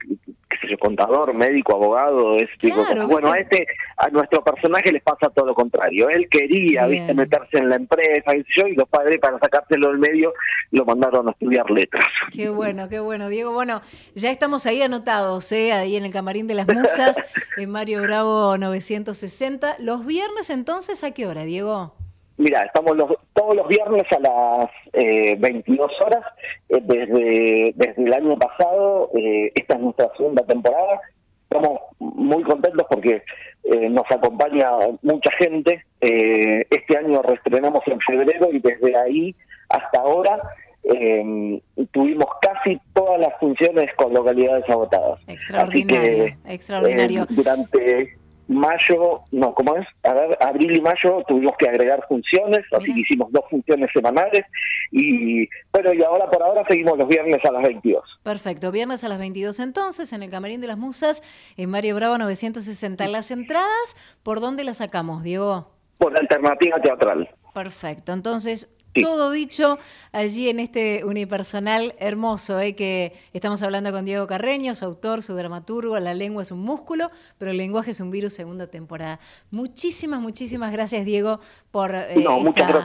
qué 0.61 0.67
sé 0.67 0.73
yo 0.73 0.79
contador 0.79 1.35
médico 1.35 1.75
abogado 1.75 2.37
es 2.37 2.49
claro, 2.59 2.95
tipo, 2.95 3.07
bueno 3.07 3.33
a 3.33 3.39
este 3.39 3.67
a 3.97 4.09
nuestro 4.09 4.43
personaje 4.43 4.93
les 4.93 5.03
pasa 5.03 5.31
todo 5.31 5.47
lo 5.47 5.55
contrario. 5.55 6.09
Él 6.09 6.29
quería 6.31 6.87
Bien. 6.87 7.07
viste 7.07 7.15
meterse 7.15 7.59
en 7.59 7.69
la 7.69 7.77
empresa 7.77 8.35
y 8.35 8.45
yo 8.57 8.67
y 8.67 8.75
los 8.75 8.89
padres 8.89 9.21
para 9.21 9.39
sacárselo 9.39 9.89
del 9.89 9.99
medio 9.99 10.33
lo 10.71 10.85
mandaron 10.85 11.29
a 11.29 11.33
estudiar 11.33 11.71
letras. 11.71 12.05
Qué 12.35 12.49
bueno 12.49 12.89
qué 12.89 13.01
bueno 13.01 13.29
Diego. 13.29 13.53
Bueno 13.53 13.83
ya 14.15 14.31
estamos 14.31 14.67
ahí 14.67 14.83
anotados 14.83 15.51
eh 15.53 15.73
ahí 15.73 15.97
en 15.97 16.05
el 16.05 16.13
camarín 16.13 16.47
de 16.47 16.55
las 16.55 16.69
musas 16.69 17.17
en 17.57 17.71
Mario 17.71 18.03
Bravo 18.03 18.57
960 18.59 19.77
los 19.81 20.07
viernes 20.07 20.51
entonces 20.51 21.05
a 21.05 21.13
qué 21.13 21.27
hora, 21.27 21.45
Diego? 21.45 21.95
Mira, 22.41 22.65
estamos 22.65 22.97
los, 22.97 23.11
todos 23.35 23.55
los 23.55 23.69
viernes 23.69 24.07
a 24.11 24.19
las 24.19 24.71
eh, 24.95 25.37
22 25.39 25.93
horas. 26.01 26.25
Eh, 26.71 26.81
desde, 26.81 27.73
desde 27.75 28.03
el 28.03 28.13
año 28.15 28.39
pasado, 28.39 29.11
eh, 29.15 29.53
esta 29.55 29.75
es 29.75 29.81
nuestra 29.81 30.11
segunda 30.17 30.43
temporada. 30.47 31.01
Estamos 31.43 31.81
muy 31.99 32.43
contentos 32.45 32.87
porque 32.89 33.23
eh, 33.65 33.91
nos 33.91 34.11
acompaña 34.11 34.71
mucha 35.03 35.31
gente. 35.33 35.85
Eh, 36.01 36.67
este 36.71 36.97
año 36.97 37.21
reestrenamos 37.21 37.83
en 37.87 38.01
febrero 38.01 38.49
y 38.51 38.59
desde 38.59 38.97
ahí 38.97 39.35
hasta 39.69 40.01
ahora 40.01 40.41
tuvimos 41.93 42.29
casi 42.41 42.81
todas 42.95 43.21
las 43.21 43.39
funciones 43.39 43.95
con 43.97 44.15
localidades 44.15 44.65
agotadas. 44.67 45.21
Extraordinario, 45.29 46.25
que, 46.25 46.55
extraordinario. 46.55 47.27
Durante 47.29 48.17
mayo, 48.51 49.21
no, 49.31 49.55
¿cómo 49.55 49.77
es? 49.77 49.87
A 50.03 50.13
ver, 50.13 50.37
abril 50.41 50.77
y 50.77 50.81
mayo 50.81 51.23
tuvimos 51.29 51.57
que 51.57 51.69
agregar 51.69 52.05
funciones, 52.09 52.65
así 52.73 52.93
que 52.93 53.01
hicimos 53.01 53.31
dos 53.31 53.45
funciones 53.49 53.91
semanales 53.93 54.45
y 54.91 55.49
bueno, 55.73 55.95
y 55.95 56.03
ahora 56.03 56.29
por 56.29 56.43
ahora 56.43 56.65
seguimos 56.67 56.99
los 56.99 57.07
viernes 57.07 57.45
a 57.45 57.53
las 57.53 57.63
22. 57.63 58.03
Perfecto, 58.25 58.73
viernes 58.73 59.05
a 59.05 59.09
las 59.09 59.21
22 59.21 59.61
entonces 59.61 60.13
en 60.13 60.25
el 60.25 60.31
Camarín 60.31 60.61
de 60.61 60.67
las 60.67 60.79
Musas 60.79 61.23
en 61.57 61.71
Mario 61.71 61.95
Bravo 61.95 62.19
960. 62.19 63.07
Las 63.07 63.31
entradas, 63.31 63.97
¿por 64.25 64.41
dónde 64.41 64.65
las 64.65 64.79
sacamos, 64.79 65.23
Diego? 65.23 65.71
Por 65.99 66.17
alternativa 66.17 66.81
teatral. 66.81 67.29
Perfecto, 67.55 68.13
entonces 68.13 68.69
todo 68.95 69.31
dicho 69.31 69.79
allí 70.13 70.49
en 70.49 70.61
este 70.61 71.05
unipersonal 71.05 71.95
hermoso, 71.99 72.59
¿eh? 72.61 72.75
que 72.75 73.13
estamos 73.33 73.63
hablando 73.63 73.93
con 73.93 74.05
Diego 74.05 74.27
Carreño, 74.27 74.75
su 74.75 74.85
autor, 74.85 75.23
su 75.23 75.35
dramaturgo, 75.35 75.99
La 75.99 76.15
lengua 76.15 76.43
es 76.43 76.51
un 76.51 76.61
músculo, 76.61 77.11
pero 77.39 77.51
el 77.51 77.57
lenguaje 77.57 77.93
es 77.93 78.01
un 78.01 78.11
virus, 78.11 78.33
segunda 78.33 78.67
temporada. 78.67 79.21
Muchísimas, 79.51 80.21
muchísimas 80.21 80.73
gracias, 80.73 81.05
Diego, 81.05 81.41
por 81.71 81.95
eh, 81.95 82.15
esta, 82.15 82.85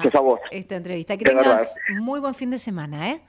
esta 0.51 0.75
entrevista. 0.75 1.17
Que 1.17 1.25
tengas 1.25 1.77
muy 1.99 2.19
buen 2.19 2.33
fin 2.33 2.51
de 2.51 2.57
semana, 2.57 3.11
¿eh? 3.11 3.21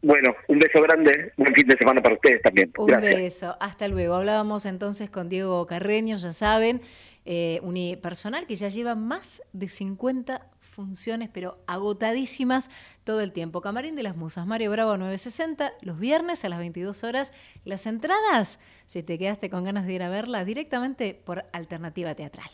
Bueno, 0.00 0.32
un 0.46 0.60
beso 0.60 0.80
grande, 0.80 1.32
buen 1.36 1.52
fin 1.54 1.66
de 1.66 1.76
semana 1.76 2.00
para 2.00 2.14
ustedes 2.14 2.40
también. 2.42 2.70
Un 2.78 2.86
beso, 3.00 3.56
hasta 3.58 3.88
luego. 3.88 4.14
Hablábamos 4.14 4.64
entonces 4.64 5.10
con 5.10 5.28
Diego 5.28 5.66
Carreño, 5.66 6.16
ya 6.18 6.32
saben, 6.32 6.82
eh, 7.30 7.60
unipersonal 7.62 8.46
que 8.46 8.56
ya 8.56 8.68
lleva 8.68 8.94
más 8.94 9.42
de 9.52 9.68
50 9.68 10.50
funciones, 10.60 11.28
pero 11.30 11.62
agotadísimas 11.66 12.70
todo 13.04 13.20
el 13.20 13.34
tiempo. 13.34 13.60
Camarín 13.60 13.96
de 13.96 14.02
las 14.02 14.16
Musas, 14.16 14.46
Mario 14.46 14.70
Bravo 14.70 14.96
960, 14.96 15.74
los 15.82 15.98
viernes 15.98 16.42
a 16.46 16.48
las 16.48 16.58
22 16.58 17.04
horas. 17.04 17.34
Las 17.66 17.84
entradas, 17.84 18.60
si 18.86 19.02
te 19.02 19.18
quedaste 19.18 19.50
con 19.50 19.64
ganas 19.64 19.86
de 19.86 19.92
ir 19.92 20.02
a 20.02 20.08
verla, 20.08 20.46
directamente 20.46 21.12
por 21.12 21.44
Alternativa 21.52 22.14
Teatral. 22.14 22.48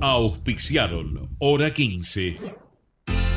Auspiciaron 0.00 1.36
Hora 1.38 1.74
15. 1.74 2.38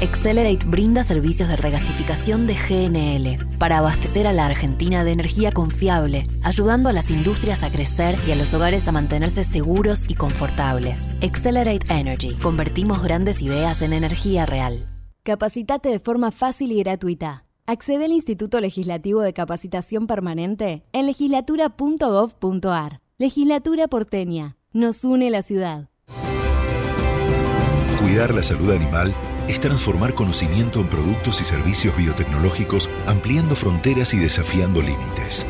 Accelerate 0.01 0.65
brinda 0.67 1.05
servicios 1.05 1.47
de 1.47 1.55
regasificación 1.55 2.47
de 2.47 2.55
GNL 2.55 3.57
para 3.57 3.77
abastecer 3.77 4.27
a 4.27 4.33
la 4.33 4.45
Argentina 4.45 5.05
de 5.05 5.13
energía 5.13 5.53
confiable, 5.53 6.27
ayudando 6.43 6.89
a 6.89 6.93
las 6.93 7.09
industrias 7.09 7.63
a 7.63 7.69
crecer 7.69 8.15
y 8.27 8.31
a 8.31 8.35
los 8.35 8.53
hogares 8.53 8.89
a 8.89 8.91
mantenerse 8.91 9.45
seguros 9.45 10.03
y 10.09 10.15
confortables. 10.15 11.09
Accelerate 11.23 11.87
Energy. 11.89 12.35
Convertimos 12.35 13.01
grandes 13.01 13.41
ideas 13.41 13.81
en 13.81 13.93
energía 13.93 14.45
real. 14.45 14.85
Capacitate 15.23 15.89
de 15.89 15.99
forma 15.99 16.31
fácil 16.31 16.73
y 16.73 16.83
gratuita. 16.83 17.45
Accede 17.65 18.05
al 18.05 18.11
Instituto 18.11 18.59
Legislativo 18.59 19.21
de 19.21 19.33
Capacitación 19.33 20.07
Permanente 20.07 20.83
en 20.91 21.05
legislatura.gov.ar. 21.07 22.99
Legislatura 23.17 23.87
porteña. 23.87 24.57
Nos 24.73 25.05
une 25.05 25.29
la 25.29 25.41
ciudad. 25.41 25.89
Cuidar 27.97 28.33
la 28.35 28.43
salud 28.43 28.71
animal 28.71 29.15
es 29.47 29.59
transformar 29.59 30.13
conocimiento 30.15 30.79
en 30.79 30.87
productos 30.87 31.39
y 31.41 31.43
servicios 31.43 31.95
biotecnológicos, 31.95 32.89
ampliando 33.05 33.55
fronteras 33.55 34.13
y 34.13 34.17
desafiando 34.17 34.81
límites. 34.81 35.45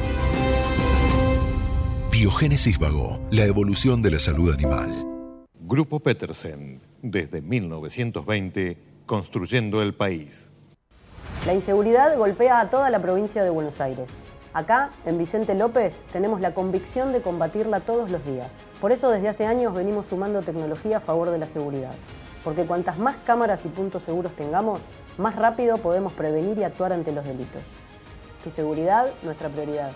Biogénesis 2.12 2.78
Vago, 2.78 3.20
la 3.32 3.46
evolución 3.46 4.02
de 4.02 4.12
la 4.12 4.20
salud 4.20 4.54
animal. 4.54 5.06
Grupo 5.62 6.00
Petersen, 6.00 6.82
desde 7.02 7.42
1920, 7.42 8.78
construyendo 9.06 9.82
el 9.82 9.94
país. 9.94 10.50
La 11.46 11.54
inseguridad 11.54 12.18
golpea 12.18 12.60
a 12.60 12.70
toda 12.70 12.90
la 12.90 13.02
provincia 13.02 13.44
de 13.44 13.50
Buenos 13.50 13.80
Aires. 13.80 14.10
Acá, 14.54 14.92
en 15.06 15.18
Vicente 15.18 15.54
López, 15.54 15.94
tenemos 16.14 16.42
la 16.42 16.54
convicción 16.54 17.12
de 17.14 17.22
combatirla 17.22 17.82
todos 17.82 18.10
los 18.10 18.26
días. 18.26 18.52
Por 18.82 18.92
eso 18.92 19.10
desde 19.10 19.30
hace 19.30 19.46
años 19.46 19.74
venimos 19.74 20.06
sumando 20.08 20.42
tecnología 20.42 20.98
a 20.98 21.02
favor 21.02 21.30
de 21.30 21.38
la 21.38 21.48
seguridad 21.48 21.94
porque 22.46 22.64
cuantas 22.64 23.00
más 23.00 23.18
cámaras 23.26 23.66
y 23.66 23.70
puntos 23.70 24.04
seguros 24.04 24.32
tengamos, 24.36 24.80
más 25.18 25.36
rápido 25.36 25.78
podemos 25.80 26.14
prevenir 26.14 26.58
y 26.60 26.64
actuar 26.64 26.94
ante 26.94 27.12
los 27.12 27.26
delitos. 27.26 27.62
Tu 28.44 28.52
seguridad, 28.52 29.08
nuestra 29.24 29.50
prioridad. 29.50 29.92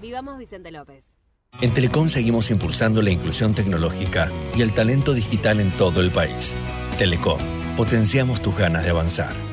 Vivamos 0.00 0.38
Vicente 0.38 0.72
López. 0.72 1.14
En 1.60 1.74
Telecom 1.74 2.08
seguimos 2.08 2.50
impulsando 2.50 3.02
la 3.02 3.10
inclusión 3.10 3.54
tecnológica 3.54 4.32
y 4.56 4.62
el 4.62 4.72
talento 4.72 5.12
digital 5.12 5.60
en 5.60 5.70
todo 5.72 6.00
el 6.00 6.10
país. 6.10 6.56
Telecom, 6.96 7.38
potenciamos 7.76 8.40
tus 8.40 8.56
ganas 8.56 8.82
de 8.84 8.90
avanzar. 8.90 9.51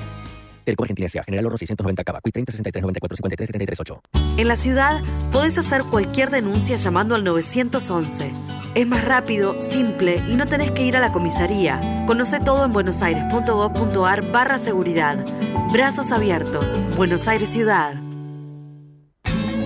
Telecom 0.69 0.83
Argentina 0.83 1.05
S.A. 1.07 1.23
General 1.23 1.45
Oro 1.47 1.57
690 1.57 2.03
Cava. 2.03 2.21
30 2.21 2.51
63 2.51 2.81
94 2.81 3.15
53 3.15 3.47
73 3.47 3.79
8. 3.79 4.01
En 4.37 4.47
la 4.47 4.55
ciudad, 4.55 5.01
podés 5.31 5.57
hacer 5.57 5.83
cualquier 5.83 6.29
denuncia 6.29 6.75
llamando 6.75 7.15
al 7.15 7.23
911. 7.23 8.31
Es 8.75 8.87
más 8.87 9.03
rápido, 9.03 9.59
simple 9.61 10.21
y 10.29 10.35
no 10.35 10.45
tenés 10.45 10.71
que 10.71 10.85
ir 10.85 10.95
a 10.95 10.99
la 10.99 11.11
comisaría. 11.11 12.05
Conoce 12.05 12.39
todo 12.39 12.65
en 12.65 12.73
buenosaires.gov.ar 12.73 14.31
barra 14.31 14.59
seguridad. 14.59 15.25
Brazos 15.73 16.11
abiertos. 16.11 16.77
Buenos 16.95 17.27
Aires 17.27 17.49
Ciudad. 17.49 17.95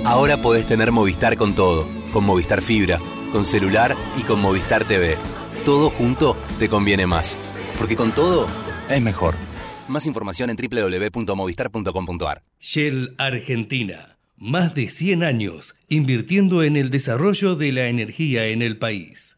Ahora 0.06 0.42
podés 0.42 0.66
tener 0.66 0.92
Movistar 0.92 1.36
con 1.36 1.54
todo. 1.54 1.88
Con 2.14 2.24
Movistar 2.26 2.62
Fibra, 2.62 3.00
con 3.32 3.44
celular 3.44 3.96
y 4.18 4.22
con 4.22 4.40
Movistar 4.40 4.86
TV. 4.86 5.18
Todo 5.66 5.90
junto 5.90 6.38
te 6.60 6.70
conviene 6.70 7.08
más. 7.08 7.38
Porque 7.78 7.96
con 7.96 8.14
todo 8.14 8.48
es 8.90 9.02
mejor. 9.02 9.36
Más 9.88 10.06
información 10.06 10.50
en 10.50 10.56
www.movistar.com.ar. 10.56 12.44
Shell 12.60 13.16
Argentina. 13.18 14.18
Más 14.38 14.74
de 14.76 14.90
100 14.90 15.24
años 15.24 15.76
invirtiendo 15.90 16.64
en 16.64 16.76
el 16.76 16.90
desarrollo 16.90 17.56
de 17.56 17.72
la 17.72 17.88
energía 17.88 18.48
en 18.48 18.62
el 18.62 18.78
país. 18.78 19.38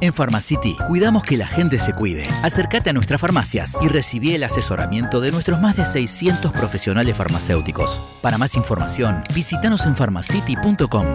En 0.00 0.12
Pharmacity, 0.12 0.76
cuidamos 0.88 1.22
que 1.22 1.38
la 1.38 1.46
gente 1.46 1.78
se 1.78 1.94
cuide. 1.94 2.24
Acércate 2.42 2.90
a 2.90 2.92
nuestras 2.92 3.18
farmacias 3.18 3.76
y 3.80 3.88
recibí 3.88 4.34
el 4.34 4.44
asesoramiento 4.44 5.20
de 5.20 5.32
nuestros 5.32 5.60
más 5.60 5.76
de 5.76 5.86
600 5.86 6.52
profesionales 6.52 7.16
farmacéuticos. 7.16 8.00
Para 8.20 8.36
más 8.36 8.56
información, 8.56 9.22
visítanos 9.34 9.86
en 9.86 9.96
pharmacity.com. 9.96 11.06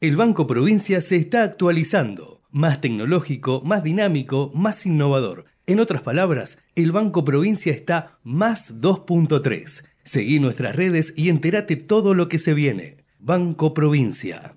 El 0.00 0.16
Banco 0.16 0.46
Provincia 0.48 1.00
se 1.00 1.16
está 1.16 1.44
actualizando. 1.44 2.42
Más 2.50 2.80
tecnológico, 2.80 3.62
más 3.64 3.84
dinámico, 3.84 4.50
más 4.52 4.84
innovador. 4.86 5.44
En 5.66 5.78
otras 5.78 6.02
palabras, 6.02 6.58
el 6.74 6.90
Banco 6.90 7.22
Provincia 7.22 7.72
está 7.72 8.18
más 8.24 8.80
2.3. 8.80 9.84
Seguí 10.02 10.40
nuestras 10.40 10.74
redes 10.74 11.14
y 11.16 11.28
entérate 11.28 11.76
todo 11.76 12.12
lo 12.14 12.28
que 12.28 12.38
se 12.38 12.54
viene. 12.54 12.96
Banco 13.20 13.72
Provincia. 13.72 14.56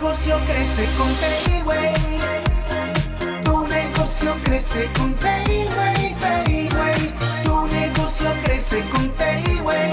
negocio 0.00 0.40
crece 0.46 0.88
con 0.96 1.08
Payway. 1.20 1.94
Tu 3.44 3.66
negocio 3.66 4.34
crece 4.44 4.90
con 4.96 5.12
Payway, 5.14 6.14
Payway. 6.18 7.12
Tu 7.44 7.66
negocio 7.66 8.30
crece 8.42 8.82
con 8.88 9.10
Payway. 9.10 9.92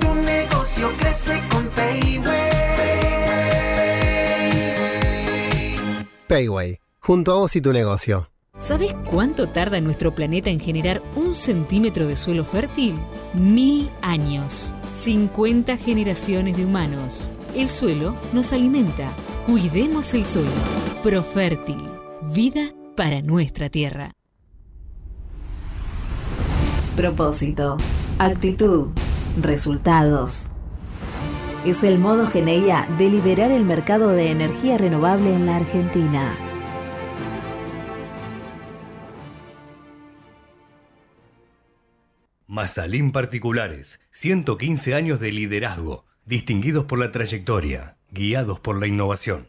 Tu 0.00 0.14
negocio 0.14 0.90
crece 0.96 1.42
con 1.50 1.68
Payway. 1.68 2.24
Payway, 6.26 6.78
junto 7.00 7.32
a 7.32 7.34
vos 7.34 7.56
y 7.56 7.60
tu 7.60 7.74
negocio. 7.74 8.30
¿Sabes 8.56 8.94
cuánto 9.10 9.50
tarda 9.50 9.82
nuestro 9.82 10.14
planeta 10.14 10.48
en 10.48 10.60
generar 10.60 11.02
un 11.14 11.34
centímetro 11.34 12.06
de 12.06 12.16
suelo 12.16 12.46
fértil? 12.46 12.98
Mil 13.34 13.90
años. 14.00 14.74
50 14.92 15.76
generaciones 15.76 16.56
de 16.56 16.64
humanos. 16.64 17.28
El 17.56 17.70
suelo 17.70 18.14
nos 18.34 18.52
alimenta. 18.52 19.10
Cuidemos 19.46 20.12
el 20.12 20.26
suelo. 20.26 20.50
Profértil. 21.02 21.88
Vida 22.34 22.74
para 22.94 23.22
nuestra 23.22 23.70
tierra. 23.70 24.12
Propósito, 26.96 27.78
actitud, 28.18 28.90
resultados. 29.40 30.48
Es 31.64 31.82
el 31.82 31.98
modo 31.98 32.26
Geneia 32.26 32.86
de 32.98 33.08
liderar 33.08 33.50
el 33.50 33.64
mercado 33.64 34.10
de 34.10 34.30
energía 34.30 34.76
renovable 34.76 35.32
en 35.32 35.46
la 35.46 35.56
Argentina. 35.56 36.36
Mazalín 42.46 43.12
Particulares, 43.12 44.00
115 44.10 44.94
años 44.94 45.20
de 45.20 45.32
liderazgo, 45.32 46.04
distinguidos 46.26 46.86
por 46.86 46.98
la 46.98 47.12
trayectoria, 47.12 47.96
guiados 48.10 48.58
por 48.58 48.80
la 48.80 48.88
innovación. 48.88 49.48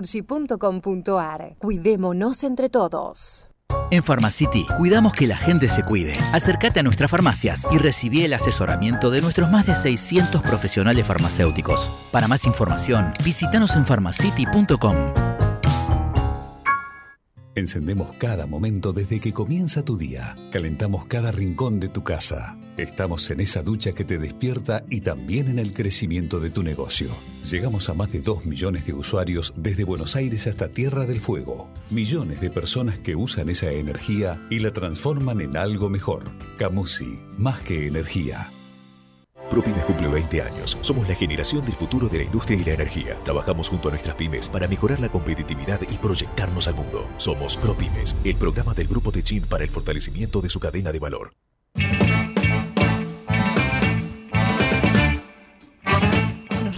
Cuidémonos 1.59 2.43
entre 2.43 2.69
todos. 2.69 3.47
En 3.89 4.03
Pharmacity 4.03 4.65
cuidamos 4.77 5.13
que 5.13 5.27
la 5.27 5.37
gente 5.37 5.69
se 5.69 5.83
cuide. 5.83 6.13
Acércate 6.33 6.79
a 6.79 6.83
nuestras 6.83 7.11
farmacias 7.11 7.67
y 7.71 7.77
recibí 7.77 8.23
el 8.23 8.33
asesoramiento 8.33 9.09
de 9.09 9.21
nuestros 9.21 9.51
más 9.51 9.65
de 9.65 9.75
600 9.75 10.41
profesionales 10.41 11.05
farmacéuticos. 11.05 11.91
Para 12.11 12.27
más 12.27 12.45
información, 12.45 13.11
visítanos 13.23 13.75
en 13.75 13.85
pharmacity.com. 13.85 15.30
Encendemos 17.53 18.15
cada 18.17 18.45
momento 18.45 18.93
desde 18.93 19.19
que 19.19 19.33
comienza 19.33 19.83
tu 19.83 19.97
día. 19.97 20.35
Calentamos 20.51 21.05
cada 21.05 21.33
rincón 21.33 21.81
de 21.81 21.89
tu 21.89 22.01
casa. 22.01 22.57
Estamos 22.77 23.29
en 23.29 23.41
esa 23.41 23.61
ducha 23.61 23.91
que 23.91 24.05
te 24.05 24.17
despierta 24.17 24.85
y 24.89 25.01
también 25.01 25.49
en 25.49 25.59
el 25.59 25.73
crecimiento 25.73 26.39
de 26.39 26.49
tu 26.49 26.63
negocio. 26.63 27.09
Llegamos 27.49 27.89
a 27.89 27.93
más 27.93 28.11
de 28.13 28.21
2 28.21 28.45
millones 28.45 28.85
de 28.85 28.93
usuarios 28.93 29.53
desde 29.57 29.83
Buenos 29.83 30.15
Aires 30.15 30.47
hasta 30.47 30.69
Tierra 30.69 31.05
del 31.05 31.19
Fuego. 31.19 31.69
Millones 31.89 32.39
de 32.39 32.49
personas 32.49 32.99
que 32.99 33.17
usan 33.17 33.49
esa 33.49 33.69
energía 33.69 34.41
y 34.49 34.59
la 34.59 34.71
transforman 34.71 35.41
en 35.41 35.57
algo 35.57 35.89
mejor. 35.89 36.31
Camusi, 36.57 37.19
más 37.37 37.59
que 37.59 37.85
energía. 37.87 38.49
ProPymes 39.51 39.83
cumple 39.85 40.07
20 40.07 40.41
años. 40.41 40.77
Somos 40.81 41.07
la 41.07 41.15
generación 41.15 41.63
del 41.63 41.75
futuro 41.75 42.07
de 42.07 42.19
la 42.19 42.23
industria 42.23 42.57
y 42.59 42.63
la 42.63 42.73
energía. 42.73 43.19
Trabajamos 43.23 43.69
junto 43.69 43.89
a 43.89 43.91
nuestras 43.91 44.15
pymes 44.15 44.49
para 44.49 44.67
mejorar 44.67 44.99
la 44.99 45.09
competitividad 45.09 45.81
y 45.89 45.97
proyectarnos 45.97 46.67
al 46.67 46.75
mundo. 46.75 47.09
Somos 47.17 47.57
ProPymes, 47.57 48.15
el 48.23 48.35
programa 48.35 48.73
del 48.73 48.87
Grupo 48.87 49.11
de 49.11 49.23
Chin 49.23 49.43
para 49.43 49.63
el 49.63 49.69
fortalecimiento 49.69 50.41
de 50.41 50.49
su 50.49 50.59
cadena 50.59 50.91
de 50.91 50.99
valor. 50.99 51.33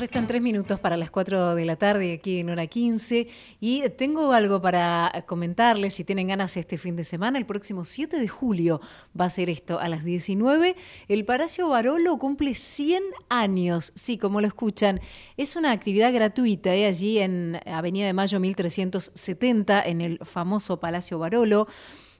Restan 0.03 0.27
tres 0.27 0.41
minutos 0.41 0.81
para 0.81 0.97
las 0.97 1.09
4 1.11 1.55
de 1.55 1.63
la 1.63 1.77
tarde 1.77 2.11
aquí 2.11 2.41
en 2.41 2.49
hora 2.49 2.67
15 2.67 3.25
y 3.61 3.83
tengo 3.91 4.33
algo 4.33 4.61
para 4.61 5.23
comentarles 5.25 5.93
si 5.93 6.03
tienen 6.03 6.27
ganas 6.27 6.57
este 6.57 6.77
fin 6.77 6.97
de 6.97 7.05
semana. 7.05 7.37
El 7.37 7.45
próximo 7.45 7.85
7 7.85 8.19
de 8.19 8.27
julio 8.27 8.81
va 9.17 9.23
a 9.23 9.29
ser 9.29 9.49
esto 9.49 9.79
a 9.79 9.87
las 9.87 10.03
19. 10.03 10.75
El 11.07 11.23
Palacio 11.23 11.69
Barolo 11.69 12.17
cumple 12.17 12.53
100 12.53 13.01
años. 13.29 13.93
Sí, 13.95 14.17
como 14.17 14.41
lo 14.41 14.47
escuchan, 14.47 14.99
es 15.37 15.55
una 15.55 15.71
actividad 15.71 16.11
gratuita 16.11 16.75
¿eh? 16.75 16.85
allí 16.85 17.19
en 17.19 17.61
Avenida 17.65 18.05
de 18.05 18.11
Mayo 18.11 18.41
1370 18.41 19.83
en 19.83 20.01
el 20.01 20.19
famoso 20.25 20.81
Palacio 20.81 21.17
Barolo 21.17 21.69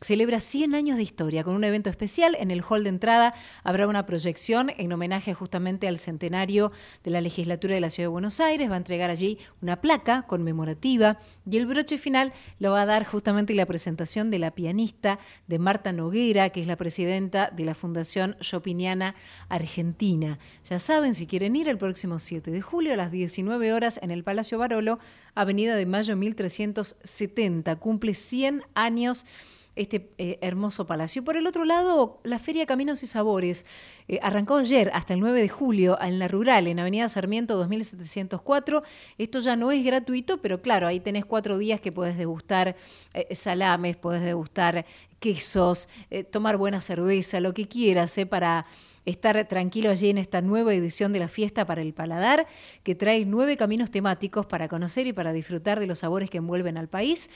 celebra 0.04 0.39
100 0.39 0.76
años 0.76 0.97
de 0.97 1.04
historia 1.04 1.43
con 1.43 1.56
un 1.56 1.64
evento 1.64 1.89
especial. 1.89 2.36
En 2.39 2.51
el 2.51 2.62
hall 2.62 2.84
de 2.84 2.89
entrada 2.89 3.34
habrá 3.64 3.88
una 3.88 4.06
proyección 4.06 4.72
en 4.78 4.91
homenaje 4.91 5.34
justamente 5.34 5.88
al 5.88 5.99
centenario 5.99 6.72
de 7.04 7.12
la 7.12 7.22
legislatura 7.22 7.76
de 7.76 7.82
la 7.82 7.89
Ciudad 7.89 8.06
de 8.06 8.12
Buenos 8.12 8.39
Aires. 8.39 8.70
Va 8.70 8.76
a 8.76 8.78
entregar 8.78 9.10
allí 9.10 9.38
una 9.62 9.82
placa 9.82 10.24
conmemorativa 10.24 11.20
y 11.49 11.58
el 11.58 11.66
broche 11.66 11.97
final 11.97 12.34
lo 12.60 12.72
va 12.72 12.82
a 12.82 12.86
dar 12.86 13.06
justamente 13.06 13.54
la 13.54 13.66
presentación 13.66 14.30
de 14.30 14.39
la 14.39 14.51
pianista 14.51 15.20
de 15.47 15.60
Marta 15.60 15.91
Noguera, 15.91 16.49
que 16.49 16.62
es 16.62 16.68
la 16.68 16.76
presidenta 16.76 17.49
de 17.49 17.66
la 17.66 17.76
Fundación 17.76 18.36
Chopiniana 18.39 19.16
Argentina. 19.49 20.39
Ya 20.70 20.80
saben, 20.80 21.16
si 21.16 21.28
quieren 21.28 21.56
ir 21.56 21.70
el 21.70 21.78
próximo 21.78 22.20
7 22.20 22.51
de 22.51 22.62
julio 22.62 22.93
a 22.93 22.97
las 22.97 23.12
19 23.12 23.74
horas 23.74 23.99
en 24.01 24.12
el 24.12 24.24
Palacio 24.24 24.58
Barolo, 24.58 24.99
Avenida 25.36 25.76
de 25.76 25.86
Mayo 25.86 26.16
1370. 26.16 27.76
Cumple 27.78 28.14
100 28.14 28.64
años 28.76 29.26
este 29.76 30.11
eh, 30.17 30.38
hermoso 30.41 30.86
palacio. 30.86 31.24
Por 31.24 31.38
el 31.38 31.47
otro 31.47 31.65
lado, 31.65 32.19
la 32.24 32.39
Feria 32.39 32.65
Caminos 32.65 33.01
y 33.03 33.07
Sabores 33.07 33.65
eh, 34.07 34.19
arrancó 34.21 34.57
ayer 34.57 34.91
hasta 34.93 35.13
el 35.13 35.19
9 35.19 35.41
de 35.41 35.49
julio 35.49 35.97
en 36.01 36.19
la 36.19 36.28
Rural, 36.28 36.67
en 36.67 36.80
Avenida 36.80 37.09
Sarmiento 37.09 37.55
2704. 37.57 38.84
Esto 39.17 39.39
ya 39.39 39.55
no 39.55 39.71
es 39.71 39.84
gratuito, 39.84 40.38
pero 40.38 40.61
claro, 40.61 40.88
ahí 40.88 40.99
tenés 40.99 41.26
cuatro 41.26 41.57
días 41.57 41.82
que 41.82 41.91
puedes 41.91 42.17
degustar 42.17 42.76
eh, 43.13 43.34
salames, 43.34 43.97
puedes 43.97 44.24
degustar 44.24 44.86
quesos, 45.19 45.88
tomar 46.32 46.57
buena 46.57 46.82
cerveza, 46.82 47.39
lo 47.39 47.53
que 47.53 47.65
quieras, 47.65 48.13
para 48.30 48.65
estar 49.05 49.47
tranquilo 49.47 49.89
allí 49.89 50.09
en 50.09 50.17
esta 50.17 50.41
nueva 50.41 50.74
edición 50.74 51.13
de 51.13 51.19
la 51.19 51.30
fiesta 51.30 51.65
para 51.65 51.82
el 51.82 51.93
paladar, 51.93 52.45
que 52.84 52.93
trae 52.93 53.24
nueve 53.24 53.55
caminos 53.55 53.89
temáticos 53.89 54.45
para 54.45 54.67
conocer 54.67 55.07
y 55.07 55.13
para 55.13 55.32
disfrutar 55.32 55.80
de 55.80 55.88
los 55.88 55.99
sabores 55.99 56.30
que 56.30 56.39
envuelven 56.39 56.78
al 56.78 56.89
país. 56.89 57.30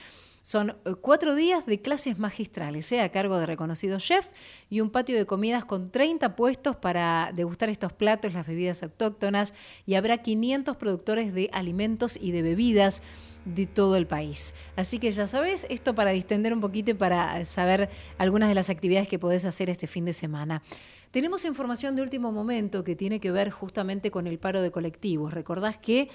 Son 0.47 0.69
eh, 0.69 0.93
cuatro 1.01 1.35
días 1.35 1.65
de 1.65 1.81
clases 1.81 2.19
magistrales, 2.19 2.89
¿eh? 2.93 3.01
a 3.01 3.11
cargo 3.11 3.37
de 3.37 3.45
reconocidos 3.45 4.01
chefs 4.01 4.29
y 4.69 4.79
un 4.79 4.91
patio 4.91 5.17
de 5.17 5.25
comidas 5.25 5.65
con 5.65 5.91
30 5.91 6.37
puestos 6.37 6.77
para 6.77 7.33
degustar 7.35 7.67
estos 7.67 7.91
platos, 7.91 8.33
las 8.33 8.47
bebidas 8.47 8.81
autóctonas, 8.81 9.53
y 9.85 9.95
habrá 9.95 10.19
500 10.19 10.77
productores 10.77 11.33
de 11.33 11.49
alimentos 11.51 12.17
y 12.21 12.31
de 12.31 12.43
bebidas 12.43 13.01
de 13.43 13.65
todo 13.65 13.97
el 13.97 14.07
país. 14.07 14.55
Así 14.77 14.99
que 14.99 15.11
ya 15.11 15.27
sabes, 15.27 15.67
esto 15.69 15.95
para 15.95 16.11
distender 16.11 16.53
un 16.53 16.61
poquito 16.61 16.91
y 16.91 16.93
para 16.93 17.43
saber 17.43 17.89
algunas 18.17 18.47
de 18.47 18.55
las 18.55 18.69
actividades 18.69 19.09
que 19.09 19.19
podés 19.19 19.43
hacer 19.43 19.69
este 19.69 19.85
fin 19.85 20.05
de 20.05 20.13
semana. 20.13 20.63
Tenemos 21.11 21.45
información 21.45 21.95
de 21.95 22.01
último 22.01 22.31
momento 22.31 22.83
que 22.83 22.95
tiene 22.95 23.19
que 23.19 23.31
ver 23.31 23.49
justamente 23.49 24.11
con 24.11 24.27
el 24.27 24.39
paro 24.39 24.61
de 24.61 24.71
colectivos. 24.71 25.33
Recordás 25.33 25.77
que 25.77 26.09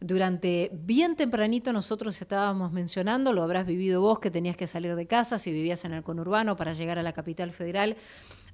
durante 0.00 0.70
bien 0.72 1.16
tempranito 1.16 1.72
nosotros 1.72 2.20
estábamos 2.20 2.72
mencionando, 2.72 3.32
lo 3.32 3.42
habrás 3.42 3.66
vivido 3.66 4.00
vos, 4.00 4.20
que 4.20 4.30
tenías 4.30 4.56
que 4.56 4.66
salir 4.66 4.96
de 4.96 5.06
casa 5.06 5.36
si 5.36 5.52
vivías 5.52 5.84
en 5.84 5.92
el 5.92 6.02
conurbano 6.02 6.56
para 6.56 6.72
llegar 6.72 6.98
a 6.98 7.02
la 7.02 7.12
capital 7.12 7.52
federal. 7.52 7.96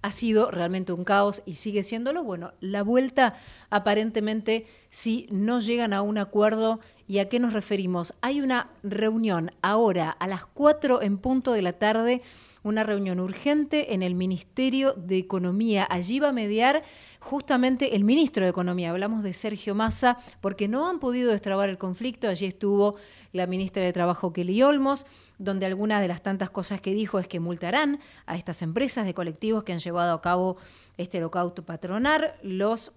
Ha 0.02 0.10
sido 0.10 0.50
realmente 0.50 0.92
un 0.92 1.04
caos 1.04 1.42
y 1.46 1.54
sigue 1.54 1.82
siéndolo. 1.82 2.24
Bueno, 2.24 2.52
la 2.60 2.82
vuelta 2.82 3.36
aparentemente 3.70 4.66
si 4.90 5.26
no 5.30 5.60
llegan 5.60 5.92
a 5.94 6.02
un 6.02 6.18
acuerdo. 6.18 6.80
¿Y 7.06 7.18
a 7.18 7.28
qué 7.28 7.38
nos 7.38 7.52
referimos? 7.52 8.14
Hay 8.20 8.40
una 8.40 8.70
reunión 8.82 9.52
ahora 9.62 10.10
a 10.10 10.26
las 10.26 10.44
4 10.44 11.02
en 11.02 11.18
punto 11.18 11.52
de 11.52 11.62
la 11.62 11.74
tarde 11.74 12.20
una 12.64 12.82
reunión 12.82 13.20
urgente 13.20 13.94
en 13.94 14.02
el 14.02 14.16
Ministerio 14.16 14.94
de 14.94 15.18
Economía. 15.18 15.86
Allí 15.88 16.18
va 16.18 16.30
a 16.30 16.32
mediar 16.32 16.82
justamente 17.20 17.94
el 17.94 18.02
ministro 18.02 18.44
de 18.44 18.50
Economía. 18.50 18.90
Hablamos 18.90 19.22
de 19.22 19.32
Sergio 19.32 19.74
Massa, 19.74 20.18
porque 20.40 20.66
no 20.66 20.88
han 20.88 20.98
podido 20.98 21.30
destrabar 21.30 21.68
el 21.68 21.78
conflicto. 21.78 22.26
Allí 22.26 22.46
estuvo 22.46 22.96
la 23.32 23.46
ministra 23.46 23.84
de 23.84 23.92
Trabajo, 23.92 24.32
Kelly 24.32 24.62
Olmos, 24.62 25.06
donde 25.38 25.66
alguna 25.66 26.00
de 26.00 26.08
las 26.08 26.22
tantas 26.22 26.50
cosas 26.50 26.80
que 26.80 26.94
dijo 26.94 27.18
es 27.18 27.28
que 27.28 27.38
multarán 27.38 28.00
a 28.26 28.36
estas 28.36 28.62
empresas 28.62 29.06
de 29.06 29.14
colectivos 29.14 29.62
que 29.62 29.72
han 29.72 29.78
llevado 29.78 30.14
a 30.14 30.22
cabo 30.22 30.56
este 30.96 31.20
locauto 31.20 31.64
patronar. 31.64 32.38
Los 32.42 32.92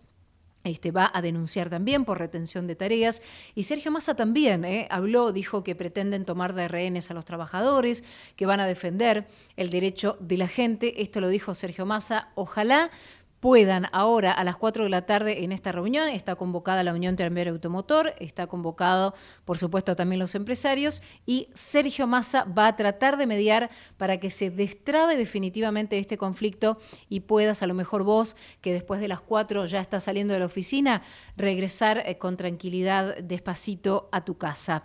este, 0.63 0.91
va 0.91 1.09
a 1.13 1.21
denunciar 1.21 1.69
también 1.69 2.05
por 2.05 2.19
retención 2.19 2.67
de 2.67 2.75
tareas. 2.75 3.21
Y 3.55 3.63
Sergio 3.63 3.91
Massa 3.91 4.15
también 4.15 4.65
eh, 4.65 4.87
habló, 4.89 5.31
dijo 5.31 5.63
que 5.63 5.75
pretenden 5.75 6.25
tomar 6.25 6.53
de 6.53 6.67
rehenes 6.67 7.09
a 7.09 7.13
los 7.13 7.25
trabajadores, 7.25 8.03
que 8.35 8.45
van 8.45 8.59
a 8.59 8.67
defender 8.67 9.27
el 9.55 9.69
derecho 9.69 10.17
de 10.19 10.37
la 10.37 10.47
gente. 10.47 11.01
Esto 11.01 11.21
lo 11.21 11.29
dijo 11.29 11.55
Sergio 11.55 11.85
Massa. 11.85 12.29
Ojalá 12.35 12.91
puedan 13.39 13.87
ahora 13.91 14.31
a 14.31 14.43
las 14.43 14.57
4 14.57 14.83
de 14.83 14.89
la 14.89 15.05
tarde 15.05 15.43
en 15.43 15.51
esta 15.51 15.71
reunión. 15.71 16.07
Está 16.09 16.35
convocada 16.35 16.83
la 16.83 16.93
Unión 16.93 17.15
Tranviaria 17.15 17.51
Automotor, 17.53 18.13
está 18.19 18.47
convocado, 18.47 19.13
por 19.45 19.57
supuesto, 19.57 19.95
también 19.95 20.19
los 20.19 20.35
empresarios 20.35 21.01
y 21.25 21.49
Sergio 21.53 22.07
Massa 22.07 22.43
va 22.45 22.67
a 22.67 22.75
tratar 22.75 23.17
de 23.17 23.27
mediar 23.27 23.69
para 23.97 24.19
que 24.19 24.29
se 24.29 24.49
destrabe 24.49 25.17
definitivamente 25.17 25.99
este 25.99 26.17
conflicto 26.17 26.79
y 27.09 27.21
puedas, 27.21 27.61
a 27.61 27.67
lo 27.67 27.73
mejor 27.73 28.03
vos, 28.03 28.35
que 28.61 28.73
después 28.73 28.99
de 28.99 29.07
las 29.07 29.21
4 29.21 29.65
ya 29.65 29.81
estás 29.81 30.03
saliendo 30.03 30.33
de 30.33 30.39
la 30.39 30.45
oficina, 30.45 31.03
regresar 31.35 32.03
eh, 32.05 32.17
con 32.17 32.37
tranquilidad, 32.37 33.17
despacito 33.17 34.09
a 34.11 34.23
tu 34.25 34.37
casa. 34.37 34.83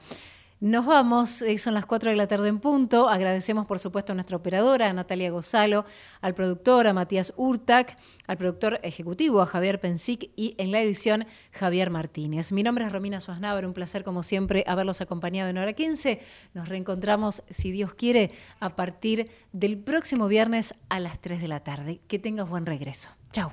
Nos 0.62 0.86
vamos, 0.86 1.42
eh, 1.42 1.58
son 1.58 1.74
las 1.74 1.86
4 1.86 2.10
de 2.10 2.14
la 2.14 2.28
tarde 2.28 2.48
en 2.48 2.60
punto. 2.60 3.08
Agradecemos, 3.08 3.66
por 3.66 3.80
supuesto, 3.80 4.12
a 4.12 4.14
nuestra 4.14 4.36
operadora, 4.36 4.88
a 4.88 4.92
Natalia 4.92 5.28
Gozalo, 5.28 5.84
al 6.20 6.36
productor, 6.36 6.86
a 6.86 6.92
Matías 6.92 7.32
Urtac, 7.36 7.98
al 8.28 8.36
productor 8.36 8.78
ejecutivo, 8.84 9.42
a 9.42 9.46
Javier 9.46 9.80
Pensic 9.80 10.30
y 10.36 10.54
en 10.58 10.70
la 10.70 10.80
edición, 10.80 11.26
Javier 11.50 11.90
Martínez. 11.90 12.52
Mi 12.52 12.62
nombre 12.62 12.84
es 12.84 12.92
Romina 12.92 13.20
Suaznaver, 13.20 13.66
un 13.66 13.72
placer, 13.72 14.04
como 14.04 14.22
siempre, 14.22 14.62
haberlos 14.68 15.00
acompañado 15.00 15.50
en 15.50 15.58
hora 15.58 15.72
15. 15.72 16.20
Nos 16.54 16.68
reencontramos, 16.68 17.42
si 17.50 17.72
Dios 17.72 17.94
quiere, 17.94 18.30
a 18.60 18.76
partir 18.76 19.32
del 19.50 19.78
próximo 19.78 20.28
viernes 20.28 20.76
a 20.90 21.00
las 21.00 21.20
3 21.20 21.40
de 21.40 21.48
la 21.48 21.64
tarde. 21.64 22.00
Que 22.06 22.20
tengas 22.20 22.48
buen 22.48 22.66
regreso. 22.66 23.08
Chao. 23.32 23.52